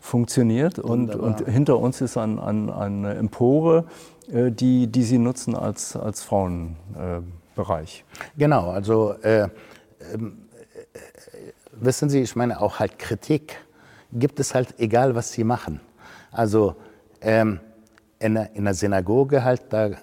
funktioniert. 0.00 0.78
Und, 0.78 1.16
und, 1.16 1.48
hinter 1.48 1.80
uns 1.80 2.00
ist 2.00 2.16
ein, 2.16 2.38
ein, 2.38 2.70
eine 2.70 3.14
Empore, 3.14 3.86
äh, 4.30 4.52
die, 4.52 4.86
die 4.86 5.02
Sie 5.02 5.18
nutzen 5.18 5.56
als, 5.56 5.96
als 5.96 6.22
Frauenbereich. 6.22 8.04
Äh, 8.06 8.38
genau, 8.38 8.70
also 8.70 9.14
äh, 9.22 9.48
ähm, 10.12 10.38
äh, 10.42 10.43
wissen 11.72 12.08
Sie, 12.08 12.20
ich 12.20 12.36
meine 12.36 12.60
auch 12.60 12.78
halt 12.78 12.98
Kritik 12.98 13.58
gibt 14.14 14.40
es 14.40 14.54
halt 14.54 14.78
egal, 14.78 15.14
was 15.14 15.32
sie 15.32 15.44
machen. 15.44 15.80
Also 16.30 16.76
ähm, 17.20 17.60
in, 18.18 18.34
der, 18.34 18.54
in 18.54 18.64
der 18.64 18.74
Synagoge 18.74 19.44
halt, 19.44 19.62
da, 19.70 19.86
äh, 19.86 19.96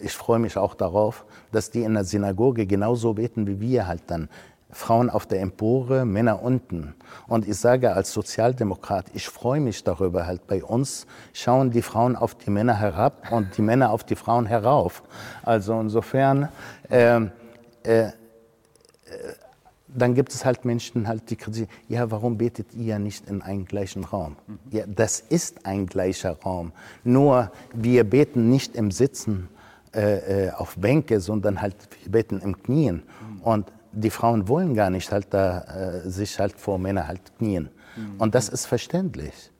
ich 0.00 0.12
freue 0.12 0.38
mich 0.38 0.56
auch 0.56 0.74
darauf, 0.74 1.24
dass 1.52 1.70
die 1.70 1.82
in 1.82 1.94
der 1.94 2.04
Synagoge 2.04 2.66
genauso 2.66 3.14
beten 3.14 3.46
wie 3.46 3.60
wir 3.60 3.86
halt 3.86 4.02
dann. 4.08 4.28
Frauen 4.70 5.08
auf 5.08 5.26
der 5.26 5.40
Empore, 5.40 6.04
Männer 6.04 6.42
unten. 6.42 6.94
Und 7.28 7.48
ich 7.48 7.56
sage 7.56 7.94
als 7.94 8.12
Sozialdemokrat, 8.12 9.06
ich 9.14 9.28
freue 9.28 9.60
mich 9.60 9.84
darüber. 9.84 10.26
Halt 10.26 10.46
bei 10.46 10.62
uns 10.62 11.06
schauen 11.32 11.70
die 11.70 11.82
Frauen 11.82 12.14
auf 12.14 12.34
die 12.34 12.50
Männer 12.50 12.74
herab 12.74 13.30
und 13.30 13.56
die 13.56 13.62
Männer 13.62 13.90
auf 13.90 14.04
die 14.04 14.16
Frauen 14.16 14.44
herauf. 14.44 15.02
Also 15.44 15.80
insofern, 15.80 16.48
äh, 16.90 17.20
äh, 17.84 18.10
dann 19.96 20.14
gibt 20.14 20.32
es 20.32 20.44
halt 20.44 20.64
Menschen, 20.64 21.08
halt, 21.08 21.30
die 21.30 21.36
kritisieren, 21.36 21.70
ja, 21.88 22.10
warum 22.10 22.38
betet 22.38 22.74
ihr 22.74 22.98
nicht 22.98 23.28
in 23.28 23.42
einem 23.42 23.64
gleichen 23.64 24.04
Raum? 24.04 24.36
Ja, 24.70 24.84
das 24.86 25.20
ist 25.20 25.66
ein 25.66 25.86
gleicher 25.86 26.38
Raum. 26.44 26.72
Nur 27.04 27.50
wir 27.74 28.04
beten 28.04 28.48
nicht 28.50 28.76
im 28.76 28.90
Sitzen 28.90 29.48
äh, 29.94 30.46
äh 30.46 30.50
auf 30.50 30.76
Bänke, 30.76 31.20
sondern 31.20 31.60
halt 31.60 31.76
wir 32.02 32.12
beten 32.12 32.40
im 32.40 32.62
Knien. 32.62 33.02
Und 33.42 33.72
die 33.92 34.10
Frauen 34.10 34.48
wollen 34.48 34.74
gar 34.74 34.90
nicht 34.90 35.10
halt 35.10 35.28
da, 35.30 36.02
äh, 36.04 36.10
sich 36.10 36.38
halt 36.38 36.58
vor 36.58 36.78
Männern 36.78 37.08
halt 37.08 37.20
knien. 37.38 37.70
Mhm. 37.96 38.20
Und 38.20 38.34
das 38.34 38.48
ist 38.48 38.66
verständlich. 38.66 39.50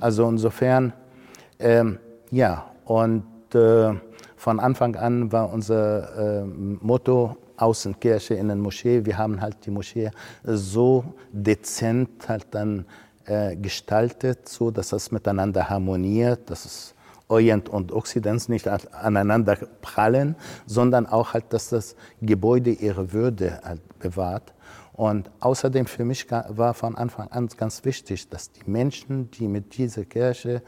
Also 0.00 0.28
insofern, 0.28 0.92
ähm, 1.58 1.98
ja, 2.30 2.70
und 2.84 3.24
äh, 3.54 3.94
von 4.42 4.58
Anfang 4.58 4.96
an 4.96 5.30
war 5.30 5.52
unser 5.52 6.42
äh, 6.42 6.44
Motto 6.44 7.36
Außenkirche, 7.58 8.34
in 8.34 8.58
Moschee. 8.58 9.04
Wir 9.04 9.16
haben 9.16 9.40
halt 9.40 9.64
die 9.64 9.70
Moschee 9.70 10.10
so 10.42 11.04
dezent 11.30 12.28
halt 12.28 12.46
dann 12.50 12.84
äh, 13.26 13.54
gestaltet, 13.54 14.48
so 14.48 14.72
dass 14.72 14.88
das 14.88 15.12
miteinander 15.12 15.70
harmoniert, 15.70 16.50
dass 16.50 16.64
es 16.64 16.94
Orient 17.28 17.68
und 17.68 17.92
Occident 17.92 18.48
nicht 18.48 18.66
aneinander 18.66 19.58
prallen, 19.80 20.34
sondern 20.66 21.06
auch 21.06 21.34
halt, 21.34 21.52
dass 21.52 21.68
das 21.68 21.94
Gebäude 22.20 22.72
ihre 22.72 23.12
Würde 23.12 23.60
halt 23.62 23.96
bewahrt. 24.00 24.52
Und 24.92 25.30
außerdem 25.38 25.86
für 25.86 26.04
mich 26.04 26.26
war 26.32 26.74
von 26.74 26.96
Anfang 26.96 27.28
an 27.28 27.48
ganz 27.56 27.84
wichtig, 27.84 28.28
dass 28.28 28.50
die 28.50 28.68
Menschen, 28.68 29.30
die 29.30 29.46
mit 29.46 29.78
dieser 29.78 30.04
Kirche 30.04 30.62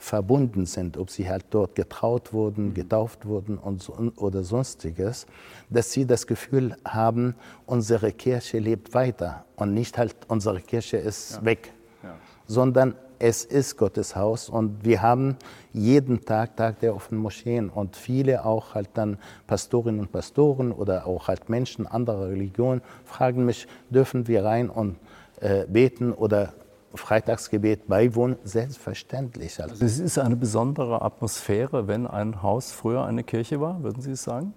verbunden 0.00 0.64
sind, 0.64 0.96
ob 0.96 1.10
sie 1.10 1.28
halt 1.28 1.44
dort 1.50 1.74
getraut 1.74 2.32
wurden, 2.32 2.68
mhm. 2.68 2.74
getauft 2.74 3.26
wurden 3.26 3.58
und 3.58 3.86
oder 4.16 4.42
sonstiges, 4.42 5.26
dass 5.68 5.92
sie 5.92 6.06
das 6.06 6.26
Gefühl 6.26 6.74
haben, 6.86 7.34
unsere 7.66 8.10
Kirche 8.12 8.58
lebt 8.58 8.94
weiter 8.94 9.44
und 9.56 9.74
nicht 9.74 9.98
halt 9.98 10.16
unsere 10.26 10.62
Kirche 10.62 10.96
ist 10.96 11.36
ja. 11.36 11.44
weg, 11.44 11.72
ja. 12.02 12.14
sondern 12.46 12.94
es 13.18 13.44
ist 13.44 13.76
Gottes 13.76 14.16
Haus 14.16 14.48
und 14.48 14.82
wir 14.82 15.02
haben 15.02 15.36
jeden 15.74 16.24
Tag 16.24 16.56
Tag 16.56 16.80
der 16.80 16.94
offenen 16.94 17.20
Moscheen 17.20 17.68
und 17.68 17.94
viele 17.94 18.46
auch 18.46 18.74
halt 18.74 18.88
dann 18.94 19.18
Pastorinnen 19.46 20.00
und 20.00 20.10
Pastoren 20.10 20.72
oder 20.72 21.06
auch 21.06 21.28
halt 21.28 21.50
Menschen 21.50 21.86
anderer 21.86 22.30
Religionen 22.30 22.80
fragen 23.04 23.44
mich, 23.44 23.68
dürfen 23.90 24.26
wir 24.26 24.44
rein 24.44 24.70
und 24.70 24.96
äh, 25.40 25.66
beten 25.66 26.14
oder 26.14 26.54
Freitagsgebet 26.94 27.86
beiwohnen? 27.88 28.36
Selbstverständlich. 28.44 29.62
Also 29.62 29.84
es 29.84 29.98
ist 29.98 30.18
eine 30.18 30.36
besondere 30.36 31.02
Atmosphäre, 31.02 31.86
wenn 31.86 32.06
ein 32.06 32.42
Haus 32.42 32.72
früher 32.72 33.04
eine 33.04 33.22
Kirche 33.22 33.60
war, 33.60 33.82
würden 33.82 34.02
Sie 34.02 34.12
es 34.12 34.22
sagen? 34.22 34.54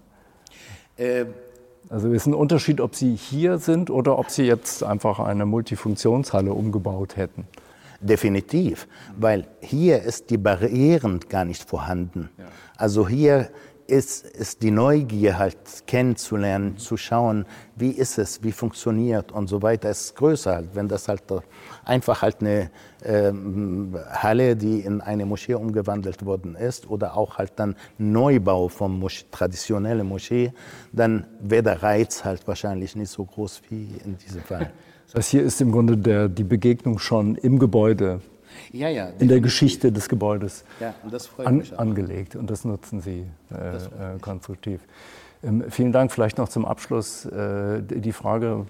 Äh, 0.97 1.25
also 1.89 2.07
es 2.09 2.23
ist 2.23 2.27
ein 2.27 2.33
Unterschied, 2.33 2.81
ob 2.81 2.95
Sie 2.95 3.15
hier 3.15 3.57
sind 3.57 3.89
oder 3.89 4.17
ob 4.17 4.29
Sie 4.29 4.43
jetzt 4.43 4.83
einfach 4.83 5.19
eine 5.19 5.45
Multifunktionshalle 5.45 6.53
umgebaut 6.53 7.17
hätten. 7.17 7.47
Definitiv, 7.99 8.87
weil 9.17 9.47
hier 9.61 10.01
ist 10.01 10.29
die 10.29 10.37
Barrieren 10.37 11.21
gar 11.29 11.45
nicht 11.45 11.63
vorhanden. 11.63 12.29
Ja. 12.37 12.45
Also 12.75 13.07
hier 13.07 13.49
ist, 13.87 14.25
ist 14.25 14.61
die 14.61 14.71
Neugier 14.71 15.37
halt 15.37 15.57
kennenzulernen, 15.87 16.77
zu 16.77 16.97
schauen, 16.97 17.45
wie 17.75 17.91
ist 17.91 18.17
es, 18.17 18.43
wie 18.43 18.51
funktioniert 18.51 19.31
und 19.31 19.47
so 19.47 19.61
weiter, 19.61 19.89
ist 19.89 20.15
größer 20.15 20.55
halt, 20.55 20.69
wenn 20.73 20.87
das 20.87 21.07
halt 21.07 21.23
einfach 21.83 22.21
halt 22.21 22.41
eine 22.41 22.69
ähm, 23.03 23.97
Halle, 24.11 24.55
die 24.55 24.81
in 24.81 25.01
eine 25.01 25.25
Moschee 25.25 25.55
umgewandelt 25.55 26.25
worden 26.25 26.55
ist 26.55 26.89
oder 26.89 27.17
auch 27.17 27.37
halt 27.37 27.53
dann 27.57 27.75
Neubau 27.97 28.69
vom 28.69 28.99
Moschee, 28.99 29.25
traditionelle 29.31 30.03
Moschee, 30.03 30.53
dann 30.91 31.27
wäre 31.41 31.63
der 31.63 31.83
Reiz 31.83 32.23
halt 32.23 32.47
wahrscheinlich 32.47 32.95
nicht 32.95 33.09
so 33.09 33.25
groß 33.25 33.61
wie 33.69 33.89
in 34.03 34.17
diesem 34.17 34.41
Fall. 34.41 34.71
Das 35.13 35.29
hier 35.29 35.43
ist 35.43 35.61
im 35.61 35.71
Grunde 35.71 35.97
der, 35.97 36.27
die 36.29 36.43
Begegnung 36.43 36.97
schon 36.97 37.35
im 37.35 37.59
Gebäude 37.59 38.21
ja, 38.71 38.89
ja, 38.89 39.09
in 39.19 39.27
der 39.27 39.41
Geschichte 39.41 39.91
des 39.91 40.09
Gebäudes 40.09 40.63
ja, 40.79 40.93
an, 41.43 41.63
angelegt. 41.77 42.35
Und 42.35 42.49
das 42.49 42.65
nutzen 42.65 43.01
Sie 43.01 43.25
äh, 43.51 43.75
äh, 43.75 44.19
konstruktiv. 44.21 44.81
Ähm, 45.43 45.65
vielen 45.69 45.91
Dank. 45.91 46.11
Vielleicht 46.11 46.37
noch 46.37 46.49
zum 46.49 46.65
Abschluss 46.65 47.25
äh, 47.25 47.81
die 47.81 48.13
Frage 48.13 48.65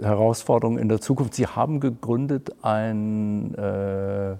Herausforderungen 0.00 0.78
in 0.78 0.88
der 0.88 1.00
Zukunft. 1.00 1.34
Sie 1.34 1.46
haben 1.46 1.80
gegründet 1.80 2.52
ein 2.62 3.54
äh, 3.54 4.36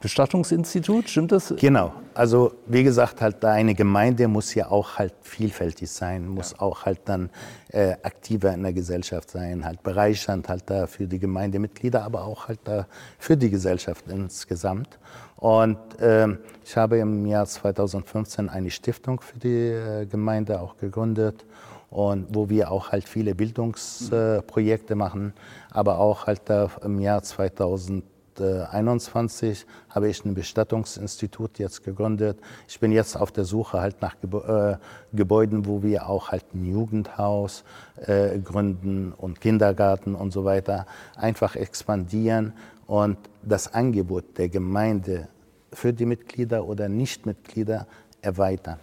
Bestattungsinstitut, 0.00 1.10
stimmt 1.10 1.30
das? 1.30 1.54
Genau. 1.58 1.92
Also 2.14 2.54
wie 2.66 2.82
gesagt, 2.82 3.20
halt 3.20 3.44
eine 3.44 3.74
Gemeinde 3.74 4.28
muss 4.28 4.54
ja 4.54 4.70
auch 4.70 4.96
halt 4.96 5.12
vielfältig 5.20 5.90
sein, 5.90 6.26
muss 6.26 6.52
ja. 6.52 6.60
auch 6.60 6.86
halt 6.86 7.00
dann 7.04 7.28
äh, 7.68 7.92
aktiver 8.02 8.54
in 8.54 8.62
der 8.62 8.72
Gesellschaft 8.72 9.30
sein, 9.30 9.62
halt 9.62 9.82
bereichernd 9.82 10.48
halt 10.48 10.64
da 10.66 10.86
für 10.86 11.06
die 11.06 11.18
Gemeindemitglieder, 11.18 12.02
aber 12.02 12.24
auch 12.24 12.48
halt 12.48 12.60
da 12.64 12.86
für 13.18 13.36
die 13.36 13.50
Gesellschaft 13.50 14.06
insgesamt. 14.08 14.98
Und 15.36 15.78
äh, 16.00 16.28
ich 16.64 16.76
habe 16.76 16.96
im 16.98 17.26
Jahr 17.26 17.44
2015 17.44 18.48
eine 18.48 18.70
Stiftung 18.70 19.20
für 19.20 19.38
die 19.38 19.48
äh, 19.48 20.06
Gemeinde 20.06 20.62
auch 20.62 20.78
gegründet 20.78 21.44
und 21.90 22.26
wo 22.30 22.48
wir 22.48 22.70
auch 22.70 22.92
halt 22.92 23.04
viele 23.04 23.34
Bildungsprojekte 23.34 24.94
machen, 24.94 25.34
aber 25.70 25.98
auch 25.98 26.26
halt 26.26 26.42
da 26.46 26.70
im 26.82 27.00
Jahr 27.00 27.22
2000 27.22 28.04
2021 28.40 29.66
habe 29.90 30.08
ich 30.08 30.24
ein 30.24 30.34
Bestattungsinstitut 30.34 31.58
jetzt 31.58 31.84
gegründet. 31.84 32.38
Ich 32.68 32.80
bin 32.80 32.92
jetzt 32.92 33.16
auf 33.16 33.32
der 33.32 33.44
Suche 33.44 33.80
halt 33.80 34.00
nach 34.00 34.18
Gebä 34.20 34.38
äh, 34.38 34.76
Gebäuden, 35.12 35.66
wo 35.66 35.82
wir 35.82 36.08
auch 36.08 36.30
halt 36.30 36.44
ein 36.54 36.64
Jugendhaus 36.64 37.64
äh, 38.06 38.38
gründen 38.38 39.12
und 39.16 39.40
Kindergarten 39.40 40.14
und 40.14 40.32
so 40.32 40.44
weiter. 40.44 40.86
Einfach 41.16 41.56
expandieren 41.56 42.52
und 42.86 43.18
das 43.42 43.74
Angebot 43.74 44.38
der 44.38 44.48
Gemeinde 44.48 45.28
für 45.72 45.92
die 45.92 46.06
Mitglieder 46.06 46.66
oder 46.66 46.88
Nichtmitglieder 46.88 47.86
erweitern. 48.22 48.78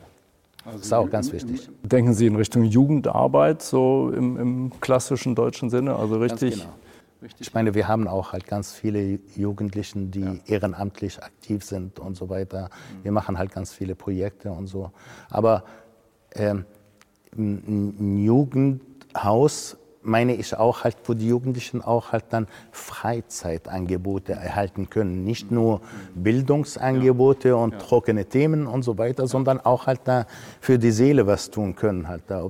Also 0.63 0.77
das 0.77 0.87
ist 0.87 0.93
auch 0.93 1.09
ganz 1.09 1.31
wichtig. 1.31 1.69
Denken 1.83 2.13
Sie 2.13 2.27
in 2.27 2.35
Richtung 2.35 2.63
Jugendarbeit, 2.63 3.61
so 3.61 4.11
im, 4.13 4.37
im 4.37 4.79
klassischen 4.81 5.33
deutschen 5.33 5.69
Sinne? 5.69 5.95
Also 5.95 6.17
richtig. 6.17 6.51
Ganz 6.51 6.63
genau 6.63 6.73
Richtig. 7.21 7.47
Ich 7.47 7.53
meine, 7.53 7.73
wir 7.73 7.87
haben 7.87 8.07
auch 8.07 8.31
halt 8.31 8.45
ganz 8.45 8.73
viele 8.73 9.19
Jugendlichen, 9.35 10.11
die 10.11 10.21
ja. 10.21 10.35
ehrenamtlich 10.45 11.23
aktiv 11.23 11.63
sind 11.63 11.99
und 11.99 12.15
so 12.15 12.29
weiter. 12.29 12.65
Mhm. 12.65 13.03
Wir 13.03 13.11
machen 13.11 13.37
halt 13.37 13.51
ganz 13.51 13.73
viele 13.73 13.95
Projekte 13.95 14.51
und 14.51 14.67
so. 14.67 14.91
Aber 15.29 15.63
ähm, 16.35 16.65
ein 17.35 18.17
Jugendhaus 18.23 19.77
meine 20.07 20.35
ich 20.35 20.55
auch 20.55 20.83
halt, 20.83 20.97
wo 21.05 21.13
die 21.13 21.27
Jugendlichen 21.27 21.81
auch 21.81 22.11
halt 22.11 22.25
dann 22.29 22.47
Freizeitangebote 22.71 24.33
erhalten 24.33 24.89
können. 24.89 25.23
Nicht 25.23 25.51
nur 25.51 25.79
mhm. 25.79 26.23
Bildungsangebote 26.23 27.55
und 27.57 27.73
ja. 27.73 27.79
trockene 27.79 28.25
Themen 28.25 28.67
und 28.67 28.83
so 28.83 28.97
weiter, 28.97 29.27
sondern 29.27 29.59
auch 29.59 29.85
halt 29.85 30.01
da 30.05 30.25
für 30.61 30.79
die 30.79 30.91
Seele 30.91 31.27
was 31.27 31.51
tun 31.51 31.75
können. 31.75 32.07
Halt 32.07 32.23
da, 32.27 32.49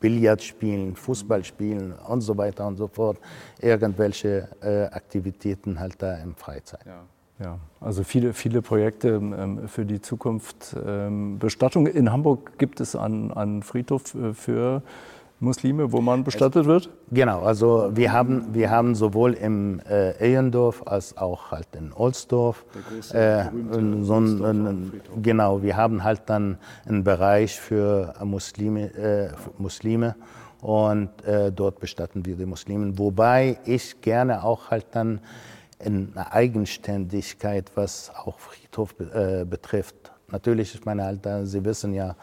Billard 0.00 0.42
spielen, 0.42 0.94
Fußball 0.94 1.44
spielen 1.44 1.92
und 1.92 2.20
so 2.20 2.36
weiter 2.36 2.66
und 2.66 2.76
so 2.76 2.86
fort. 2.86 3.18
Irgendwelche 3.60 4.48
äh, 4.62 4.84
Aktivitäten 4.84 5.80
halt 5.80 6.00
da 6.00 6.16
im 6.18 6.34
Freizeit. 6.36 6.86
Ja. 6.86 7.04
Ja, 7.42 7.58
also 7.80 8.04
viele, 8.04 8.34
viele 8.34 8.62
Projekte 8.62 9.08
ähm, 9.08 9.66
für 9.66 9.84
die 9.84 10.00
Zukunft. 10.00 10.76
Ähm, 10.86 11.38
Bestattung 11.40 11.88
in 11.88 12.12
Hamburg 12.12 12.56
gibt 12.58 12.80
es 12.80 12.94
einen, 12.94 13.32
einen 13.32 13.62
Friedhof 13.64 14.14
äh, 14.14 14.32
für 14.32 14.82
Muslime, 15.42 15.90
wo 15.90 16.00
man 16.00 16.22
bestattet 16.22 16.66
wird? 16.66 16.88
Genau, 17.10 17.42
also 17.42 17.90
wir 17.92 18.12
haben, 18.12 18.54
wir 18.54 18.70
haben 18.70 18.94
sowohl 18.94 19.34
im 19.34 19.80
äh, 19.80 20.12
Ehendorf 20.18 20.82
als 20.86 21.16
auch 21.16 21.50
halt 21.50 21.66
in 21.76 21.92
Ohlsdorf 21.92 22.64
äh, 23.12 23.46
so 24.02 24.14
ein, 24.14 25.00
genau, 25.20 25.60
wir 25.62 25.76
haben 25.76 26.04
halt 26.04 26.22
dann 26.26 26.58
einen 26.86 27.02
Bereich 27.02 27.58
für 27.58 28.14
Muslime, 28.22 28.94
äh, 28.94 29.30
Muslime 29.58 30.14
und 30.60 31.10
äh, 31.24 31.50
dort 31.50 31.80
bestatten 31.80 32.24
wir 32.24 32.36
die 32.36 32.46
Muslimen, 32.46 32.96
wobei 32.96 33.58
ich 33.64 34.00
gerne 34.00 34.44
auch 34.44 34.70
halt 34.70 34.86
dann 34.92 35.20
eine 35.84 36.32
Eigenständigkeit, 36.32 37.72
was 37.74 38.12
auch 38.14 38.38
Friedhof 38.38 38.94
äh, 39.00 39.44
betrifft. 39.44 40.12
Natürlich, 40.30 40.76
ich 40.76 40.84
meine 40.84 41.02
halt, 41.02 41.26
Sie 41.48 41.64
wissen 41.64 41.92
ja, 41.92 42.08
mhm. 42.08 42.14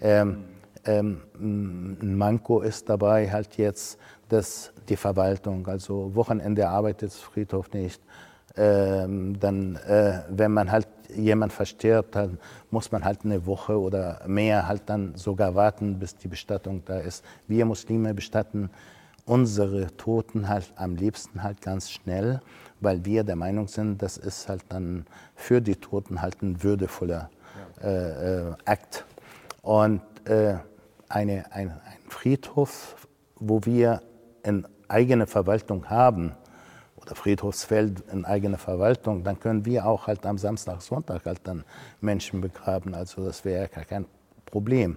ähm, 0.00 0.36
Ähm, 0.86 1.22
ein 1.38 2.16
Manko 2.16 2.60
ist 2.60 2.88
dabei 2.88 3.30
halt 3.30 3.56
jetzt, 3.56 3.98
dass 4.28 4.72
die 4.88 4.96
Verwaltung, 4.96 5.66
also 5.66 6.14
Wochenende 6.14 6.68
arbeitet 6.68 7.10
das 7.10 7.18
Friedhof 7.18 7.72
nicht. 7.72 8.02
Ähm, 8.56 9.38
dann, 9.40 9.76
äh, 9.76 10.22
wenn 10.28 10.52
man 10.52 10.70
halt 10.70 10.86
jemand 11.16 11.52
verstirbt, 11.52 12.14
dann 12.14 12.38
muss 12.70 12.92
man 12.92 13.04
halt 13.04 13.24
eine 13.24 13.46
Woche 13.46 13.78
oder 13.78 14.20
mehr 14.26 14.68
halt 14.68 14.82
dann 14.86 15.16
sogar 15.16 15.54
warten, 15.54 15.98
bis 15.98 16.16
die 16.16 16.28
Bestattung 16.28 16.82
da 16.84 16.98
ist. 16.98 17.24
Wir 17.48 17.64
Muslime 17.64 18.14
bestatten 18.14 18.70
unsere 19.26 19.96
Toten 19.96 20.48
halt 20.48 20.72
am 20.76 20.94
liebsten 20.96 21.42
halt 21.42 21.62
ganz 21.62 21.90
schnell, 21.90 22.40
weil 22.80 23.04
wir 23.04 23.24
der 23.24 23.36
Meinung 23.36 23.68
sind, 23.68 24.02
das 24.02 24.18
ist 24.18 24.48
halt 24.48 24.62
dann 24.68 25.06
für 25.34 25.60
die 25.60 25.76
Toten 25.76 26.20
halt 26.22 26.42
ein 26.42 26.62
würdevoller 26.62 27.30
äh, 27.82 28.48
äh, 28.48 28.52
Akt. 28.66 29.04
Und 29.62 30.02
äh, 30.26 30.56
eine, 31.08 31.52
ein, 31.52 31.70
ein 31.70 31.98
Friedhof, 32.08 33.08
wo 33.36 33.60
wir 33.64 34.02
eine 34.42 34.64
eigene 34.88 35.26
Verwaltung 35.26 35.88
haben, 35.88 36.34
oder 37.04 37.14
Friedhofsfeld 37.14 38.02
in 38.10 38.24
eigener 38.24 38.58
Verwaltung, 38.58 39.24
dann 39.24 39.38
können 39.38 39.66
wir 39.66 39.86
auch 39.86 40.06
halt 40.06 40.24
am 40.24 40.38
Samstag, 40.38 40.80
Sonntag 40.80 41.26
halt 41.26 41.40
dann 41.44 41.64
Menschen 42.00 42.40
begraben. 42.40 42.94
Also 42.94 43.24
das 43.24 43.44
wäre 43.44 43.68
ja 43.74 43.84
kein 43.84 44.06
Problem. 44.46 44.96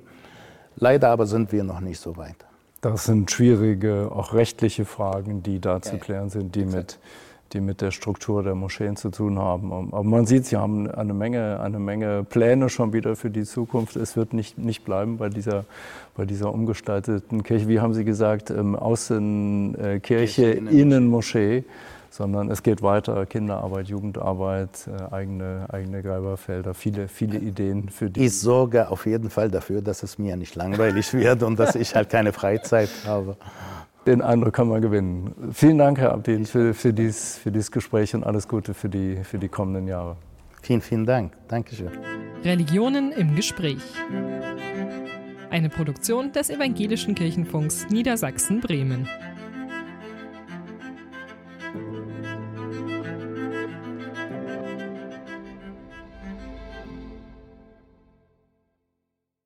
Leider 0.75 1.09
aber 1.09 1.25
sind 1.25 1.51
wir 1.51 1.63
noch 1.63 1.79
nicht 1.79 1.99
so 1.99 2.15
weit. 2.17 2.45
Das 2.81 3.05
sind 3.05 3.31
schwierige, 3.31 4.11
auch 4.11 4.33
rechtliche 4.33 4.85
Fragen, 4.85 5.43
die 5.43 5.59
da 5.59 5.75
ja, 5.75 5.81
zu 5.81 5.97
klären 5.97 6.29
sind, 6.29 6.55
die 6.55 6.65
mit, 6.65 6.99
die 7.53 7.61
mit 7.61 7.81
der 7.81 7.91
Struktur 7.91 8.43
der 8.43 8.55
Moscheen 8.55 8.95
zu 8.95 9.09
tun 9.09 9.39
haben. 9.39 9.71
Aber 9.71 10.03
man 10.03 10.25
sieht, 10.25 10.45
Sie 10.45 10.57
haben 10.57 10.89
eine 10.89 11.13
Menge, 11.13 11.59
eine 11.59 11.79
Menge 11.79 12.23
Pläne 12.23 12.69
schon 12.69 12.93
wieder 12.93 13.15
für 13.15 13.29
die 13.29 13.43
Zukunft. 13.43 13.95
Es 13.95 14.15
wird 14.15 14.33
nicht, 14.33 14.57
nicht 14.57 14.83
bleiben 14.83 15.17
bei 15.17 15.29
dieser, 15.29 15.65
bei 16.15 16.25
dieser 16.25 16.53
umgestalteten 16.53 17.43
Kirche. 17.43 17.67
Wie 17.67 17.79
haben 17.79 17.93
Sie 17.93 18.05
gesagt, 18.05 18.49
ähm, 18.49 18.75
Außenkirche, 18.75 20.51
Innenmoschee 20.51 21.63
sondern 22.17 22.49
es 22.49 22.63
geht 22.63 22.81
weiter, 22.81 23.25
Kinderarbeit, 23.27 23.87
Jugendarbeit, 23.87 24.69
äh, 24.87 25.13
eigene, 25.13 25.65
eigene 25.69 26.01
Gräberfelder, 26.01 26.73
viele, 26.73 27.07
viele 27.07 27.37
Ideen 27.37 27.89
für 27.89 28.09
die. 28.09 28.25
Ich 28.25 28.39
sorge 28.39 28.89
auf 28.89 29.05
jeden 29.05 29.29
Fall 29.29 29.51
dafür, 29.51 29.81
dass 29.81 30.01
es 30.01 30.17
mir 30.17 30.35
nicht 30.35 30.55
langweilig 30.55 31.13
wird 31.13 31.43
und 31.43 31.59
dass 31.59 31.75
ich 31.75 31.93
halt 31.95 32.09
keine 32.09 32.33
Freizeit 32.33 32.89
habe. 33.05 33.37
Den 34.07 34.21
Eindruck 34.21 34.53
kann 34.53 34.69
man 34.69 34.81
gewinnen. 34.81 35.51
Vielen 35.51 35.77
Dank, 35.77 35.99
Herr 35.99 36.13
Abdin, 36.13 36.45
für, 36.45 36.73
für, 36.73 36.93
dies, 36.93 37.37
für 37.37 37.51
dieses 37.51 37.71
Gespräch 37.71 38.15
und 38.15 38.23
alles 38.23 38.47
Gute 38.47 38.73
für 38.73 38.87
die, 38.87 39.17
für 39.17 39.37
die 39.37 39.49
kommenden 39.49 39.85
Jahre. 39.85 40.15
Vielen, 40.61 40.79
vielen 40.79 41.05
Dank. 41.05 41.33
Dankeschön. 41.49 41.89
Religionen 42.41 43.11
im 43.11 43.35
Gespräch. 43.35 43.81
Eine 45.49 45.67
Produktion 45.67 46.31
des 46.31 46.49
Evangelischen 46.49 47.15
Kirchenfunks 47.15 47.87
Niedersachsen-Bremen. 47.89 49.09